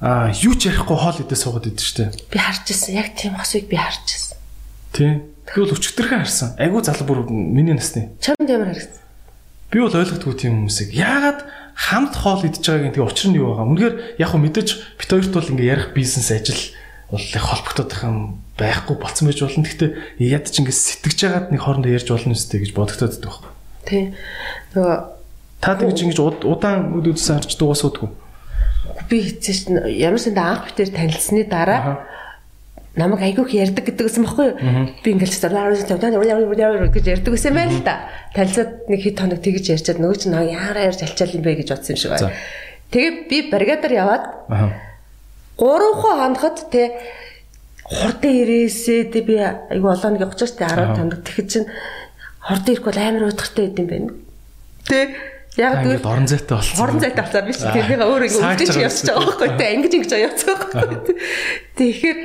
[0.00, 2.12] а юу ч ярихгүй хоол идээ суугаад идэв штэ.
[2.32, 2.96] Би харж ирсэн.
[2.96, 4.36] Яг тийм хосыг би харж ирсэн.
[4.92, 5.12] Тий.
[5.44, 6.56] Тэгвэл өчтөрхөн харсан.
[6.56, 8.12] Айгу залуу бүр миний насны.
[8.24, 9.04] Чамд ямар харагдсан?
[9.68, 10.96] Би бол ойлгохгүй тийм хүмүүсийг.
[10.96, 11.44] Яагаад
[11.76, 13.68] хамт хоол идж байгаагийн тэгээ учир нь юу байгаа?
[13.68, 16.62] Үнэхээр яг хөө мэдээж бит хоёрт бол ингээ ярих бизнес ажил
[17.12, 18.18] бол их холбогдоод байх юм
[18.56, 19.64] байхгүй болцсон байж болно.
[19.64, 19.90] Гэхдээ
[20.24, 23.52] яд ч ингээ сэтгэж байгаад нэг хоорондоо ярьж болно үстэй гэж бодогдоод байдаг байхгүй.
[23.86, 23.98] Тэ.
[24.74, 25.15] Нөгөө
[25.60, 28.08] Та тэгж ингэж уд- удаан үд үдсэн харж дуусуудгүй.
[29.10, 29.60] би хэзээ ч
[30.02, 32.04] ямар санда анх битэр танилцсны дараа
[32.96, 34.56] намайг айгүйх ярьдаг гэдэг юм баггүй юу?
[35.04, 35.38] Би ингээл ч
[36.96, 37.94] гэж ярьдаг гэсэн байна л да.
[38.34, 41.92] Танилцаад нэг хэд хоног тэгж ярьчаад нөгөө чинь яараа ярьж алчаал юм бэ гэж бодсон
[41.92, 42.32] юм шиг байна.
[42.90, 44.68] Тэгээд би бригадаар яваад Аа.
[45.60, 46.82] гуравхан хоногт те
[47.84, 51.66] хурдан ирээсээ те би айгу олон нэг 30-аас те 10 хоног тэгэхэд чинь
[52.40, 54.10] хурдан ирэх бол амар удахтай байд юм байна.
[54.88, 55.12] Тэ
[55.56, 56.76] яг тэгвэл орон зайтай болсон.
[56.76, 60.12] хорон зайтай болсоо биш тэрнийг өөр ингэ өвдөж байгаа явчих байгаа байхгүй те ингэж ингэж
[60.16, 61.14] явчих байгаа байхгүй.
[61.76, 62.18] Тэгэхээр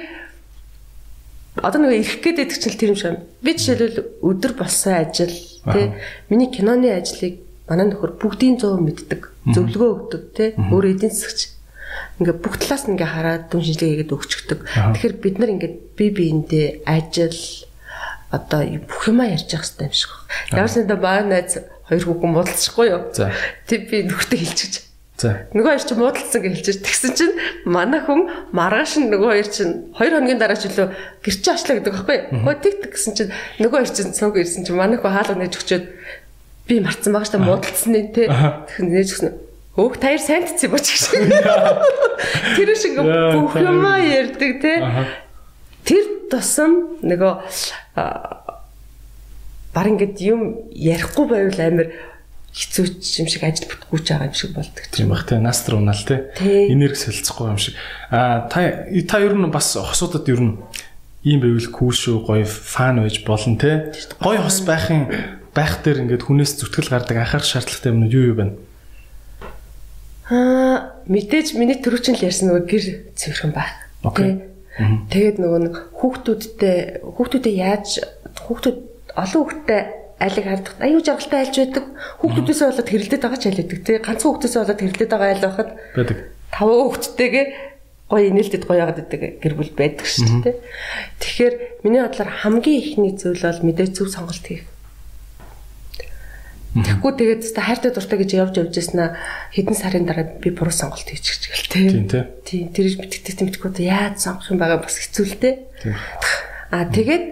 [1.59, 3.19] одоо нэг ирэх байдаг чинь тэр юм шиг.
[3.43, 5.85] Би жишээлбэл өдөр болсон ажил тий
[6.31, 9.21] миний киноны ажлыг манай нөхөр бүгдийн 100 мэддэг.
[9.51, 11.55] Зөвлөгөө өгдөг тий өөр эдийн засагч
[12.19, 14.59] ингээ бүх талаас нь ингээ хараад дүн шинжилгээ хийгээд өгчдөг.
[14.95, 17.35] Тэгэхээр бид нар ингээ би биендээ ажил
[18.31, 20.55] одоо бүх юма ярьж явах хэрэгтэй юм шиг байна.
[20.55, 21.59] Ямар санда баа найз
[21.91, 23.01] хоёр хүүхэн муудалчихгүй юу?
[23.11, 23.35] За.
[23.67, 24.75] Тэг би нөхөртөө хэлчихэж.
[25.19, 25.45] За.
[25.51, 26.79] Нөгөө хоёр чинь муудалцсан гэж хэлчихэж.
[26.87, 27.35] Тэгсэн чинь
[27.67, 30.87] манай хүн маргааш нь нөгөө хоёр чинь хоёр хоногийн дараа ч үлээ
[31.21, 32.41] гэрчээ очлаа гэдэг байхгүй юу?
[32.47, 35.53] Хөө тэг тэг гэсэн чинь нөгөө хоёр чинь цуг ирсэн чинь манай хүн хаалга нээж
[35.59, 35.85] өгчөөд
[36.65, 38.23] би марцсан байгаа шүү дээ муудалцсан нь те.
[38.31, 39.31] Тэгсэн нээж өгсөн.
[39.75, 41.03] Хөөх таяр сайн тцээ боч гэж.
[42.55, 44.57] Тэр шиг бүх юм ярьдаг.
[44.79, 45.03] Аха.
[45.85, 47.33] Тэр тусам нөгөө
[49.73, 50.41] баг ингээд юм
[50.71, 51.87] ярихгүй байвал амар
[52.51, 52.85] хэцүү
[53.23, 54.83] юм шиг ажил бүтггүй ч байгаа юм шиг болдог.
[54.91, 56.67] Тийм бах те настр унаал те Тий.
[56.67, 57.75] энерги солилцохгүй юм шиг
[58.11, 60.59] а та та ер нь бас хосуудад ер нь
[61.23, 65.07] ийм байвал кул шүү гоё фан байж болно те гоё хос байхын
[65.55, 68.55] байх дээр ингээд хүнээс зүтгэл гардаг анхаарах шаардлагатай юмнууд юу юу байна
[70.31, 72.85] Аа мэдээж миний төрөвчин л ярьсан нөгөө гэр
[73.19, 73.91] цэвэрхэн байх.
[74.15, 74.47] Тэ?
[75.11, 77.87] Тэгээд нөгөө хүүхдүүдтэй хүүхдүүдэд яаж
[78.39, 78.77] хүүхдүүд
[79.17, 79.81] олон хүүхдтэй
[80.21, 81.85] айлыг хардах аюу жаргалтай айлж байдаг.
[82.21, 83.79] Хүүхдүүдээс болоод хэрэлдээд байгаа ч айл байдаг.
[83.81, 86.17] Тэ ганцхан хүүхдээс болоод хэрэлдээд байгаа айл байхад байдаг
[86.51, 87.45] таван хүүхдтэйгээ
[88.11, 90.55] гоё инээлтэд гоё яагаад байдаг гэр бүл байдаг шүү дээ.
[91.23, 91.55] Тэгэхээр
[91.87, 94.67] миний бодлоор хамгийн ихний зүйл бол мэдээж зөв сонголт хийх.
[96.71, 99.15] Тэгэхгүй тэгээд тест хайртай дуртай гэж явж явж яснаа
[99.55, 101.83] хэдэн сарын дараа би буруу сонголт хийчих гэж гэлтэй.
[101.87, 105.55] тийм те Тийм тэр мэддэг тэмтгэхгүй одоо яаж сонгох юм байгаа бас хэцүү л дээ.
[106.71, 107.25] Аа тэгээд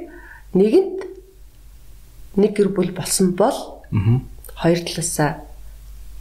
[0.60, 0.99] нэгэнт
[2.39, 4.23] нэг гэр бүл болсон бол аа
[4.55, 5.43] хоёр талаасаа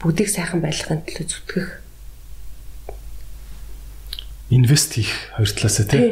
[0.03, 1.69] бүгдийг сайхан байлгахын төлөө зүтгэх.
[4.51, 6.11] инвест хийх хоёр талаасаа те Тий.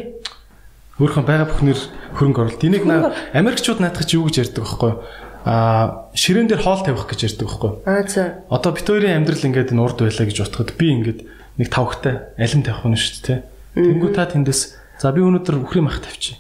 [1.00, 1.78] өөрхөн байгаа бүхнэр
[2.16, 2.64] хөрөнгө оруулалт.
[2.64, 2.84] Энийг
[3.32, 4.92] Америкчууд наадах чи юу гэж ярьдаг байхгүй?
[5.46, 7.72] Аа ширээн дээр хоол тавих гэж ярьдаг байхгүй?
[7.88, 8.44] Аа за.
[8.52, 11.20] Одоо бит хоёрын амьдрал ингээд энэ урд байлаа гэж утгад би ингээд
[11.56, 13.38] нэг тавхтай алим тавих нь шүү дээ.
[13.76, 14.60] Тэнгүү та тэндээс
[15.00, 16.36] за би өнөөдөр үхрийн мах тавьчих.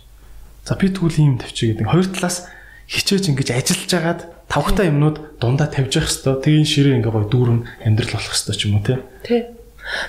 [0.64, 1.88] За би тэгвэл ийм тавьчих гэдэг.
[1.88, 2.48] Хоёр талаас
[2.86, 6.42] хичээж ингэж ажиллаж агаад тавхтай юмнууд дундаа тавьж явах хэвээр.
[6.42, 8.94] Тэгээ энэ ширээ ингээ гоё дүүрэн амьдрал болох хэвээр ч юм уу те.
[9.26, 9.36] Тэ.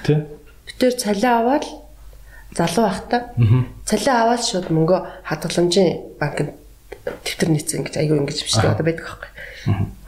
[0.06, 0.14] Тэ?
[0.70, 1.66] Битэр цалиа аваад
[2.54, 3.22] залуу байхдаа
[3.86, 5.90] цалиа аваад шууд мөнгө хадгаламжийн
[6.22, 6.54] банкнд
[7.26, 9.32] тэмдэг нийцэн гэж аягүй ингэж бичдэг одоо байдаг аахгүй.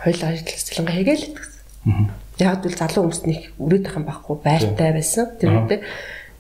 [0.03, 2.09] Хоёул ажил цалингаа хийгээл итгэсэн.
[2.39, 5.81] Яг л залуу хүмүүст нэг үрээд байх юм байхгүй байртай байсан тэр үедээ.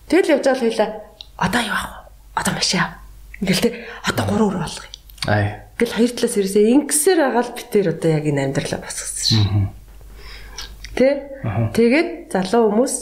[0.07, 0.89] Тэгэл явж байгаа хоёлаа
[1.37, 2.39] одоо юу авах вэ?
[2.39, 2.91] Одоо машин ав.
[3.43, 3.71] Ингээл тэ
[4.07, 4.91] одоо гурав өөр болгоё.
[5.27, 5.68] Ай.
[5.79, 9.71] Гэл хоёр талаас ерөөсөө ингэсээр агаал битэр одоо яг энэ амьдралаа босгосон шин.
[10.99, 11.39] Тэ?
[11.71, 12.95] Тэгээд залуу хүмүүс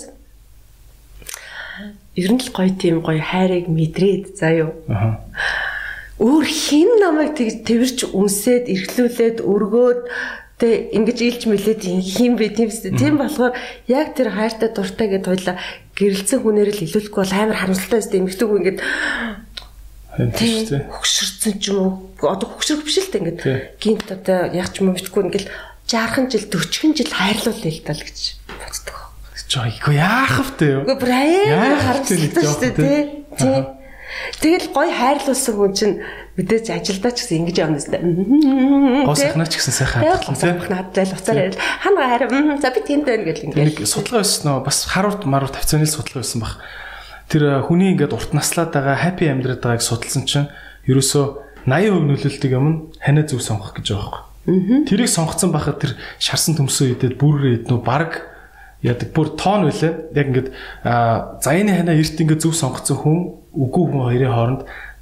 [2.22, 4.38] ер нь л гоё тийм гоё хайрыг мэдрээд.
[4.94, 5.26] Аха.
[6.22, 10.02] Өөр хин намайг тэгж тэрч үнсээд эргэлүүлээд өргөөд
[10.58, 13.54] Тэ ингэж илж мэлээд хин бэ тиймс тийм болохоор
[13.86, 15.62] яг тэр хайртай дуртай гэдээ хоёла
[15.94, 18.78] гэрэлцэн хүнээр л илүүлэхгүй бол амар харамсалтай эмгтэг хүн ингэж.
[20.18, 21.78] Хөгшөрсөн ч юм
[22.18, 23.20] уу одоо хөгшрөх биш л Тий.
[23.22, 23.40] ингээд
[23.78, 25.48] гинт одоо яг ч юм уу битгүй ингээл
[25.86, 28.20] 60 жил 40 жил хайрлуулъя л даа л гэж
[28.60, 28.98] боддог.
[29.48, 30.82] Жоо ико яах вэ юу?
[30.84, 32.72] Үгүй бүр аяа нэг харамсалтай шүү тий.
[32.76, 33.04] дээ
[33.38, 33.60] тий.
[34.42, 35.96] Тэгэл гой хайрлуулсан хүн чинь
[36.36, 37.96] мэдээж ажилдаа ч гэсэн ингэж явна зү.
[39.08, 40.60] Гос ахнаа ч гэсэн сайхан хадгалсан тий.
[40.60, 41.60] ахнаа хадгалал уцаар ярил.
[41.80, 42.24] Хана хайр
[42.60, 43.88] за би тэнд байна гэл Нэг ингээл.
[43.88, 46.54] судалгаа байсан нөө бас харууд марууд тавцааны судалгаа байсан баг.
[47.28, 50.48] Тэр э, хүний ингээд урт наслаад байгаа хаппи амьдраад байгааг судалсан чинь
[50.88, 54.88] ерөөсөө 80% нөлөөлтөг юм нь ханаа зөв сонгох гэж байгаа байхгүй.
[54.88, 58.24] Тэрийг сонгоцсон байхад тэр шарсан төмсөө идэд бүрээр иднүү баг
[58.80, 60.08] яадаг бүр тоон байлаа.
[60.16, 60.50] Яг ингээд
[61.44, 63.20] заяаны ханаа эрт ингээд зөв сонгоцсон хүн
[63.52, 64.62] үгүй хүн хоёрын хооронд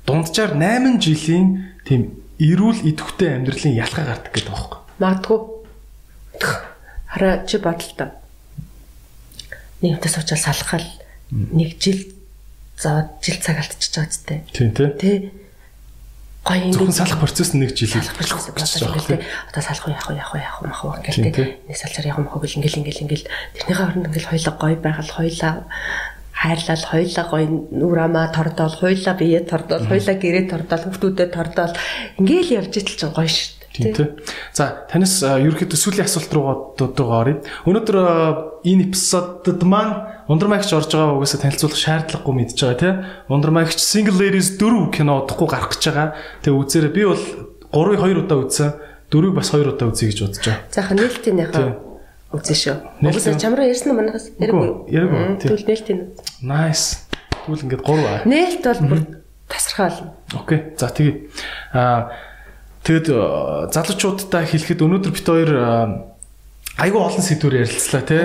[0.09, 4.79] дунджаар 8 жилийн тийм эрүүл идэвхтэй амьдралын ялгаа гардаг гэдэг байхгүй.
[4.97, 5.39] Магадгүй.
[7.05, 8.09] Хараа чи бодлоо.
[9.85, 10.87] Нэг өтөс уучаал салхал
[11.29, 12.14] нэг жил
[12.77, 14.39] зоод жил цаг алдчихж байгаа ч тээ.
[14.51, 14.89] Тийм тий.
[14.99, 15.11] Тэ?
[16.45, 20.15] Гоё Зөвхөн ингэ салах процесс нэг жил болоод байгаа ингээл одоо салах уу яах уу
[20.15, 21.49] яах уу яах уу мах уу ингээл тий.
[21.65, 23.27] Нэг салчаар яах мах уу гэл ингээл ингээл ингээл.
[23.57, 25.53] Тэрнийхээ оронд ингээл хоёлаа гоё байгаад хоёлаа
[26.35, 31.73] хайрлал хоёлаа гоё нүр амаа тордоол хоёлаа бие тордоол хоёлаа гэрээ тордоол хүүхдүүдэд тордоол.
[32.19, 34.07] Ингээл явж итэл чинь гоё шүү Тийм тий.
[34.55, 37.37] За танаас ерөөхдөө сүүлийн асуулт руугаа дуугаа оръё.
[37.67, 37.97] Өнөөдөр
[38.63, 42.93] энэ эпизодод маань Ундрмагч орж байгаа угаасаа танилцуулах шаардлагагүй мэдж байгаа тий.
[43.29, 46.07] Ундрмагч Single Ladies 4 кино удахгүй гарах гэж байгаа.
[46.41, 46.93] Тэгээ үзээрэй.
[46.95, 47.23] Би бол
[47.75, 48.69] 3-2 удаа үзсэн.
[49.11, 50.63] 4-ийг бас 2 удаа үзье гэж бодож байгаа.
[50.73, 51.69] Захан нээлтийнийхээ
[52.33, 52.75] үзэн шүү.
[53.05, 55.49] Угсаа чамраа ярьсан нь манайхаас яриаггүй, тий.
[55.49, 55.99] Тэгвэл нээлтийн.
[56.41, 57.05] Nice.
[57.45, 58.19] Тэгвэл ингээд 3 аа.
[58.25, 59.01] Нээлт бол бүр
[59.47, 60.11] тасархай болно.
[60.35, 60.59] Окей.
[60.75, 61.15] За тэгээ.
[61.71, 62.11] Аа
[62.85, 63.17] тэгэд э,
[63.73, 65.65] залуучуудтай хэлэхэд өнөөдөр бит хоёр э,
[66.77, 68.23] айгүй олон сэдвээр ярилцлаа тий.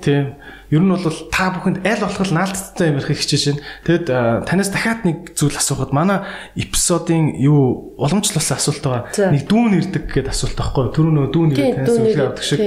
[0.00, 0.24] Тийм.
[0.72, 3.64] Ер нь бол та бүхэнд аль болох наалтцтай юм ярих хичээж байна.
[3.84, 6.24] Тэгэд э, танаас дахиад нэг зүйл асуухад манай
[6.56, 9.28] эпизодын юу уламжлуулсан асуулт байгаа.
[9.28, 10.88] Нэг дүүн ирдэг гэдэг асуулт байхгүй?
[10.96, 12.60] Түрүү нөгөө дүүн ирдэг танаас үлгээ авдаг шиг.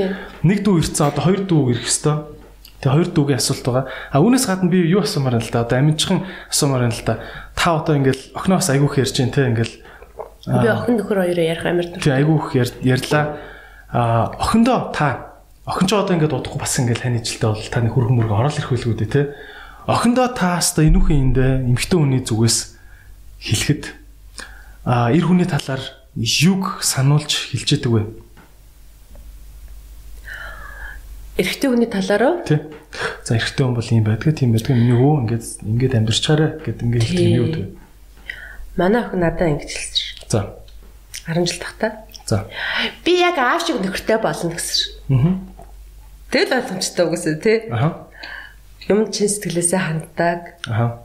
[0.45, 2.21] Нэг дүү ирсэн одоо хоёр дүү ирэх хэвээр.
[2.81, 3.85] Тэгээ хоёр дүүгийн асуулт байгаа.
[4.09, 5.61] А үүнээс гадна би юу асуумаар байна л да.
[5.61, 7.15] Одоо амжихан асуумаар байна л да.
[7.53, 9.75] Та одоо ингээл охиноос айгүйх ярьж дээ те ингээл
[10.45, 12.01] Би охин нөхөр хоёроо ярих амар дуртай.
[12.01, 13.25] тий айгүйх яр- ярьлаа.
[13.93, 18.17] А охиндоо та охин ч одоо ингээд удахгүй бас ингээл таны жилдээ бол таны хөрхөн
[18.17, 19.21] мөргө орол ирэх үлгүүдээ те.
[19.85, 22.57] Охиндоо та хаста энүүхэн эндэ эмхтэн хүний зүгээс
[23.37, 23.83] хэлэхэд
[24.85, 25.81] а эр хүний талаар
[26.17, 28.01] юг сануулж хэлж яадаг вэ?
[31.37, 32.59] эрэгтэй хүний талаараа Тий.
[33.23, 34.73] За эрэгтэй хүн бол ийм байдаг, тийм байдаг.
[34.75, 37.63] Миний өвөө ингээд ингээд амьдарч чаарэ гэд ингээд хэлдэг юм юу вэ?
[38.77, 40.10] манай охин надад ингэж хэлсэн.
[40.31, 40.55] За.
[41.27, 42.05] 10 жил тахта.
[42.25, 42.47] За.
[43.03, 44.91] Би яг аав шиг нөхөртэй болно гэсэн шүү.
[45.11, 45.35] Аа.
[46.31, 47.57] Тэгэл ойлгомжтой үгүйсэ тий.
[47.67, 48.07] Аха.
[48.87, 50.55] Юм чин сэтгэлээсээ ханддаг.
[50.71, 51.03] Аха.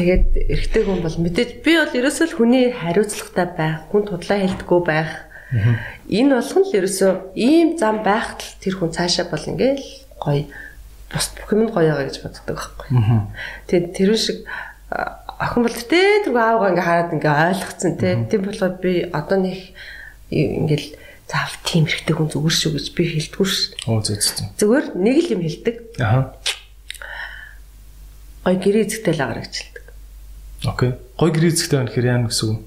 [0.00, 4.80] Тэгээд эрэгтэй хүн бол мэдээж би бол ерөөсөө л хүний хариуцлагатай байх, хүн тудлаа хэлдэггүй
[4.84, 5.12] байх.
[6.08, 9.88] Энэ болгон л ерөөсөө ийм зам байхад л тэр хүн цаашаа бол ингээл
[10.20, 10.48] гоё
[11.12, 12.88] бус бүх юм гоё байгаа гэж боддог байхгүй.
[12.92, 13.28] Аа.
[13.68, 14.44] Тэгээд тэр шиг
[15.36, 18.24] охин бол тэ тэр аавгаа ингээ хараад ингээ ойлгоцсон тэ.
[18.30, 19.58] Тийм болохоор би одоо нэг
[20.32, 20.88] ингээл
[21.28, 23.66] заавал тийм хэрэгтэй хүн зүгээр шүү гэж би хэлдэггүй шүү.
[23.90, 24.46] Оо зөө зөө.
[24.56, 25.76] Зүгээр нэг л юм хэлдэг.
[26.00, 26.20] Аха.
[28.46, 29.76] Гоё гэрээ эзэгтэй л хэлдэг.
[30.64, 30.90] Окей.
[31.18, 32.60] Гой гэр эзэгтэй байна гэхээр яа гэсэн үг?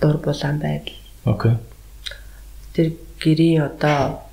[0.00, 0.98] Дур булаан байдал.
[1.28, 1.54] Окей.
[2.72, 2.88] Тэр
[3.20, 4.24] гэрийн одоо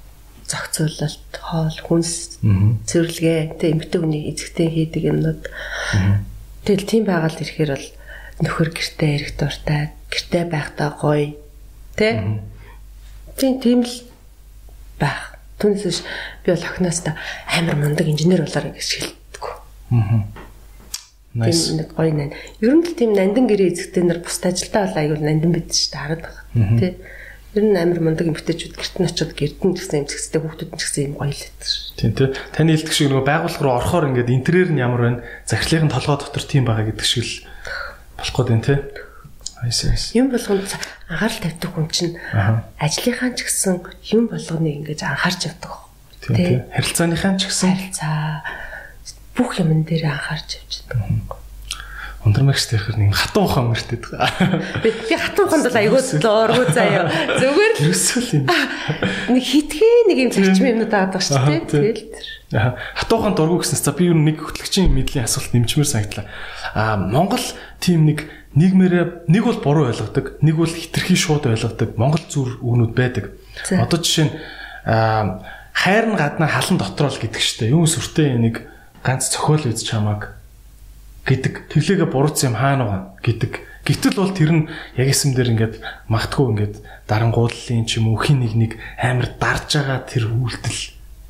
[0.49, 2.73] зохицуулалт, хоол, хүнс, Аа.
[2.89, 5.43] цэвэрлэгээ, тэ эмгтэй хүний эзэгтэй хийдэг юмнууд.
[6.65, 7.87] Тэгэл тийм байгаль ирэхээр бол
[8.43, 11.35] нөхөр гэртээ эрэх дуртай, гэртээ байхдаа гоё.
[11.95, 12.39] Тэ?
[13.39, 13.95] Тийм тийм л
[14.99, 15.39] байх.
[15.59, 15.99] Түүнээс биш
[16.43, 19.43] би бол охиноос та амар мундаг инженер болоорой гэж хэлдэг.
[19.91, 20.23] Аа.
[21.35, 21.71] Nice.
[21.71, 22.33] Тийм нэг гоё нань.
[22.63, 25.91] Ер нь л тийм нандин гэрээ эзэгтэй нар бусд ажилдаа бол аюул нандин бид шүү
[25.91, 26.79] дээ хараад байгаа.
[26.79, 26.87] Тэ?
[27.57, 31.15] Ер нь амар мундаг эмгтээчүүд гэрт нь очиод гэрдэн гэсэн эмзэгстэй хүүхдүүд нь гэсэн юм
[31.17, 31.97] гоё л байдаг шүү.
[31.97, 32.29] Тийм тий.
[32.53, 35.23] Таны хэлдэг шиг нөгөө байгууллага руу орохоор ингээд интерьер нь ямар байна?
[35.49, 37.33] Захирлын толгой дотор тийм байгаа гэдэг шиг л
[38.21, 38.79] болох гээд байна тий.
[39.65, 40.03] Айс айс.
[40.13, 40.69] Юм болгонд
[41.09, 42.15] анхаарал тавьдаг хүн чинь
[42.77, 43.81] ажлынхаа ч гэсэн
[44.13, 45.73] юм болгоныг ингэж анхаарч явдаг.
[46.21, 46.57] Тийм тий.
[46.69, 48.45] Харилцааныхаа ч гэсэн Харилцаа
[49.33, 51.48] бүх юмн дээр анхаарч явж байдаг.
[52.25, 54.27] Ундрмагч тэрхэр нэг хатан ухаан байгаа.
[54.83, 57.07] Би би хатан хонд бол айгүй дооргүй заяа.
[57.39, 58.45] Зүгээр л Ерөөсөө л юм.
[59.31, 61.61] нэг хитгэн нэг юм зарчим юмнууд байгаа шүү дээ.
[61.71, 62.27] Тэгэл тэр.
[62.59, 66.27] Аа, хатуухан дургу гэснээр за би юу нэг хөтлөгчийн мэдлийн асуулт нэмчмээр санагдлаа.
[66.75, 67.45] Аа, Монгол
[67.79, 72.93] тийм нэг нийгмээрээ нэг бол буруу ойлгодог, нэг бол хитрхи шууд ойлгодог Монгол зүр үгнүүд
[72.97, 73.31] байдаг.
[73.69, 74.33] Одоо жишээ нь
[75.71, 77.71] хайр нь гадна халан дотроо л гэдэг штэ.
[77.71, 78.67] Юу сүртэй нэг
[79.05, 80.38] ганц цохиол үз чамааг
[81.29, 83.53] гэдэг тэглээгээ буруутсан юм хаана байгаа гэдэг.
[83.85, 84.63] Гэтэл бол тэр нь
[84.97, 85.75] яг эсэм дээр ингээд
[86.09, 86.75] магтгүй ингээд
[87.05, 90.81] дарангуудлын ч юм уу хин нэг нэг амар дарж байгаа тэр үйлдэл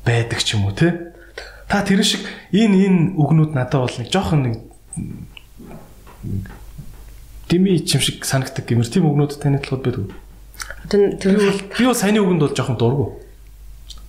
[0.08, 1.12] байдаг ч юм уу те.
[1.68, 4.56] Та тэр шиг энэ энэ үгнүүд надад бол нэг жоохон нэг
[7.48, 10.08] дими чим шиг санагдаг гэмэр тийм үгнүүд таны талууд байдаг.
[10.88, 11.36] Тэр тэр
[11.76, 13.06] Би бол саяны үгэнд бол жоохон дургу.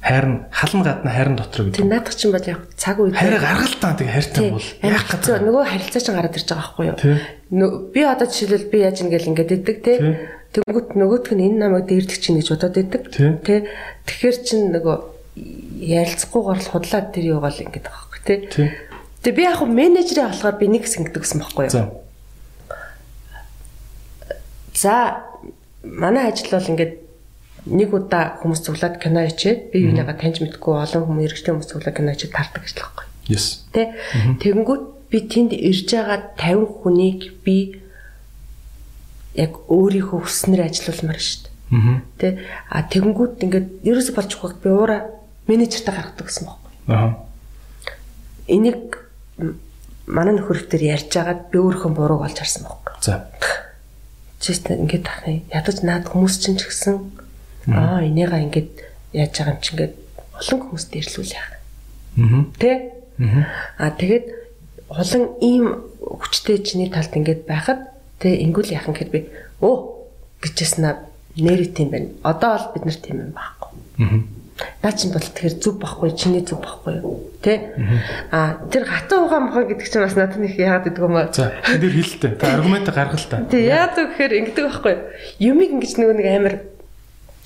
[0.01, 1.85] Хайрн халан гадна хайрн дотор гэдэг.
[1.85, 6.01] наадах чинь бол яг цаг үед Хайраа гаргалтаа тэг хайртай бол яг хэцүү нөгөө харилцаа
[6.01, 7.69] чинь гараад ирж байгаа байхгүй юу?
[7.93, 9.93] Би одоо жишээлбэл би яаж ингээл ингээд идэг те.
[10.57, 13.03] Тэнгүүт нөгөөх нь энэ намайг дээрдэг чинь гэж бодоод идэг.
[13.13, 13.29] Тий.
[13.45, 13.69] Тэ.
[14.09, 14.97] Тэгэхээр чин нөгөө
[15.37, 18.35] ярилцахгүйгээр л худлаад тэр юугаал ингээд байгаа байхгүй те.
[19.21, 22.01] Тэгээ би яг хөө менежерээ болохоор би нэг хэсэг гэдэг гэсэн байхгүй юу?
[24.73, 25.29] За
[25.85, 26.93] манай ажил бол ингээд
[27.69, 31.97] нэг удаа хүмүүс цуглаад кино ичээд би юуныгаа таньж мэдгүй олон хүмүүс иргэжтэй хүмүүс цуглаад
[31.97, 33.37] кино ичээд тардаг ажил байхгүй юу?
[33.37, 33.45] Yes.
[33.69, 33.93] Тэ.
[34.41, 34.83] Тэгэнгүүт
[35.13, 37.57] би тэнд ирж байгаа 50 хүнийг би
[39.37, 42.01] яг өөрийнхөө хүснээр ажилуулмаар шүү дээ.
[42.17, 42.27] Тэ.
[42.67, 44.97] А тэгэнгүүт ингээд ерөөсө болчихгүй би уура
[45.45, 46.71] менежертэй гаргадаг гэсэн байхгүй.
[46.89, 47.13] Аа.
[48.49, 48.99] Энийг
[50.09, 52.93] манай нөхөртөр ярьж агаад би өөрийнхөө бурууг олж харсан байхгүй.
[53.05, 53.29] За.
[54.41, 57.20] Чист ингээд тахны ядаж наад хүмүүс чинь ч гэсэн
[57.69, 58.69] аа энийга ингээд
[59.13, 59.93] яаж байгаа юм чи ингээд
[60.39, 61.53] олон хүмүүст ирлүүл яах.
[62.17, 62.43] Аа.
[62.57, 62.71] Тэ?
[63.77, 63.91] Аа.
[63.99, 64.25] Тэгээд
[64.89, 65.65] олон ийм
[66.01, 69.19] хүчтэй чиний талд ингээд байхад тэг ингүүл яхан гэхэд би
[69.61, 70.09] оо
[70.41, 70.85] гэжсэн
[71.37, 72.09] нэрээ тийм байна.
[72.25, 73.71] Одоо бол бид нар тийм юм байхгүй.
[74.01, 74.41] Аа.
[74.81, 77.29] Наа чинь бол тэгэхээр зүв байхгүй чиний зүв байхгүй юу?
[77.41, 77.77] Тэ?
[78.29, 81.33] А тэр хатан ухаан мохоо гэдэг чинь бас надад нэг яагаад гэдэг юм бэ?
[81.33, 81.53] За.
[81.65, 82.31] Тэр хэлэлтэй.
[82.37, 83.45] Та аргумент гаргал та.
[83.49, 85.01] Яагаад вэ гэхээр ингэдэг байхгүй юу?
[85.53, 86.55] Юмыг ингэж нөгөө нэг амар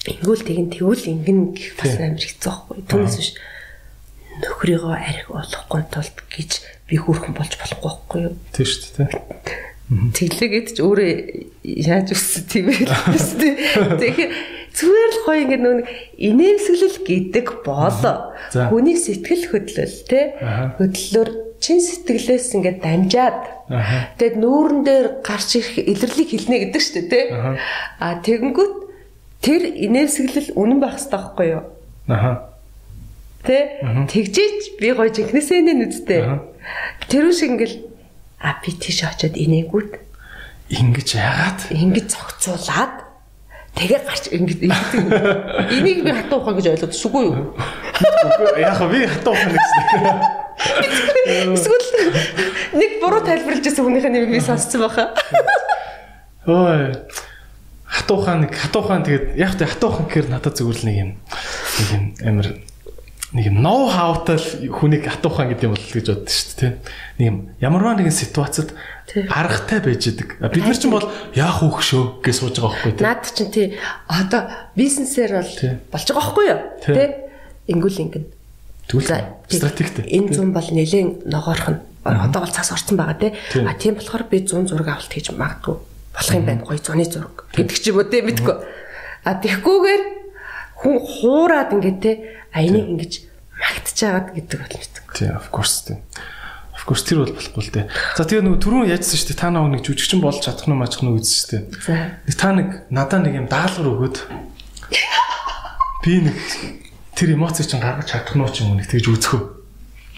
[0.06, 2.78] ингүүл тэгин тэгвэл ингэн гэх бас амар хэцүү байхгүй?
[2.86, 3.32] Түүнээс биш.
[4.36, 6.52] Нөхрийгөө арх болохгүй тулд гэж
[6.86, 8.36] би хүүхэн болж болохгүй байхгүй юу?
[8.54, 9.74] Тийм шүү дээ.
[9.86, 11.10] Тэглэгээд ч өөрөө
[11.62, 12.90] яаж өссөн тийм ээ.
[14.02, 14.32] Тэгэхээр
[14.76, 15.78] зүгээр л гоё ингэ нөө
[16.20, 18.02] инээмсэглэл гэдэг бол
[18.74, 20.36] хүний сэтгэл хөдлөл те
[20.82, 21.30] хөдлөлөөр
[21.62, 23.42] чин сэтгэлээс ингэ дамжаад
[24.20, 27.22] тэгэд нүүрэн дээр гарч ирэх илэрлийг хэлнэ гэдэг шүү дээ те.
[28.02, 28.85] А тэгэнгүүт
[29.46, 31.64] тэр инээмсэглэл үнэн байх хэрэгтэй байхгүй юу?
[32.10, 32.32] Аха.
[33.46, 33.86] Тэ?
[34.10, 35.86] Тэгжээч би гоё жинхнээсээ нэ.
[35.86, 36.42] Аха.
[37.06, 37.86] Тэр үш ингээл
[38.42, 40.02] а би тийш очиод инээгүүт
[40.66, 41.60] Ингэж яагаад?
[41.70, 43.06] ингэж зохицуулаад
[43.76, 44.60] Тэгээ гарч ингэж.
[45.76, 47.52] Энийг би хатуу ухаа гэж ойлгодсгүй юу?
[48.56, 49.84] Яг би хатуу ухаа гэсэн.
[51.60, 52.16] Эсвэл
[52.72, 55.12] нэг буруу тайлбарлаж байсан хүнийхээ нэрийг би сонссон байхаа.
[56.48, 56.96] Ой.
[57.96, 60.98] Хатуу ухаан нэг хатуу ухаан тэгээд яг тэ хатуу ухаан гэхээр надад зүгээр л нэг
[61.00, 62.48] юм нэг юм амир
[63.36, 66.72] нэг юм ноу хаутай хүнийг хатуухан гэдэг юм бол гэж боддоо шүү дээ.
[67.20, 68.72] Нэг юм ямарваа нэгэн ситуацид
[69.28, 70.40] аргатай байж идэг.
[70.40, 71.04] Бид нар ч бол
[71.36, 73.04] яах вэ шүү гэж сууж байгаа байхгүй тий.
[73.04, 73.68] Наад чинь тий
[74.08, 74.42] одоо
[74.80, 75.52] бизнесээр бол
[75.92, 76.60] болж байгаа байхгүй юу?
[76.80, 77.08] Тий.
[77.76, 78.26] Ингүүл ингэн.
[78.88, 79.12] Тэгвэл
[79.52, 80.06] стратегтэй.
[80.16, 81.84] Энэ зүүн бол нэлээд ногоорхон.
[82.08, 83.32] Одоо бол цаас орсон байгаа тий.
[83.68, 86.64] А тийм болохоор би 100 зураг авалт хийж магадгүй болох юм байна.
[86.64, 88.56] Гоё зуны зураг гэдэг ч юм уу тий мэдгүй.
[89.26, 90.04] А тэгхгүйгээр
[90.84, 92.16] хүн хуураад ингээд тий
[92.52, 93.14] а энийг ингэж
[93.58, 95.14] магтчихагаад гэдэг бол мэдгүй.
[95.16, 95.98] Тий of course тий.
[96.76, 97.86] Of course тэр бол болохгүй л дээ.
[98.20, 99.40] За тэгээ нөгөө түрүүн яжсан шүү дээ.
[99.40, 102.36] Та нэг жүжигчин болж чадах нь мажих нь үзсэн шүү дээ.
[102.36, 104.18] Та нэг надаа нэг юм даалгавар өгөөд
[106.04, 106.38] би нэг
[107.16, 109.42] тэр эмоцийг чинь гаргаж чадах нь ч юм уу нэг тэгж үзэхөө.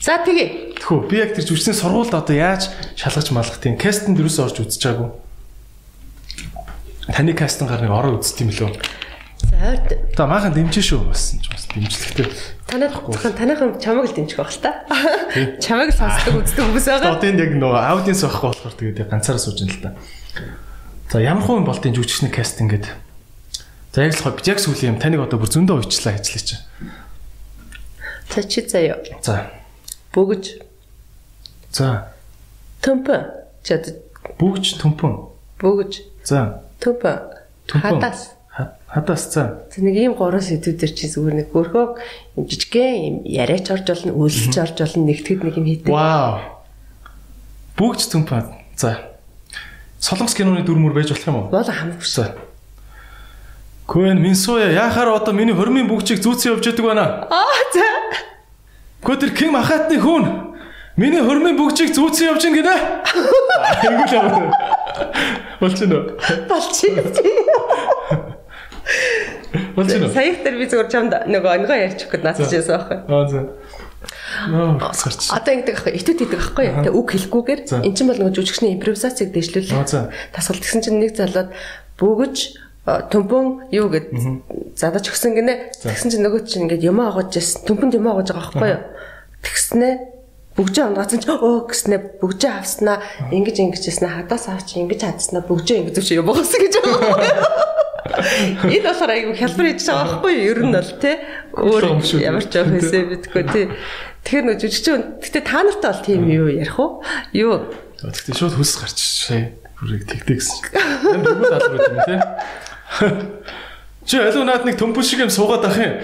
[0.02, 0.78] За тэгээ.
[0.82, 5.10] Тэхүү би яг тэр жүжигчний сургуульд одоо яаж шалгаж малах тийм кастинд юусоо орж үзчихаагүй.
[7.08, 8.76] Таны кастинг гар нэг ороо үзт юм лөө.
[9.48, 9.78] За.
[10.16, 12.28] Та маахан дэмжин шүү бас бас дэмжлэгтэй.
[12.68, 14.84] Танай таныхан чамайг л дэмжих байх л та.
[15.64, 17.16] Чамайг л сонсдог үздэг хүмүүс байгаа.
[17.16, 19.90] Одоо энэ яг нөгөө аудиенс байхгүй болохоор тэгээд ганцаараа сууж ин л та.
[21.08, 22.92] За ямар хүн болтын жүжигчний кастинг гэдэг.
[23.96, 26.60] За яг л бид яг сүүлийн юм таныг одоо бүр зөндөө уйчлаа ажиллаж.
[28.36, 29.00] За чи заяа.
[29.24, 29.48] За.
[30.12, 30.60] Бөгж.
[31.72, 32.12] За.
[32.84, 33.32] Төмпөн.
[33.64, 33.96] Чад.
[34.38, 35.32] Бүгж төмпөн.
[35.64, 36.04] Бөгж.
[36.28, 36.67] За.
[36.80, 37.20] Төмпөн.
[37.68, 38.38] Хадас.
[38.88, 39.68] Хадас за.
[39.74, 41.86] Тэг нэг ийм гурван сэдвүүдэр чи зүгээр нэг хөрхөө
[42.40, 45.92] юм жижигхэн юм яриач орж болно, үйлсч орж болно, нэгтгэд нэг юм хийдэг.
[45.92, 46.40] Вау.
[47.78, 48.50] Бүгд зүмпад.
[48.80, 48.98] За.
[50.00, 51.50] Солонгос киноны дүр мөр байж болох юм уу?
[51.52, 52.08] Бол хамаагүй.
[52.08, 52.34] За.
[53.88, 57.06] Куэн Минсуя яхаар одоо миний хормын бүгчийг зүүцэн явж яадаг байна.
[57.32, 57.88] Аа за.
[59.04, 60.56] Гү тэр Ким Ахатны хүн
[60.98, 62.76] миний хормын бүгчийг зүүцэн явж гинэ.
[63.84, 64.52] Айгуу л.
[65.60, 66.00] Болчихно.
[66.50, 67.04] Болчихно.
[69.76, 70.10] Болчихно.
[70.14, 72.98] Саяхтар би зүгээр чамд нөгөө өнгөө ярьчих гээд наацж байсан байхгүй.
[73.10, 73.42] Аа за.
[74.54, 75.30] Нөө сарч.
[75.34, 75.94] Одоо ингэдэг байхгүй.
[75.98, 76.68] Итүүд хийдэг байхгүй.
[76.86, 79.74] Тэ үг хэлэхгүйгээр эн чинь бол нөгөө жүжигчний импровизацийг дэвшлүүл.
[80.34, 81.50] Тасгал тэгсэн чинь нэг залууд
[81.98, 82.36] бөгөж
[82.88, 84.14] төмпөн юу гэд
[84.78, 85.74] задаж өгсөн гинэ.
[85.82, 87.66] Тэгсэн чинь нөгөө чинь ингээд юм агуулж байсан.
[87.68, 88.84] Төмпөнд юм агуулж байгаа байхгүй юу?
[89.44, 89.90] Тэгснэ
[90.58, 92.98] бүгжээ унгацсан чи өө гэснэ бүгжээ авснаа
[93.30, 97.78] ингэж ингэж яснаа хадаас авч ингэж хадснаа бүгжээ ингэж юм боогсон гэж байгаа.
[98.66, 100.50] Энэ болохоор айгүй хялбар хийж байгаа байхгүй юу?
[100.50, 101.16] Ер нь бол тий
[101.54, 101.84] өөр
[102.26, 103.66] ямар ч жоох хэсэ битггүй тий.
[104.26, 107.06] Тэгэхээр нөө жүжигчин гэтээ та нартай бол тийм юу ярих уу?
[107.38, 107.70] Юу?
[108.02, 109.54] Гэтээ шууд хүс гарч шээ.
[109.78, 110.74] Бүрийг гэсэн.
[110.74, 112.20] Энэ бүгд албар юм тий.
[114.08, 116.02] Чи алуу наад нэг төмпөс шиг юм суугаад ах юм.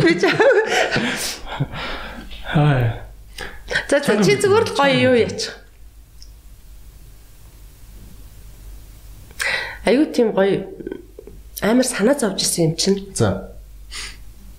[0.00, 0.32] Би ч
[2.54, 3.03] Хай.
[3.90, 5.54] За чи зүгээр л гоё юу яачих.
[9.84, 10.64] Аюу тийм гоё
[11.60, 13.12] амар санаа зовж исэн юм чинь.
[13.14, 13.54] За.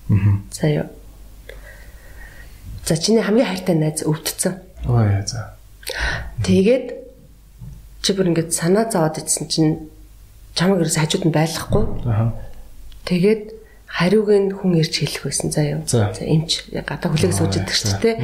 [0.08, 0.40] Аа.
[0.52, 0.86] За юу.
[2.86, 4.62] За чиний хамгийн хайртай найз өвдцэн.
[4.86, 5.56] Ой за.
[6.44, 6.94] Тэгээд
[8.02, 9.90] чи бүр ингэж санаа зовоод идсэн чинь
[10.54, 11.84] чамаг ерөөс хажууд нь байхгүй.
[12.06, 12.38] Аа.
[13.02, 13.42] Тэгээд
[13.90, 15.82] хариуг нь хүн ирж хэлэх байсан юу.
[15.90, 18.16] За эмч гадаа хүлээг сууж идэх шүү дээ.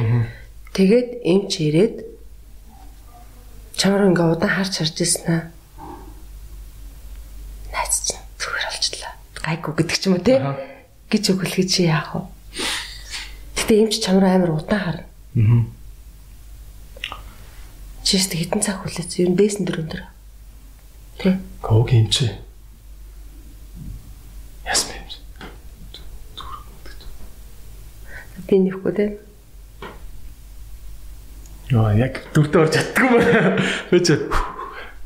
[0.73, 1.95] Тэгээд эмч ирээд
[3.77, 5.43] чамаар ингээ удаан харж харж ирсэн аа
[7.73, 9.13] найз чинь зүгээр болчлаа.
[9.45, 10.41] Гайгүй гэдэг ч юм уу те.
[11.13, 12.21] гэж өгөлгөж чи яах вэ?
[13.53, 15.05] Гэтэ юм чи чамраа амар удаан харна.
[15.37, 15.61] Аа.
[18.01, 19.13] Чист хитэн цаг хүлээц.
[19.21, 20.09] Ер нь дээсэн дөрөв дөрөв.
[21.21, 21.37] Тэ.
[21.61, 22.33] Гог юм чи.
[24.65, 24.97] Ясмэ.
[28.49, 29.05] Би нэхгүй те.
[31.73, 33.57] Яа яг дүртэ орж чаддгүй байна.
[33.89, 34.21] Би ч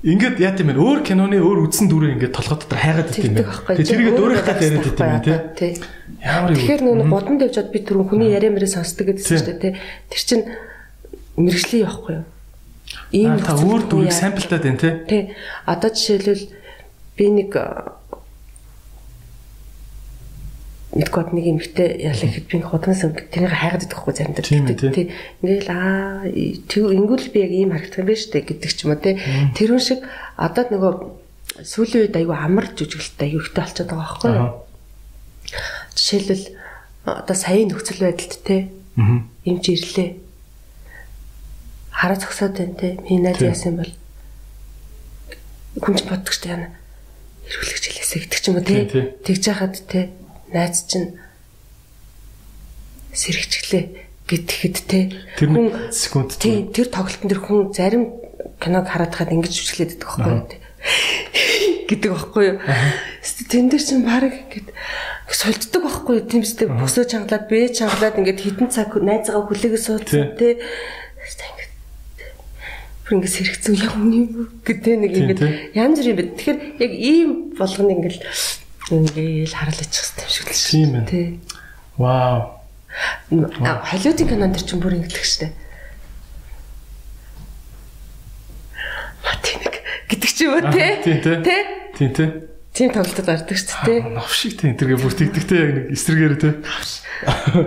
[0.08, 3.34] Ингээд яа тийм ээ өөр киноны өөр үдсэн дүрээ ингээд толгой дотор хайгаад идэв юм
[3.34, 3.66] байна.
[3.66, 5.22] Тэгээ тэрийг өөрийнхөө яриад идэв юм
[5.58, 5.72] тий.
[6.22, 6.58] Ямар юм.
[6.62, 9.74] Тэгэхээр нөгөө гудамд явжод би түрүүн хүний яриа мэрээ сонсдог гэдсэн шүү дээ тий.
[10.14, 10.42] Тэр чин
[11.34, 12.26] мэрэгжлийн явахгүй юу?
[13.10, 14.94] Ийм та өөр дүрийг самплтаад байна тий.
[15.10, 15.24] Тий.
[15.66, 16.46] Одоо жишээлбэл
[17.18, 17.52] би нэг
[20.96, 24.48] мэдгүй нэг эмэгтэй яалаа гэхэд би худнаас тэрийг хайгаад идэх байхгүй зарим дээр
[24.96, 25.12] тий.
[25.44, 29.20] Ингээл аа ингүүл би яг ийм харагдах юм байна штэ гэдэг ч юм уу тий.
[29.52, 30.00] Тэрүүн шиг
[30.40, 30.94] одоо нөгөө
[31.68, 34.52] сүүлийн үед аюу амар жүжиглэлтэй аюу ихтэй болчиход байгаа байхгүй юу?
[35.98, 36.46] Жишээлбэл
[37.04, 38.62] одоо саяын нөхцөл байдалд тий.
[39.44, 40.10] Эмч ирлээ.
[41.92, 42.94] Хараа зогсоод байна тий.
[43.04, 43.92] Миний найз яасан бол
[45.84, 46.68] хүн ч боддог штэ яана
[47.48, 49.04] эрүүлэгч хэлээсэ гэдэг ч юм уу Тий, тий.
[49.04, 49.16] те.
[49.24, 50.10] Тэгж яхад те
[50.54, 51.20] найз чинь
[53.14, 53.84] сэрэгчлээ
[54.28, 55.00] гэтгэхэд те.
[55.42, 58.12] Нэг секунд тий тэр тоглолтын тэр хүн зарим
[58.60, 60.68] киног хараад хаад ингэж жүжиглээд байдаг байхгүй юу
[61.88, 62.58] гэдэг байхгүй юу.
[63.48, 64.70] Тэн дээр чинь баг ингээд
[65.32, 66.28] сулддаг байхгүй юу.
[66.28, 70.60] Тэмстэй босоо чангалаад бэ чангалаад ингээд хитэн цаг найзгаа хүлээгээ суудсан те.
[73.08, 74.28] Бүр ингээд сэрэгцэн яг үний
[74.68, 75.42] гэдэг нэг ингээд
[75.80, 76.24] янз бүр юм бэ.
[76.36, 78.20] Тэгэхээр яг ийм болгоно ингээд
[78.92, 80.72] ингээд харалчих хэвээр шиг л шүү.
[80.72, 81.06] Тийм ээ.
[81.08, 81.28] Тий.
[82.00, 82.58] Вау.
[83.30, 85.48] Холливуудын кинон дэр чинь бүр ингэдэг штэ.
[89.24, 89.76] Матинэг
[90.08, 90.86] гэдэг ч юм уу те?
[90.98, 91.36] Аа, тий, тий.
[91.44, 91.58] Тэ?
[91.98, 92.30] Тийм тий.
[92.74, 93.96] Тийм тоглолтод гардаг штэ те.
[94.08, 94.72] Нов шиг тий.
[94.72, 96.54] Тэргээ бүр тэгдэгтэй яг нэг эсрэгээр тий.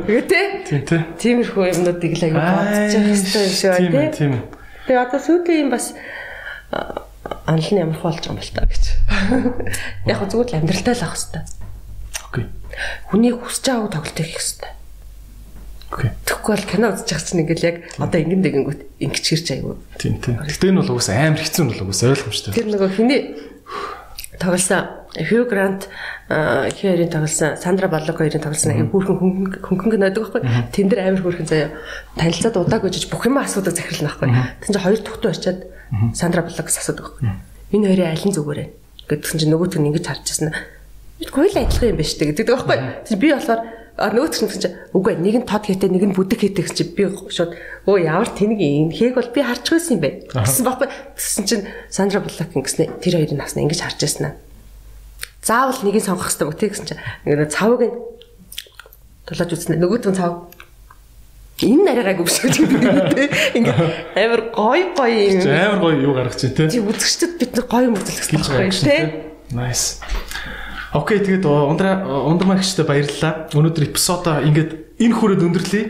[0.09, 0.41] Тэгээ те?
[0.65, 1.01] Тийм тий.
[1.21, 4.19] Тиймэрхүү юмнуудыг л аягүй бодож явах хэрэгтэй юм шиг Тийм байна те.
[4.19, 4.43] тийм ээ.
[4.89, 5.87] Тэгээ одоо сүүлийн юм бас
[7.47, 8.85] анал нь ямар болж байгаа юм бол та гэж.
[10.11, 11.43] Яг хөө зүгээр л амьдралтай л авах хэрэгтэй.
[12.31, 12.47] Окей.
[13.11, 14.73] Хүний хүсэж байгаа тоглолтыг хийх хэрэгтэй.
[15.91, 16.11] Окей.
[16.23, 19.75] Тэгэхгүй бол кино үзэж байгаа чинь ингээл яг одоо ингэн дэгэнгүүт ингэж хэрч аягүй.
[19.99, 20.35] Тийм тий.
[20.39, 22.55] Гэтэ энэ бол угсаа амар хэцүү нь бол угсаа ойлгомжтой.
[22.55, 23.21] Тэр нөгөө хиний
[24.39, 25.91] тоглосон Хью Грант
[26.31, 29.19] хоёрын тоглосон Сандра Баллок хоёрын тоглосон аяг бүрхэн
[29.59, 30.43] хөнгөн гэнэдэг байхгүй.
[30.71, 31.75] Тэн дээр амар хүрхэн заяа
[32.15, 34.31] танилцаад удааг үжиж бүх юм асуудаг захирлна байхгүй.
[34.63, 35.67] Чинь хоёр тухтуу очиад
[36.15, 37.35] Сандра Баллокс асуудаг байхгүй.
[37.75, 38.67] Энэ хоёрын аль нь зүгээр вэ?
[39.11, 40.55] Гэдгсэн чинь нөгөөт нь ингэж.
[41.19, 42.79] Бид хоёул адилхан юм байна шүү дээ гэдэг байхгүй.
[43.05, 43.61] Тэг би болохоор
[44.01, 46.95] нөгөөт чинь гэсэн чинь үгүй нэг нь тод хийтэй нэг нь бүдэг хийтэй гэсэн чинь
[46.97, 47.53] би шууд
[47.85, 50.89] өө ямар тэнэг юм хээг бол би харж байсан юм бэ гэсэн байхгүй.
[51.19, 54.39] Тэгсэн чинь Сандра Баллок ингэснэ тэр хоёрын насна ингэж харж ясна.
[55.45, 57.97] Заавал нэгийг сонгох хэрэгтэй мөг тэгсэн чинь ингээд цавыг нь
[59.29, 60.49] тулааж үзнэ нөгөөт нь цав
[61.67, 63.29] энэ нарийгаагүй биш гэж гэдэг
[63.59, 63.79] ингээд
[64.17, 66.69] амар гой гой юм Амар гоё юу гаргаж чинь тий.
[66.69, 69.31] тий үзэгчдэд бид гоё юм үзүүлэх Гилж хэрэгтэй гаргаж байхгүй тий тий.
[69.51, 69.99] Nice.
[70.93, 73.51] Окей, тэгээд ундраа ундрмагчтай баярлалаа.
[73.55, 75.85] Өнөөдөр эпизодоо ингээд энэ хүрээд өндөрлөе.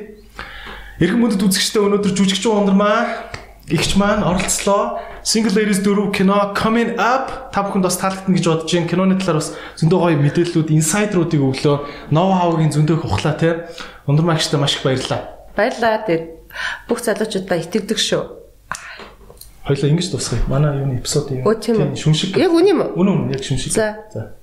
[1.01, 3.33] Эрхэм мөндөд үзэгчтэй өнөөдөр жүжигчин ундрмаа
[3.69, 5.01] игч маань оролцлоо.
[5.25, 8.89] Single Ladies 4 кино coming up та бүхэнд бас таалагдана гэж бодож байна.
[8.89, 11.77] Киноны талаар бас зөндөө гоё мэдээллүүд, инсайдруудыг өглөө,
[12.13, 13.69] ноу хавгийн зөндөө их ухлаа те.
[14.05, 15.40] Ундрмагчтай маш их баярлалаа.
[15.57, 16.19] Баярлаа тий
[16.89, 18.41] бүх залуучуудаа итгэдэг шүү
[19.71, 20.41] Хоёлаа ингэж дуусгая.
[20.49, 21.45] Манай юуны эпизод юм.
[21.61, 21.95] Тийм?
[21.95, 22.35] Шүншиг.
[22.37, 23.71] яг үний юм уу Үнэн үнэн яг шүншиг.
[23.71, 24.03] За.
[24.11, 24.35] За.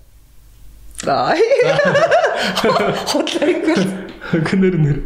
[1.04, 1.42] Бай.
[3.12, 3.66] Хотлайг.
[4.32, 4.98] Гэнэр нэр.